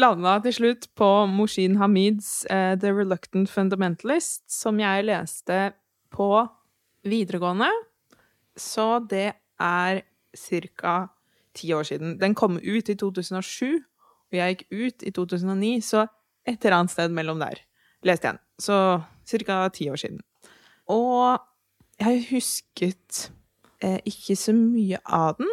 landa 0.00 0.36
til 0.42 0.56
slutt 0.58 0.88
på 0.98 1.08
Moshin 1.30 1.78
Hamids 1.80 2.44
eh, 2.50 2.74
The 2.80 2.92
Reluctant 2.92 3.50
Fundamentalist, 3.50 4.44
som 4.50 4.80
jeg 4.82 5.06
leste 5.08 5.72
på 6.14 6.28
videregående. 7.06 7.70
Så 8.58 8.98
det 9.10 9.32
er 9.60 10.02
ca. 10.76 10.94
ti 11.54 11.72
år 11.72 11.82
siden. 11.86 12.18
Den 12.18 12.34
kom 12.34 12.58
ut 12.58 12.88
i 12.88 12.94
2007, 12.94 13.84
og 14.32 14.38
jeg 14.38 14.56
gikk 14.56 14.66
ut 14.72 15.06
i 15.06 15.12
2009, 15.14 15.72
så 15.84 16.06
et 16.44 16.58
eller 16.64 16.80
annet 16.80 16.92
sted 16.92 17.14
mellom 17.14 17.40
der 17.40 17.62
leste 18.04 18.28
jeg 18.28 18.36
den. 18.36 18.42
Så 18.60 18.76
ca. 19.46 19.68
ti 19.72 19.88
år 19.90 20.00
siden. 20.00 20.20
Og 20.92 21.40
jeg 22.00 22.26
husket 22.30 23.30
eh, 23.80 24.00
ikke 24.04 24.36
så 24.36 24.52
mye 24.56 25.00
av 25.04 25.38
den, 25.38 25.50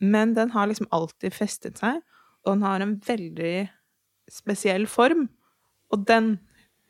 men 0.00 0.34
den 0.36 0.52
har 0.52 0.68
liksom 0.68 0.90
alltid 0.92 1.32
festet 1.32 1.80
seg, 1.80 2.02
og 2.44 2.56
den 2.56 2.66
har 2.66 2.82
en 2.82 2.96
veldig 3.06 3.68
spesiell 4.30 4.86
form. 4.86 5.28
Og 5.90 6.04
den 6.06 6.36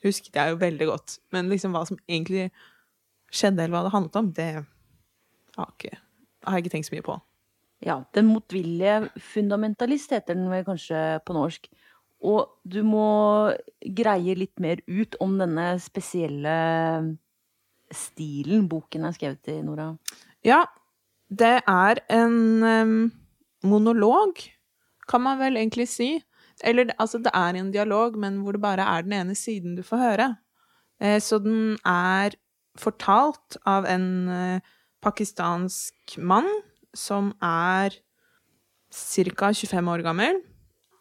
husket 0.04 0.36
jeg 0.36 0.52
jo 0.52 0.60
veldig 0.60 0.88
godt. 0.90 1.18
Men 1.32 1.50
liksom 1.52 1.76
hva 1.76 1.84
som 1.88 2.00
egentlig 2.08 2.50
skjedde, 3.32 3.62
eller 3.62 3.76
hva 3.76 3.84
det 3.86 3.94
handlet 3.94 4.18
om, 4.20 4.32
det 4.32 4.50
har, 5.56 5.70
ikke, 5.72 5.96
har 6.44 6.56
jeg 6.56 6.64
ikke 6.64 6.74
tenkt 6.74 6.90
så 6.90 6.96
mye 6.96 7.06
på. 7.06 7.16
Ja, 7.84 8.04
Den 8.14 8.30
motvillige 8.30 9.10
fundamentalist 9.20 10.12
heter 10.14 10.34
den 10.34 10.48
vel 10.50 10.64
kanskje 10.64 11.20
på 11.26 11.36
norsk. 11.36 11.68
Og 12.24 12.48
du 12.64 12.80
må 12.86 13.52
greie 13.98 14.34
litt 14.38 14.56
mer 14.62 14.80
ut 14.88 15.18
om 15.20 15.36
denne 15.38 15.74
spesielle 15.82 16.56
stilen 17.92 18.64
boken 18.70 19.04
er 19.06 19.14
skrevet 19.14 19.52
i, 19.52 19.60
Nora. 19.62 19.92
Ja, 20.46 20.64
det 21.28 21.60
er 21.68 22.00
en 22.12 22.64
um, 22.64 22.96
monolog, 23.66 24.40
kan 25.06 25.22
man 25.22 25.38
vel 25.38 25.60
egentlig 25.60 25.88
si. 25.92 26.16
Eller 26.64 26.94
altså, 26.96 27.20
det 27.20 27.30
er 27.36 27.60
en 27.60 27.70
dialog, 27.70 28.16
men 28.18 28.40
hvor 28.42 28.56
det 28.56 28.64
bare 28.64 28.88
er 28.96 29.04
den 29.04 29.12
ene 29.12 29.36
siden 29.36 29.76
du 29.76 29.84
får 29.84 30.02
høre. 30.02 30.28
Eh, 31.00 31.20
så 31.20 31.38
den 31.38 31.76
er 31.84 32.34
fortalt 32.80 33.58
av 33.68 33.84
en 33.88 34.08
eh, 34.32 34.72
pakistansk 35.04 36.16
mann 36.18 36.48
som 36.96 37.32
er 37.44 37.94
ca. 38.90 39.52
25 39.52 39.92
år 39.92 40.04
gammel, 40.06 40.40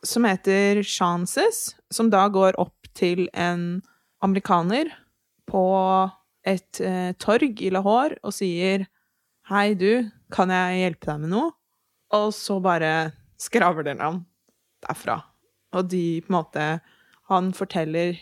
som 0.05 0.25
heter 0.27 0.84
Chances, 0.84 1.75
som 1.89 2.12
da 2.13 2.27
går 2.29 2.60
opp 2.62 2.89
til 2.95 3.25
en 3.34 3.81
amerikaner 4.23 4.91
på 5.49 5.65
et 6.45 6.81
eh, 6.81 7.13
torg 7.21 7.62
i 7.62 7.71
Lahore 7.73 8.19
og 8.23 8.34
sier 8.36 8.86
Hei, 9.45 9.75
du, 9.77 10.08
kan 10.34 10.49
jeg 10.49 10.79
hjelpe 10.81 11.05
deg 11.12 11.21
med 11.21 11.31
noe? 11.36 11.51
Og 12.17 12.31
så 12.34 12.58
bare 12.63 13.12
skraver 13.41 13.86
den 13.86 14.01
han 14.01 14.23
derfra. 14.86 15.19
Og 15.75 15.89
de 15.91 16.21
på 16.25 16.31
en 16.31 16.38
måte 16.39 16.65
Han 17.29 17.51
forteller 17.58 18.17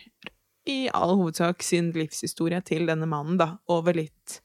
i 0.68 0.88
all 0.96 1.18
hovedsak 1.20 1.64
sin 1.64 1.92
livshistorie 1.92 2.62
til 2.64 2.88
denne 2.88 3.08
mannen, 3.08 3.36
da, 3.40 3.58
over 3.68 3.96
litt 3.98 4.38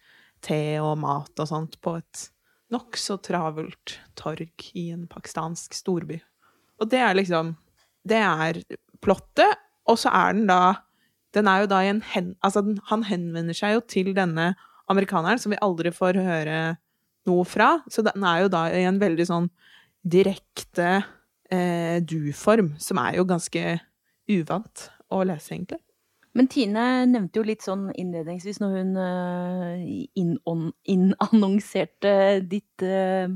te 0.42 0.78
og 0.82 0.96
mat 0.98 1.30
og 1.38 1.46
sånt 1.50 1.76
på 1.82 1.94
et 2.00 2.24
nokså 2.74 3.18
travelt 3.24 3.98
torg 4.18 4.70
i 4.76 4.88
en 4.92 5.06
pakistansk 5.10 5.76
storby. 5.76 6.18
Og 6.78 6.90
det 6.90 7.00
er 7.02 7.16
liksom 7.16 7.56
Det 8.08 8.16
er 8.16 8.62
plottet, 9.02 9.58
og 9.84 9.98
så 9.98 10.12
er 10.14 10.32
den 10.32 10.46
da 10.48 10.84
Den 11.34 11.48
er 11.48 11.60
jo 11.60 11.66
da 11.68 11.82
i 11.84 11.90
en 11.90 12.00
hen... 12.00 12.34
Altså, 12.42 12.62
den, 12.64 12.78
han 12.88 13.02
henvender 13.04 13.54
seg 13.54 13.74
jo 13.74 13.80
til 13.84 14.14
denne 14.16 14.54
amerikaneren, 14.88 15.38
som 15.38 15.52
vi 15.52 15.60
aldri 15.60 15.92
får 15.92 16.16
høre 16.24 16.78
noe 17.28 17.44
fra. 17.44 17.82
Så 17.92 18.00
den 18.06 18.24
er 18.24 18.46
jo 18.46 18.48
da 18.48 18.62
i 18.72 18.86
en 18.88 19.00
veldig 19.00 19.26
sånn 19.28 19.50
direkte 20.00 21.02
eh, 21.52 22.00
du-form, 22.00 22.72
som 22.80 23.00
er 23.02 23.18
jo 23.18 23.26
ganske 23.28 23.76
uvant 24.32 24.88
å 25.12 25.20
lese, 25.28 25.52
egentlig. 25.52 25.82
Men 26.38 26.46
Tine 26.46 27.02
nevnte 27.10 27.40
jo 27.40 27.48
litt 27.48 27.64
sånn 27.66 27.88
innledningsvis 27.98 28.60
når 28.62 28.74
hun 28.76 28.92
eh, 29.02 30.06
innannonserte 30.94 32.12
ditt 32.46 32.78
eh, 32.86 33.26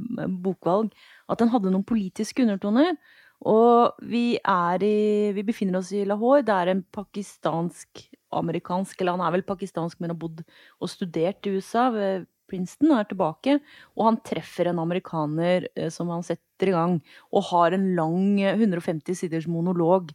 bokvalg, 0.45 0.95
at 1.27 1.43
den 1.43 1.51
hadde 1.51 1.75
noen 1.75 1.89
politiske 1.89 2.47
undertoner. 2.47 2.95
Og 3.43 3.99
vi 4.07 4.39
i 4.39 5.31
Vi 5.35 5.43
befinner 5.43 5.79
oss 5.81 5.91
i 5.93 6.05
Lahore. 6.07 6.43
Det 6.47 6.55
er 6.55 6.67
en 6.71 6.85
pakistansk-amerikansk 6.95 9.01
Eller 9.01 9.13
han 9.17 9.27
er 9.27 9.33
vel 9.35 9.43
pakistansk, 9.43 9.99
men 9.99 10.11
har 10.15 10.19
bodd 10.19 10.45
og 10.79 10.89
studert 10.89 11.47
i 11.47 11.51
USA 11.57 11.91
ved 11.91 12.27
Princeton 12.53 12.93
er 12.95 13.09
tilbake. 13.09 13.59
Og 13.97 14.07
han 14.07 14.21
treffer 14.27 14.71
en 14.71 14.83
amerikaner 14.83 15.67
eh, 15.75 15.91
som 15.91 16.13
han 16.13 16.25
setter 16.27 16.71
i 16.71 16.77
gang, 16.77 17.01
og 17.33 17.49
har 17.51 17.75
en 17.75 17.89
lang 17.97 18.41
eh, 18.41 18.55
150 18.55 19.19
siders 19.25 19.49
monolog. 19.51 20.13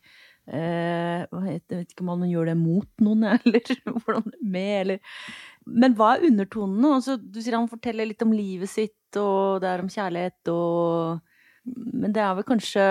Eh, 0.48 1.26
jeg 1.28 1.62
vet 1.68 1.92
ikke 1.92 2.06
om 2.06 2.14
han 2.14 2.30
gjør 2.30 2.52
det 2.52 2.58
mot 2.60 3.04
noen, 3.04 3.26
eller 3.36 3.82
hvordan 3.86 4.30
med, 4.40 4.74
eller 4.82 5.24
Men 5.68 5.96
hva 6.00 6.14
er 6.16 6.30
undertonene? 6.30 6.94
Altså, 7.00 7.18
du 7.20 7.42
sier 7.42 7.58
han 7.58 7.68
forteller 7.68 8.08
litt 8.08 8.24
om 8.24 8.32
livet 8.36 8.72
sitt, 8.72 8.96
og 9.20 9.60
det 9.64 9.72
er 9.72 9.84
om 9.84 9.92
kjærlighet 9.92 10.54
og 10.54 11.20
Men 11.68 12.16
det 12.16 12.24
er 12.24 12.38
vel 12.38 12.48
kanskje 12.48 12.86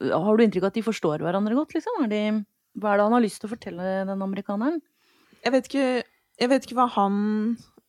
Har 0.00 0.34
du 0.34 0.42
inntrykk 0.42 0.66
av 0.66 0.72
at 0.72 0.80
de 0.80 0.86
forstår 0.86 1.22
hverandre 1.22 1.54
godt, 1.54 1.76
liksom? 1.76 2.02
Er 2.06 2.10
de, 2.10 2.24
hva 2.74 2.92
er 2.92 2.98
det 2.98 3.06
han 3.06 3.16
har 3.18 3.22
lyst 3.22 3.42
til 3.42 3.50
å 3.50 3.54
fortelle 3.54 3.94
den 4.10 4.26
amerikaneren? 4.26 4.82
Jeg 5.44 5.54
vet 5.54 5.70
ikke, 5.70 5.88
jeg 6.40 6.50
vet 6.50 6.66
ikke 6.66 6.78
hva 6.80 6.90
han 6.96 7.16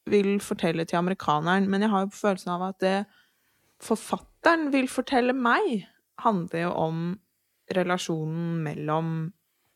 vil 0.06 0.36
fortelle 0.44 0.86
til 0.86 1.00
amerikaneren, 1.00 1.66
men 1.72 1.82
jeg 1.82 1.90
har 1.90 2.06
jo 2.06 2.14
følelsen 2.14 2.52
av 2.54 2.68
at 2.68 2.82
det 2.84 2.98
forfatteren 3.82 4.70
vil 4.74 4.86
fortelle 4.92 5.34
meg, 5.34 5.88
handler 6.22 6.68
jo 6.68 6.74
om 6.78 7.00
relasjonen 7.74 8.62
mellom 8.66 9.10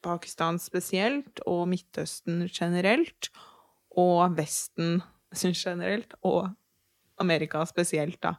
Pakistan 0.06 0.60
spesielt 0.62 1.42
og 1.50 1.68
Midtøsten 1.72 2.46
generelt, 2.48 3.32
og 3.98 4.38
Vesten 4.38 5.02
generelt, 5.64 6.14
og 6.24 6.52
Amerika 7.20 7.66
spesielt, 7.68 8.22
da. 8.24 8.38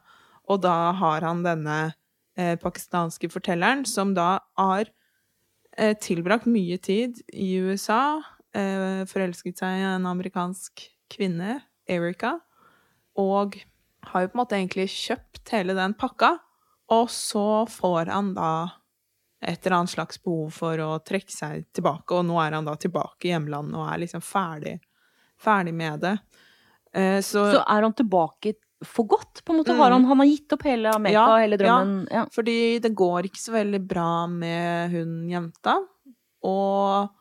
Og 0.49 0.63
da 0.63 0.91
har 0.97 1.25
han 1.25 1.43
denne 1.45 1.93
eh, 2.35 2.57
pakistanske 2.59 3.29
fortelleren, 3.31 3.85
som 3.85 4.15
da 4.17 4.39
har 4.57 4.89
eh, 5.77 5.93
tilbrakt 6.01 6.49
mye 6.49 6.79
tid 6.81 7.21
i 7.29 7.53
USA, 7.61 8.21
eh, 8.57 9.03
forelsket 9.09 9.61
seg 9.61 9.77
i 9.77 9.85
en 9.93 10.09
amerikansk 10.09 10.87
kvinne, 11.13 11.61
Erica, 11.91 12.39
og 13.19 13.59
har 14.07 14.23
jo 14.23 14.31
på 14.31 14.37
en 14.37 14.41
måte 14.41 14.57
egentlig 14.57 14.87
kjøpt 14.93 15.51
hele 15.53 15.75
den 15.77 15.93
pakka, 15.99 16.37
og 16.91 17.09
så 17.13 17.63
får 17.69 18.09
han 18.11 18.33
da 18.35 18.80
et 19.41 19.65
eller 19.65 19.77
annet 19.79 19.93
slags 19.95 20.19
behov 20.21 20.51
for 20.53 20.81
å 20.83 20.89
trekke 21.01 21.33
seg 21.33 21.65
tilbake, 21.73 22.13
og 22.13 22.27
nå 22.27 22.37
er 22.43 22.57
han 22.59 22.67
da 22.67 22.75
tilbake 22.79 23.27
i 23.27 23.31
hjemlandet 23.33 23.79
og 23.79 23.87
er 23.89 24.01
liksom 24.03 24.21
ferdig, 24.21 24.75
ferdig 25.41 25.73
med 25.73 26.03
det. 26.05 26.17
Eh, 26.93 27.19
så, 27.25 27.47
Så 27.55 27.63
er 27.63 27.87
han 27.87 27.95
tilbake 27.97 28.53
for 28.85 29.09
godt, 29.09 29.43
på 29.45 29.53
en 29.53 29.61
måte? 29.61 29.73
Mm. 29.73 29.81
Har 29.81 29.95
han, 29.95 30.05
han 30.09 30.21
har 30.23 30.29
gitt 30.29 30.53
opp 30.53 30.65
hele 30.65 30.93
Amerika, 30.93 31.25
Ja, 31.25 31.39
hele 31.41 31.57
drømmen? 31.57 31.97
Ja. 32.11 32.25
Fordi 32.33 32.59
det 32.83 32.93
går 32.97 33.29
ikke 33.29 33.41
så 33.41 33.55
veldig 33.55 33.81
bra 33.87 34.11
med 34.29 34.93
hun 34.93 35.17
jenta, 35.29 35.77
og 36.45 37.11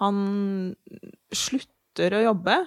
han 0.00 0.20
slutter 1.34 2.16
å 2.16 2.22
jobbe. 2.30 2.60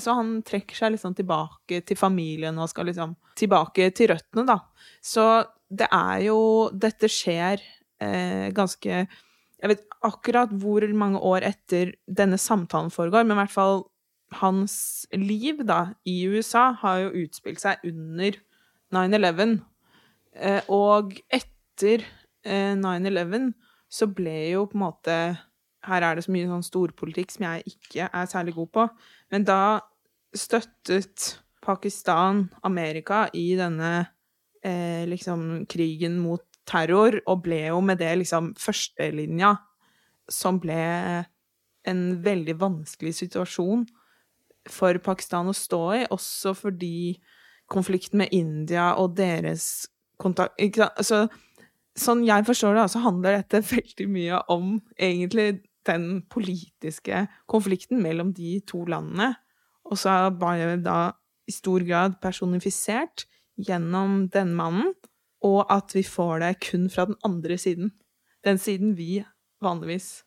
Så 0.00 0.14
han 0.16 0.38
trekker 0.46 0.78
seg 0.78 0.94
liksom 0.94 1.12
tilbake 1.18 1.82
til 1.84 1.98
familien 2.00 2.56
og 2.62 2.70
skal 2.70 2.88
liksom 2.88 3.12
tilbake 3.36 3.90
til 3.92 4.08
røttene, 4.14 4.46
da. 4.48 4.56
Så 5.04 5.26
det 5.68 5.88
er 5.92 6.22
jo 6.30 6.38
Dette 6.72 7.10
skjer 7.12 7.60
eh, 8.02 8.50
ganske 8.54 9.06
Jeg 9.62 9.70
vet 9.70 9.82
akkurat 10.02 10.50
hvor 10.58 10.82
mange 10.98 11.20
år 11.22 11.44
etter 11.46 11.92
denne 12.10 12.38
samtalen 12.40 12.90
foregår, 12.90 13.22
men 13.22 13.36
i 13.36 13.42
hvert 13.44 13.54
fall 13.54 13.84
hans 14.40 15.06
liv 15.14 15.60
da, 15.68 15.92
i 16.08 16.24
USA 16.26 16.72
har 16.80 17.04
jo 17.04 17.12
utspilt 17.22 17.62
seg 17.62 17.84
under 17.86 18.38
9-11. 18.94 19.60
Eh, 20.32 20.72
og 20.72 21.14
etter 21.32 22.04
eh, 22.44 22.74
9-11 22.78 23.52
så 23.92 24.08
ble 24.08 24.36
jo 24.54 24.66
på 24.70 24.78
en 24.78 24.86
måte 24.86 25.16
Her 25.82 26.04
er 26.06 26.14
det 26.14 26.22
så 26.24 26.30
mye 26.30 26.46
sånn 26.46 26.62
storpolitikk 26.62 27.32
som 27.34 27.44
jeg 27.48 27.72
ikke 27.72 28.06
er 28.06 28.26
særlig 28.30 28.52
god 28.54 28.68
på. 28.76 28.84
Men 29.34 29.46
da 29.48 29.62
støttet 30.30 31.40
Pakistan 31.62 32.44
Amerika 32.62 33.24
i 33.34 33.56
denne 33.58 33.90
eh, 34.62 35.02
liksom 35.10 35.66
krigen 35.66 36.20
mot 36.22 36.44
terror, 36.68 37.18
og 37.26 37.44
ble 37.46 37.64
jo 37.68 37.80
med 37.84 38.00
det 38.02 38.12
liksom 38.22 38.52
førstelinja, 38.60 39.56
som 40.30 40.60
ble 40.62 40.78
en 41.88 42.02
veldig 42.22 42.54
vanskelig 42.60 43.16
situasjon 43.18 43.86
for 44.70 44.98
Pakistan 45.02 45.50
å 45.50 45.56
stå 45.56 45.82
i, 45.98 46.02
også 46.14 46.54
fordi 46.54 47.16
konflikten 47.72 48.22
med 48.22 48.34
India 48.36 48.92
og 49.00 49.16
deres 49.18 49.88
kontakt? 50.22 50.60
Altså, 50.60 51.26
Sånn 51.92 52.22
jeg 52.24 52.46
forstår 52.48 52.78
det, 52.78 52.86
så 52.88 53.02
handler 53.04 53.36
dette 53.36 53.60
veldig 53.74 54.08
mye 54.08 54.40
om 54.52 54.78
egentlig 54.96 55.62
den 55.88 56.22
politiske 56.30 57.26
konflikten 57.50 58.00
mellom 58.00 58.30
de 58.36 58.60
to 58.68 58.84
landene. 58.88 59.34
Og 59.90 59.98
så 60.00 60.14
er 60.14 60.38
bare 60.40 60.76
da 60.80 61.12
i 61.48 61.52
stor 61.52 61.82
grad 61.84 62.16
personifisert 62.22 63.26
gjennom 63.60 64.28
denne 64.32 64.56
mannen, 64.56 64.94
og 65.46 65.66
at 65.72 65.94
vi 65.96 66.04
får 66.06 66.42
det 66.44 66.52
kun 66.68 66.88
fra 66.92 67.06
den 67.10 67.18
andre 67.26 67.58
siden. 67.58 67.92
Den 68.44 68.58
siden 68.58 68.96
vi 68.98 69.22
vanligvis 69.62 70.24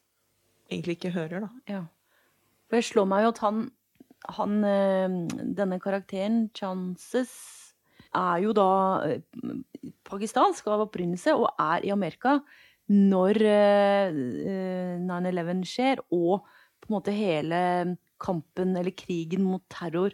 egentlig 0.71 0.97
ikke 0.97 1.15
hører, 1.15 1.47
da. 1.47 1.49
Ja. 1.69 1.81
For 2.67 2.79
det 2.79 2.87
slår 2.87 3.07
meg 3.09 3.25
jo 3.25 3.33
at 3.33 3.41
han, 3.43 3.65
han 4.37 4.55
eh, 4.65 5.17
Denne 5.57 5.79
karakteren, 5.83 6.47
Chances, 6.57 7.33
er 8.15 8.43
jo 8.45 8.53
da 8.55 8.69
eh, 9.09 9.23
pakistansk 10.07 10.67
av 10.71 10.85
opprinnelse 10.87 11.35
og 11.35 11.49
er 11.61 11.85
i 11.85 11.93
Amerika 11.93 12.39
når 12.91 13.41
eh, 13.49 14.17
eh, 14.45 14.97
9-11 15.01 15.63
skjer, 15.67 16.01
og 16.13 16.45
på 16.79 16.89
en 16.89 16.95
måte 16.99 17.15
hele 17.15 17.59
kampen 18.21 18.75
eller 18.77 18.93
krigen 18.95 19.45
mot 19.45 19.63
terror 19.73 20.13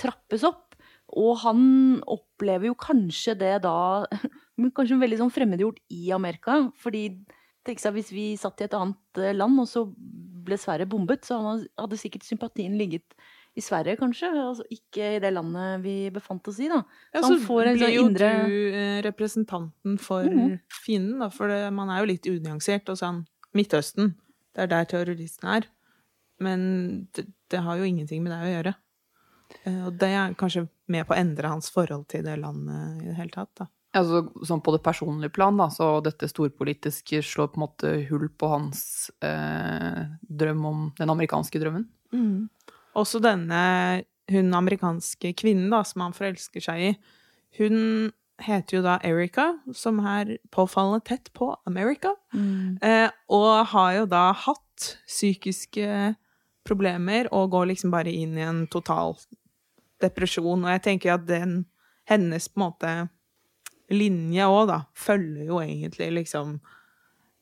trappes 0.00 0.44
opp. 0.48 0.65
Og 1.14 1.36
han 1.44 2.02
opplever 2.06 2.66
jo 2.66 2.74
kanskje 2.74 3.36
det 3.38 3.62
da 3.62 4.06
Kanskje 4.76 4.96
veldig 4.98 5.18
sånn 5.20 5.30
fremmedgjort 5.34 5.78
i 5.92 6.10
Amerika. 6.16 6.72
fordi 6.80 7.10
tenk 7.66 7.78
seg 7.82 7.92
hvis 7.94 8.10
vi 8.14 8.36
satt 8.38 8.60
i 8.60 8.64
et 8.64 8.74
annet 8.78 9.18
eh, 9.18 9.32
land, 9.34 9.58
og 9.60 9.66
så 9.66 9.82
ble 10.46 10.56
Sverige 10.56 10.86
bombet, 10.88 11.24
så 11.26 11.36
hadde- 11.76 11.98
sikkert 11.98 12.22
sympatien 12.24 12.76
ligget 12.78 13.02
i 13.56 13.60
Sverige, 13.60 13.96
kanskje. 13.98 14.30
Altså 14.30 14.62
ikke 14.70 15.16
i 15.16 15.18
det 15.18 15.32
landet 15.34 15.82
vi 15.82 16.08
befant 16.14 16.46
oss 16.48 16.60
i, 16.60 16.68
da. 16.68 16.84
Ja, 17.12 17.20
Så 17.20 17.26
så 17.26 17.32
han 17.34 17.40
får 17.46 17.66
en 17.66 17.76
blir 17.80 17.92
jo 17.96 18.04
indre- 18.06 18.46
du 18.46 18.72
eh, 18.72 19.02
representanten 19.02 19.98
for 19.98 20.22
Mhm. 20.24 20.60
fienden, 20.70 21.18
da, 21.18 21.28
for 21.28 21.48
det, 21.48 21.72
man 21.72 21.90
er 21.90 22.00
jo 22.00 22.06
litt 22.12 22.26
unyansert. 22.30 22.88
Og 22.88 22.96
sånn 22.96 23.26
Midtøsten, 23.54 24.14
det 24.54 24.62
er 24.62 24.66
der 24.68 24.84
terroristene 24.84 25.56
er. 25.56 25.66
Men 26.38 27.08
det, 27.14 27.26
det 27.50 27.60
har 27.60 27.76
jo 27.76 27.84
ingenting 27.84 28.22
med 28.22 28.32
det 28.32 28.40
å 28.40 28.54
gjøre. 28.54 28.74
Eh, 29.66 29.86
Og 29.86 29.98
det 29.98 30.08
er 30.14 30.34
kanskje 30.34 30.68
med 30.92 31.06
på 31.06 31.14
å 31.14 31.18
endre 31.18 31.50
hans 31.50 31.70
forhold 31.72 32.06
til 32.12 32.24
det 32.26 32.36
landet 32.40 33.02
i 33.02 33.10
det 33.10 33.16
hele 33.18 33.34
tatt, 33.34 33.52
da. 33.62 33.70
Altså, 33.96 34.26
sånn 34.44 34.60
på 34.60 34.74
det 34.74 34.82
personlige 34.84 35.32
plan, 35.32 35.56
da, 35.56 35.70
så 35.72 36.02
dette 36.04 36.28
storpolitiske 36.28 37.22
slår 37.24 37.48
på 37.52 37.56
en 37.56 37.64
måte 37.64 37.92
hull 38.10 38.26
på 38.28 38.50
hans 38.50 38.82
eh, 39.24 40.02
drøm 40.20 40.66
om 40.68 40.82
den 40.98 41.12
amerikanske 41.12 41.60
drømmen. 41.62 41.86
Mm. 42.12 42.50
Også 42.98 43.22
denne 43.24 43.62
hun 44.32 44.52
amerikanske 44.58 45.32
kvinnen 45.38 45.70
da, 45.72 45.80
som 45.86 46.04
han 46.04 46.16
forelsker 46.16 46.64
seg 46.64 46.82
i, 46.82 46.92
hun 47.60 48.10
heter 48.42 48.78
jo 48.78 48.82
da 48.84 48.98
Erica, 49.06 49.48
som 49.72 50.02
er 50.04 50.36
påfallende 50.52 51.00
tett 51.06 51.30
på 51.36 51.54
America, 51.68 52.12
eh, 52.84 53.08
og 53.32 53.70
har 53.72 53.92
jo 54.00 54.06
da 54.12 54.26
hatt 54.36 54.90
psykiske 55.06 56.16
problemer 56.66 57.30
og 57.32 57.54
går 57.54 57.70
liksom 57.72 57.94
bare 57.94 58.12
inn 58.12 58.36
i 58.36 58.44
en 58.44 58.66
total 58.68 59.14
depresjon. 60.02 60.64
Og 60.64 60.72
jeg 60.74 60.84
tenker 60.84 61.14
at 61.14 61.26
den 61.28 61.64
hennes 62.06 62.48
på 62.48 62.60
en 62.60 62.64
måte 62.66 62.92
linje 63.92 64.46
òg, 64.50 64.66
da, 64.70 64.80
følger 64.98 65.48
jo 65.50 65.60
egentlig 65.62 66.10
liksom 66.20 66.56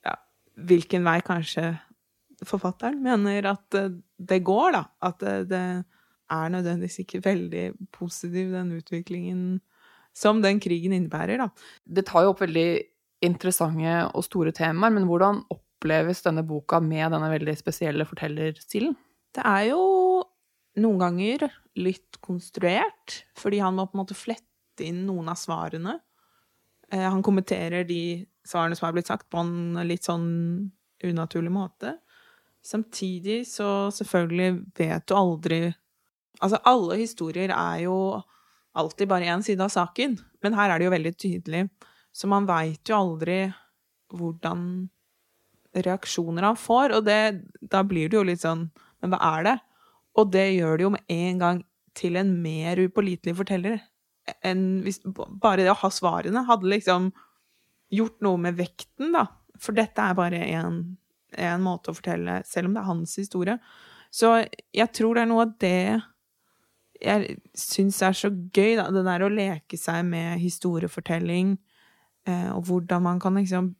ja, 0.05 0.15
hvilken 0.69 1.05
vei 1.07 1.19
kanskje 1.25 1.71
forfatteren 2.45 3.01
mener 3.05 3.47
at 3.55 3.65
det, 3.73 3.85
det 4.19 4.43
går, 4.45 4.75
da. 4.77 4.83
At 5.05 5.21
det, 5.23 5.37
det, 5.53 5.67
er 6.33 6.49
nødvendigvis 6.49 7.03
ikke 7.03 7.21
veldig 7.25 7.65
positiv, 7.93 8.49
den 8.55 8.73
utviklingen 8.79 9.61
som 10.17 10.41
den 10.43 10.61
krigen 10.63 10.95
innebærer, 10.97 11.37
da. 11.43 11.51
Det 11.85 12.07
tar 12.09 12.25
jo 12.25 12.33
opp 12.33 12.41
veldig 12.41 12.69
interessante 13.25 13.99
og 14.15 14.25
store 14.25 14.53
temaer, 14.57 14.93
men 14.95 15.05
hvordan 15.09 15.43
oppleves 15.53 16.25
denne 16.25 16.45
boka 16.47 16.81
med 16.81 17.13
denne 17.13 17.29
veldig 17.33 17.55
spesielle 17.61 18.07
fortellerstilen? 18.09 18.97
Det 19.35 19.45
er 19.45 19.69
jo 19.73 19.83
noen 20.81 21.01
ganger 21.01 21.47
litt 21.79 22.19
konstruert, 22.25 23.21
fordi 23.39 23.61
han 23.63 23.77
må 23.77 23.87
på 23.87 23.97
en 23.97 24.03
måte 24.03 24.17
flette 24.19 24.87
inn 24.87 25.05
noen 25.09 25.31
av 25.31 25.39
svarene. 25.39 25.99
Eh, 26.91 27.05
han 27.05 27.23
kommenterer 27.23 27.87
de 27.89 28.25
svarene 28.47 28.77
som 28.79 28.89
er 28.89 28.97
blitt 28.97 29.11
sagt, 29.11 29.29
på 29.31 29.43
en 29.43 29.81
litt 29.87 30.07
sånn 30.07 30.27
unaturlig 31.05 31.53
måte. 31.55 31.97
Samtidig 32.65 33.45
så 33.49 33.91
selvfølgelig 33.93 34.53
vet 34.79 35.09
du 35.09 35.19
aldri 35.19 35.65
Altså, 36.43 36.59
alle 36.67 36.97
historier 36.99 37.53
er 37.55 37.85
jo 37.85 37.95
alltid 38.75 39.07
bare 39.09 39.29
én 39.31 39.43
side 39.47 39.63
av 39.63 39.71
saken, 39.71 40.17
men 40.43 40.57
her 40.59 40.73
er 40.73 40.81
det 40.81 40.89
jo 40.89 40.93
veldig 40.93 41.13
tydelig. 41.15 41.61
Så 42.11 42.27
man 42.29 42.49
veit 42.49 42.91
jo 42.91 42.97
aldri 42.99 43.37
hvordan 44.11 44.65
reaksjoner 45.87 46.49
han 46.49 46.59
får, 46.59 46.97
og 46.99 47.07
det, 47.07 47.21
da 47.63 47.85
blir 47.87 48.11
det 48.11 48.19
jo 48.19 48.27
litt 48.27 48.43
sånn 48.43 48.67
Men 48.99 49.13
hva 49.15 49.21
er 49.39 49.47
det? 49.47 49.55
Og 50.19 50.31
det 50.33 50.47
gjør 50.55 50.79
det 50.79 50.87
jo 50.87 50.93
med 50.95 51.17
en 51.17 51.43
gang 51.43 51.63
til 51.95 52.19
en 52.19 52.31
mer 52.43 52.81
upålitelig 52.83 53.37
forteller 53.39 53.83
hvis 54.25 55.03
bare 55.05 55.65
det 55.65 55.73
å 55.73 55.81
ha 55.83 55.91
svarene 55.93 56.47
hadde 56.49 56.71
liksom 56.71 57.11
gjort 57.93 58.23
noe 58.25 58.41
med 58.41 58.57
vekten, 58.57 59.13
da. 59.13 59.27
For 59.61 59.77
dette 59.77 60.01
er 60.01 60.17
bare 60.17 60.41
én 60.49 61.61
måte 61.63 61.93
å 61.93 61.97
fortelle, 61.97 62.41
selv 62.49 62.71
om 62.71 62.75
det 62.77 62.81
er 62.81 62.89
hans 62.89 63.15
historie. 63.21 63.59
Så 64.15 64.33
jeg 64.75 64.91
tror 64.97 65.17
det 65.17 65.25
er 65.25 65.31
noe 65.31 65.45
av 65.45 65.55
det 65.61 66.01
jeg 67.05 67.37
syns 67.59 68.01
er 68.07 68.17
så 68.17 68.31
gøy, 68.31 68.77
da, 68.79 68.89
det 68.95 69.03
der 69.05 69.25
å 69.27 69.33
leke 69.33 69.79
seg 69.79 70.07
med 70.09 70.39
historiefortelling, 70.41 71.57
eh, 72.25 72.51
og 72.55 72.65
hvordan 72.71 73.05
man 73.05 73.21
kan 73.21 73.37
liksom 73.37 73.75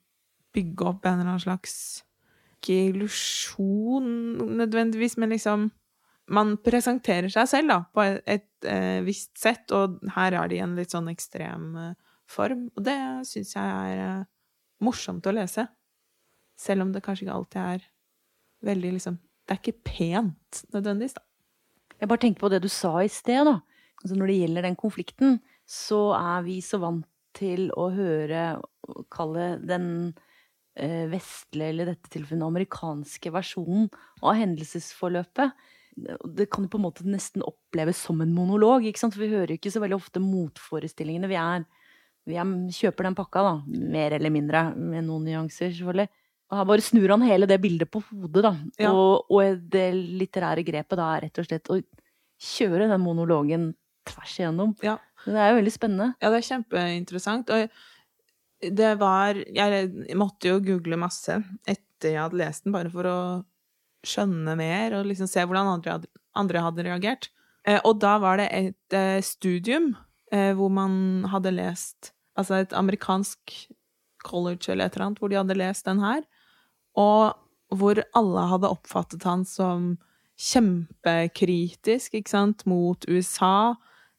bygge 0.55 0.91
opp 0.91 1.07
en 1.07 1.23
eller 1.23 1.33
annen 1.33 1.43
slags 1.43 2.03
Ikke 2.59 2.91
illusjon 2.91 4.05
nødvendigvis, 4.57 5.17
men 5.21 5.35
liksom 5.35 5.67
Man 6.33 6.55
presenterer 6.65 7.29
seg 7.33 7.49
selv, 7.51 7.73
da, 7.73 7.79
på 7.93 8.05
et, 8.05 8.23
et 8.25 8.69
eh, 8.71 9.01
visst 9.05 9.37
sett, 9.37 9.69
og 9.77 9.99
her 10.15 10.37
er 10.39 10.49
det 10.49 10.57
i 10.57 10.63
en 10.65 10.77
litt 10.79 10.95
sånn 10.95 11.11
ekstrem 11.13 11.75
eh, 11.77 12.15
form. 12.31 12.69
Og 12.73 12.87
det 12.87 12.97
syns 13.29 13.53
jeg 13.57 13.75
er 13.91 14.01
eh, 14.01 14.25
morsomt 14.85 15.27
å 15.29 15.35
lese. 15.37 15.67
Selv 16.61 16.87
om 16.87 16.95
det 16.95 17.03
kanskje 17.05 17.27
ikke 17.27 17.37
alltid 17.37 17.61
er 17.65 17.87
veldig 18.65 18.97
liksom 18.97 19.17
Det 19.45 19.53
er 19.53 19.59
ikke 19.61 19.85
pent 19.85 20.61
nødvendigvis, 20.73 21.19
da. 21.19 21.25
Jeg 22.01 22.09
bare 22.09 22.23
tenker 22.23 22.41
på 22.41 22.49
det 22.49 22.63
du 22.65 22.71
sa 22.73 22.95
i 23.05 23.11
sted, 23.13 23.45
da. 23.45 23.59
Altså 24.01 24.17
når 24.17 24.31
det 24.31 24.39
gjelder 24.39 24.65
den 24.65 24.79
konflikten, 24.81 25.35
så 25.69 26.15
er 26.17 26.47
vi 26.47 26.59
så 26.65 26.81
vant 26.81 27.05
til 27.37 27.67
å 27.77 27.89
høre, 27.93 28.45
kalle 29.13 29.47
den 29.61 29.87
eh, 30.79 31.05
vestlige, 31.11 31.71
eller 31.75 31.91
dette 31.93 32.09
tilfellet 32.09 32.39
den 32.39 32.47
amerikanske 32.47 33.33
versjonen 33.35 33.89
av 34.23 34.39
hendelsesforløpet. 34.39 35.53
Det 35.95 36.49
kan 36.51 36.67
jo 36.67 36.73
på 36.73 36.81
en 36.81 36.87
måte 36.87 37.07
nesten 37.07 37.45
oppleves 37.47 38.01
som 38.07 38.21
en 38.25 38.35
monolog, 38.35 38.87
ikke 38.89 39.01
sant? 39.01 39.15
for 39.15 39.25
vi 39.25 39.33
hører 39.35 39.55
jo 39.55 39.61
ikke 39.61 39.73
så 39.75 39.83
veldig 39.83 39.99
ofte 39.99 40.23
motforestillingene. 40.23 41.31
Vi, 41.31 41.39
er, 41.39 41.65
vi 42.31 42.39
er, 42.41 42.53
kjøper 42.81 43.09
den 43.09 43.17
pakka, 43.19 43.45
da. 43.47 43.55
Mer 43.95 44.17
eller 44.19 44.35
mindre, 44.35 44.67
med 44.75 45.07
noen 45.07 45.29
nyanser, 45.29 45.71
selvfølgelig. 45.71 46.11
Og 46.51 46.59
her 46.59 46.69
bare 46.69 46.85
snur 46.85 47.15
han 47.15 47.25
hele 47.25 47.49
det 47.51 47.61
bildet 47.63 47.91
på 47.91 48.03
hodet, 48.11 48.43
da. 48.45 48.53
Ja. 48.83 48.93
Og, 48.93 49.31
og 49.33 49.65
det 49.73 49.87
litterære 49.95 50.67
grepet 50.67 51.01
da 51.01 51.09
er 51.15 51.27
rett 51.27 51.41
og 51.41 51.49
slett 51.49 51.73
å 51.73 51.81
kjøre 52.45 52.91
den 52.91 53.03
monologen 53.03 53.73
tvers 54.09 54.37
igjennom. 54.39 54.75
Ja. 54.85 54.99
Det 55.25 55.41
er 55.41 55.53
jo 55.53 55.59
veldig 55.63 55.73
spennende. 55.73 56.13
Ja, 56.21 56.31
det 56.31 56.43
er 56.43 56.49
kjempeinteressant. 56.51 57.53
Og 57.55 58.75
det 58.75 58.93
var 59.01 59.37
Jeg 59.37 60.17
måtte 60.17 60.49
jo 60.49 60.61
google 60.65 60.97
masse 61.01 61.41
etter 61.69 62.15
jeg 62.15 62.21
hadde 62.21 62.41
lest 62.41 62.67
den, 62.67 62.75
bare 62.75 62.93
for 62.93 63.09
å 63.09 63.19
skjønne 64.07 64.57
mer 64.59 64.99
og 64.99 65.09
liksom 65.09 65.29
se 65.31 65.45
hvordan 65.45 65.73
andre 65.77 65.99
andre 66.35 66.65
hadde 66.65 66.85
reagert. 66.87 67.31
Eh, 67.67 67.81
og 67.85 68.01
da 68.03 68.17
var 68.23 68.41
det 68.41 68.49
et 68.53 68.97
eh, 68.97 69.23
studium 69.25 69.95
eh, 70.33 70.53
hvor 70.57 70.73
man 70.73 71.25
hadde 71.33 71.55
lest 71.55 72.13
Altså 72.35 72.57
et 72.59 72.73
amerikansk 72.75 73.53
college 74.27 74.67
eller 74.67 74.89
et 74.89 74.97
eller 74.97 75.05
annet, 75.07 75.21
hvor 75.23 75.31
de 75.31 75.37
hadde 75.39 75.55
lest 75.55 75.87
den 75.87 76.01
her, 76.03 76.25
og 76.99 77.37
hvor 77.79 78.01
alle 78.19 78.47
hadde 78.51 78.71
oppfattet 78.75 79.23
han 79.23 79.45
som 79.47 79.93
kjempekritisk, 80.35 82.17
ikke 82.19 82.33
sant, 82.33 82.65
mot 82.67 83.07
USA. 83.07 83.77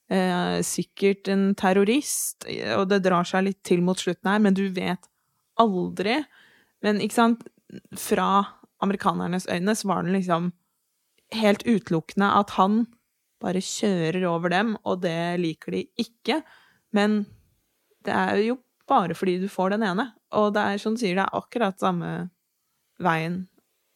Eh, 0.08 0.62
sikkert 0.64 1.28
en 1.34 1.50
terrorist, 1.60 2.48
og 2.78 2.86
det 2.88 3.02
drar 3.04 3.28
seg 3.28 3.50
litt 3.50 3.60
til 3.68 3.84
mot 3.84 4.00
slutten 4.00 4.32
her, 4.32 4.40
men 4.40 4.56
du 4.56 4.64
vet 4.72 5.12
aldri. 5.60 6.22
Men 6.86 7.04
ikke 7.04 7.20
sant, 7.20 7.44
fra 8.00 8.46
amerikanernes 8.84 9.48
øyne 9.52 9.76
så 9.76 9.88
var 9.88 10.04
den 10.04 10.14
liksom 10.18 10.52
helt 11.34 11.64
utelukkende 11.66 12.28
at 12.40 12.50
han 12.60 12.86
bare 13.42 13.62
kjører 13.64 14.24
over 14.30 14.50
dem, 14.50 14.76
og 14.86 15.02
det 15.04 15.40
liker 15.42 15.72
de 15.76 15.84
ikke. 16.02 16.42
Men 16.96 17.26
det 18.06 18.14
er 18.14 18.40
jo 18.46 18.58
bare 18.88 19.16
fordi 19.18 19.40
du 19.42 19.48
får 19.52 19.76
den 19.76 19.84
ene. 19.84 20.08
Og 20.38 20.54
det 20.56 20.62
er 20.62 20.78
som 20.82 20.96
du 20.96 21.02
sier, 21.02 21.16
det 21.18 21.26
er 21.26 21.38
akkurat 21.38 21.80
samme 21.82 22.30
veien 23.02 23.46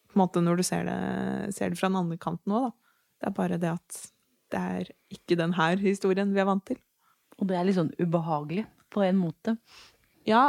på 0.09 0.17
en 0.17 0.21
måte 0.23 0.41
når 0.41 0.57
du 0.59 0.63
ser 0.65 0.87
det, 0.87 1.53
ser 1.55 1.69
det 1.71 1.77
fra 1.79 1.87
den 1.91 1.99
andre 2.01 2.17
kanten 2.17 2.51
òg, 2.57 2.69
da. 2.69 2.71
Det 3.19 3.27
er 3.29 3.35
bare 3.35 3.57
det 3.61 3.69
at 3.75 3.99
det 4.49 4.59
er 4.59 4.89
ikke 5.13 5.37
den 5.37 5.53
her 5.53 5.77
historien 5.77 6.31
vi 6.33 6.41
er 6.41 6.47
vant 6.49 6.65
til. 6.65 6.79
Og 7.39 7.47
det 7.47 7.57
er 7.59 7.67
litt 7.67 7.77
sånn 7.77 7.91
ubehagelig, 8.01 8.65
på 8.89 9.03
en 9.05 9.19
måte. 9.19 9.53
Ja, 10.27 10.47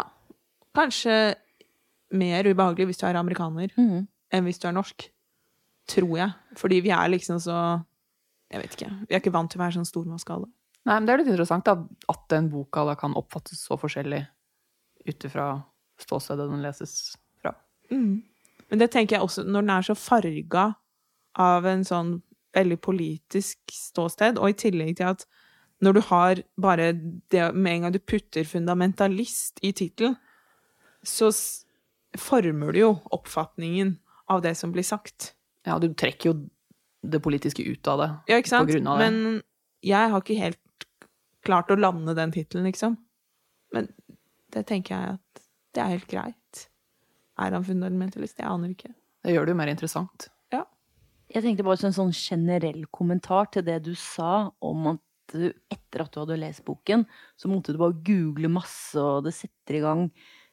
kanskje 0.75 1.35
mer 2.17 2.49
ubehagelig 2.49 2.89
hvis 2.91 3.01
du 3.03 3.07
er 3.07 3.19
amerikaner 3.21 3.71
Mhm. 3.77 4.07
Enn 4.33 4.47
hvis 4.47 4.61
du 4.63 4.69
er 4.69 4.77
norsk. 4.77 5.09
Tror 5.91 6.17
jeg. 6.19 6.57
Fordi 6.59 6.81
vi 6.85 6.93
er 6.95 7.11
liksom 7.11 7.41
så 7.43 7.57
Jeg 8.51 8.65
vet 8.65 8.73
ikke. 8.75 8.91
Vi 9.07 9.15
er 9.15 9.21
ikke 9.23 9.35
vant 9.35 9.51
til 9.51 9.61
å 9.61 9.63
være 9.63 9.77
sånn 9.79 9.87
stormannsgale. 9.87 10.49
Nei, 10.89 10.97
men 10.97 11.07
Det 11.07 11.13
er 11.13 11.21
litt 11.21 11.31
interessant 11.31 11.67
da, 11.69 11.77
at 12.11 12.23
den 12.33 12.49
boka 12.51 12.85
da 12.89 12.97
kan 12.99 13.15
oppfattes 13.15 13.61
så 13.69 13.77
forskjellig 13.79 14.25
ut 15.07 15.27
ifra 15.29 15.53
ståstedet 16.01 16.49
den 16.51 16.65
leses 16.65 16.95
fra. 17.41 17.53
Mm. 17.93 18.23
Men 18.71 18.83
det 18.83 18.91
tenker 18.91 19.17
jeg 19.17 19.27
også 19.27 19.45
når 19.45 19.67
den 19.67 19.75
er 19.77 19.87
så 19.87 19.97
farga 19.99 20.65
av 21.39 21.69
en 21.69 21.85
sånn 21.87 22.17
veldig 22.57 22.81
politisk 22.83 23.71
ståsted, 23.71 24.41
og 24.41 24.51
i 24.51 24.59
tillegg 24.59 24.97
til 24.99 25.13
at 25.13 25.27
når 25.81 25.97
du 25.97 26.01
har 26.11 26.43
bare 26.61 26.93
det 27.33 27.55
Med 27.55 27.73
en 27.73 27.83
gang 27.83 27.93
du 27.93 27.99
putter 27.99 28.45
'fundamentalist' 28.45 29.61
i 29.63 29.73
tittelen, 29.73 30.17
så 31.03 31.31
former 32.19 32.73
du 32.73 32.79
jo 32.79 33.01
oppfatningen 33.13 33.99
av 34.31 34.43
det 34.45 34.55
som 34.59 34.73
blir 34.75 34.87
sagt. 34.87 35.35
Ja, 35.67 35.79
du 35.83 35.91
trekker 35.93 36.31
jo 36.31 36.35
det 37.03 37.21
politiske 37.25 37.65
ut 37.65 37.89
av 37.91 38.03
det. 38.03 38.09
Ja, 38.31 38.41
ikke 38.41 38.53
sant? 38.53 38.69
På 38.69 38.77
grunn 38.77 38.89
av 38.91 39.01
det. 39.01 39.09
Men 39.11 39.43
jeg 39.85 40.13
har 40.13 40.23
ikke 40.23 40.39
helt 40.41 40.87
klart 41.47 41.73
å 41.73 41.79
lande 41.79 42.15
den 42.17 42.33
tittelen, 42.35 42.69
liksom. 42.69 42.99
Men 43.75 43.89
det 44.53 44.67
tenker 44.69 44.97
jeg 44.97 45.19
at 45.19 45.45
det 45.75 45.83
er 45.83 45.95
helt 45.95 46.11
greit. 46.11 46.67
Er 47.41 47.57
han 47.57 47.65
fundamentalist? 47.65 48.41
Jeg 48.41 48.51
aner 48.51 48.75
ikke. 48.75 48.93
Det 49.25 49.35
gjør 49.35 49.49
det 49.49 49.55
jo 49.55 49.61
mer 49.61 49.73
interessant. 49.73 50.27
Ja. 50.53 50.65
Jeg 51.33 51.45
tenkte 51.45 51.65
bare 51.67 51.81
som 51.81 51.91
en 51.91 51.97
sånn 51.97 52.17
generell 52.17 52.85
kommentar 52.93 53.49
til 53.55 53.65
det 53.67 53.79
du 53.87 53.95
sa 53.99 54.51
om 54.65 54.93
at 54.95 55.03
du, 55.31 55.47
etter 55.71 56.03
at 56.03 56.13
du 56.13 56.21
hadde 56.25 56.41
lest 56.43 56.65
boken, 56.67 57.05
så 57.39 57.49
måtte 57.49 57.73
du 57.73 57.81
bare 57.81 57.97
google 58.05 58.51
masse, 58.53 58.99
og 58.99 59.25
det 59.29 59.33
setter 59.37 59.79
i 59.79 59.83
gang 59.85 60.09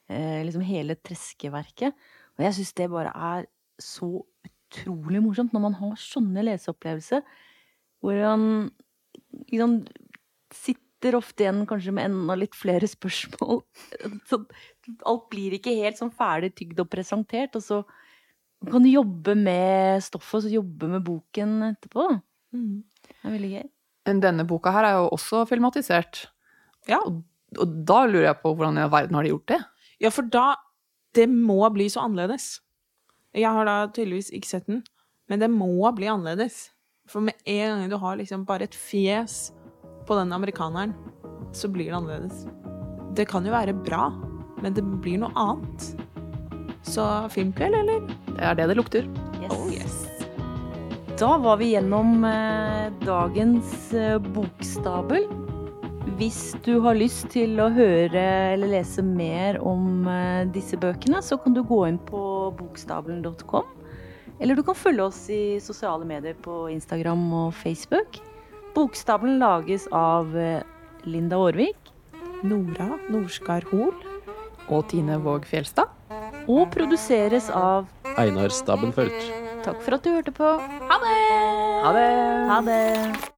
eh, 0.06 0.44
liksom 0.46 0.64
hele 0.68 1.00
treskeverket. 1.02 1.98
Og 2.38 2.46
jeg 2.46 2.60
syns 2.60 2.76
det 2.78 2.92
bare 2.94 3.12
er 3.12 3.48
så 3.82 4.10
utrolig 4.48 5.22
morsomt 5.24 5.54
når 5.56 5.64
man 5.68 5.78
har 5.80 6.02
sånne 6.02 6.44
leseopplevelser, 6.48 7.24
hvor 8.04 8.20
han 8.24 8.44
liksom 9.52 9.80
sitter 10.54 11.18
ofte 11.18 11.46
igjen 11.46 11.64
kanskje 11.70 11.94
med 11.96 12.10
enda 12.10 12.38
litt 12.40 12.56
flere 12.58 12.88
spørsmål. 12.90 13.62
Så 14.30 14.42
alt 15.06 15.26
blir 15.32 15.58
ikke 15.58 15.76
helt 15.78 16.00
sånn 16.00 16.14
ferdig 16.16 16.54
tygd 16.58 16.80
og 16.82 16.90
presentert, 16.90 17.58
og 17.60 17.64
så 17.64 17.82
kan 18.66 18.82
du 18.82 18.90
jobbe 18.90 19.36
med 19.38 20.02
stoffet 20.02 20.48
og 20.48 20.56
jobbe 20.56 20.90
med 20.90 21.04
boken 21.06 21.58
etterpå. 21.68 22.08
da. 22.08 22.20
Mm. 22.58 22.80
Det 23.06 23.18
er 23.22 23.36
veldig 23.36 23.52
gøy. 23.52 23.66
Denne 24.24 24.46
boka 24.48 24.72
her 24.74 24.88
er 24.88 24.96
jo 24.98 25.10
også 25.14 25.44
filmatisert. 25.50 26.24
Ja. 26.90 27.02
Og, 27.04 27.20
og 27.60 27.76
da 27.88 28.00
lurer 28.08 28.32
jeg 28.32 28.40
på 28.42 28.54
hvordan 28.56 28.80
i 28.82 28.88
verden 28.90 29.20
har 29.20 29.28
de 29.28 29.34
gjort 29.36 29.52
det? 29.54 29.60
ja, 30.02 30.14
for 30.14 30.30
da 30.30 30.56
Det 31.16 31.26
må 31.30 31.64
bli 31.74 31.88
så 31.90 32.04
annerledes. 32.06 32.60
Jeg 33.38 33.54
har 33.54 33.68
da 33.70 33.76
tydeligvis 33.94 34.32
ikke 34.34 34.50
sett 34.50 34.66
den, 34.66 34.82
men 35.30 35.42
det 35.44 35.52
må 35.54 35.92
bli 35.94 36.10
annerledes. 36.10 36.72
For 37.08 37.22
med 37.24 37.38
en 37.46 37.84
gang 37.84 37.92
du 37.92 37.98
har 38.02 38.18
liksom 38.18 38.48
bare 38.48 38.66
et 38.66 38.76
fjes 38.76 39.52
på 40.08 40.18
den 40.18 40.34
amerikaneren, 40.34 40.96
så 41.54 41.70
blir 41.70 41.92
det 41.92 42.00
annerledes. 42.00 42.48
Det 43.16 43.28
kan 43.30 43.46
jo 43.46 43.54
være 43.54 43.78
bra, 43.78 44.10
men 44.64 44.74
det 44.74 44.84
blir 45.04 45.22
noe 45.22 45.32
annet. 45.38 45.92
Så 46.88 47.06
filmkveld, 47.34 47.78
eller? 47.78 48.08
Det 48.34 48.42
er 48.42 48.58
det 48.58 48.70
det 48.72 48.80
lukter. 48.80 49.10
Yes. 49.38 49.54
Oh 49.54 49.70
yes. 49.70 49.98
Da 51.18 51.36
var 51.42 51.62
vi 51.62 51.72
gjennom 51.76 52.26
eh, 52.26 52.90
dagens 53.06 53.94
eh, 53.94 54.18
bokstabel. 54.34 55.30
Hvis 56.16 56.56
du 56.64 56.80
har 56.82 56.96
lyst 56.98 57.28
til 57.34 57.60
å 57.60 57.68
høre 57.74 58.22
eller 58.54 58.72
lese 58.72 59.04
mer 59.04 59.60
om 59.60 60.08
eh, 60.10 60.48
disse 60.56 60.80
bøkene, 60.80 61.20
så 61.22 61.36
kan 61.42 61.54
du 61.54 61.62
gå 61.68 61.82
inn 61.90 62.00
på 62.08 62.22
bokstabelen.com. 62.58 63.68
Eller 64.40 64.56
du 64.56 64.64
kan 64.66 64.78
følge 64.78 65.10
oss 65.10 65.20
i 65.34 65.60
sosiale 65.62 66.08
medier 66.08 66.38
på 66.42 66.68
Instagram 66.72 67.28
og 67.44 67.54
Facebook. 67.60 68.22
Bokstabelen 68.78 69.38
lages 69.42 69.90
av 69.92 70.34
eh, 70.38 70.64
Linda 71.06 71.38
Aarvik 71.42 71.94
Nora 72.48 72.96
Norskar 73.12 73.68
Hoel. 73.72 73.96
Og 74.68 74.84
Tine 74.92 75.16
Våg 75.24 75.46
Fjelstad. 75.48 75.94
og 76.48 76.70
produseres 76.72 77.50
av 77.52 77.88
Einar 78.18 78.52
Stabenfeldt. 78.56 79.32
Takk 79.64 79.80
for 79.84 79.96
at 79.98 80.04
du 80.04 80.14
hørte 80.16 80.32
på. 80.36 80.52
Ha 80.92 81.00
det! 81.04 81.18
Ha 81.84 81.96
det! 81.96 82.12
Ha 82.52 82.62
det! 82.68 83.37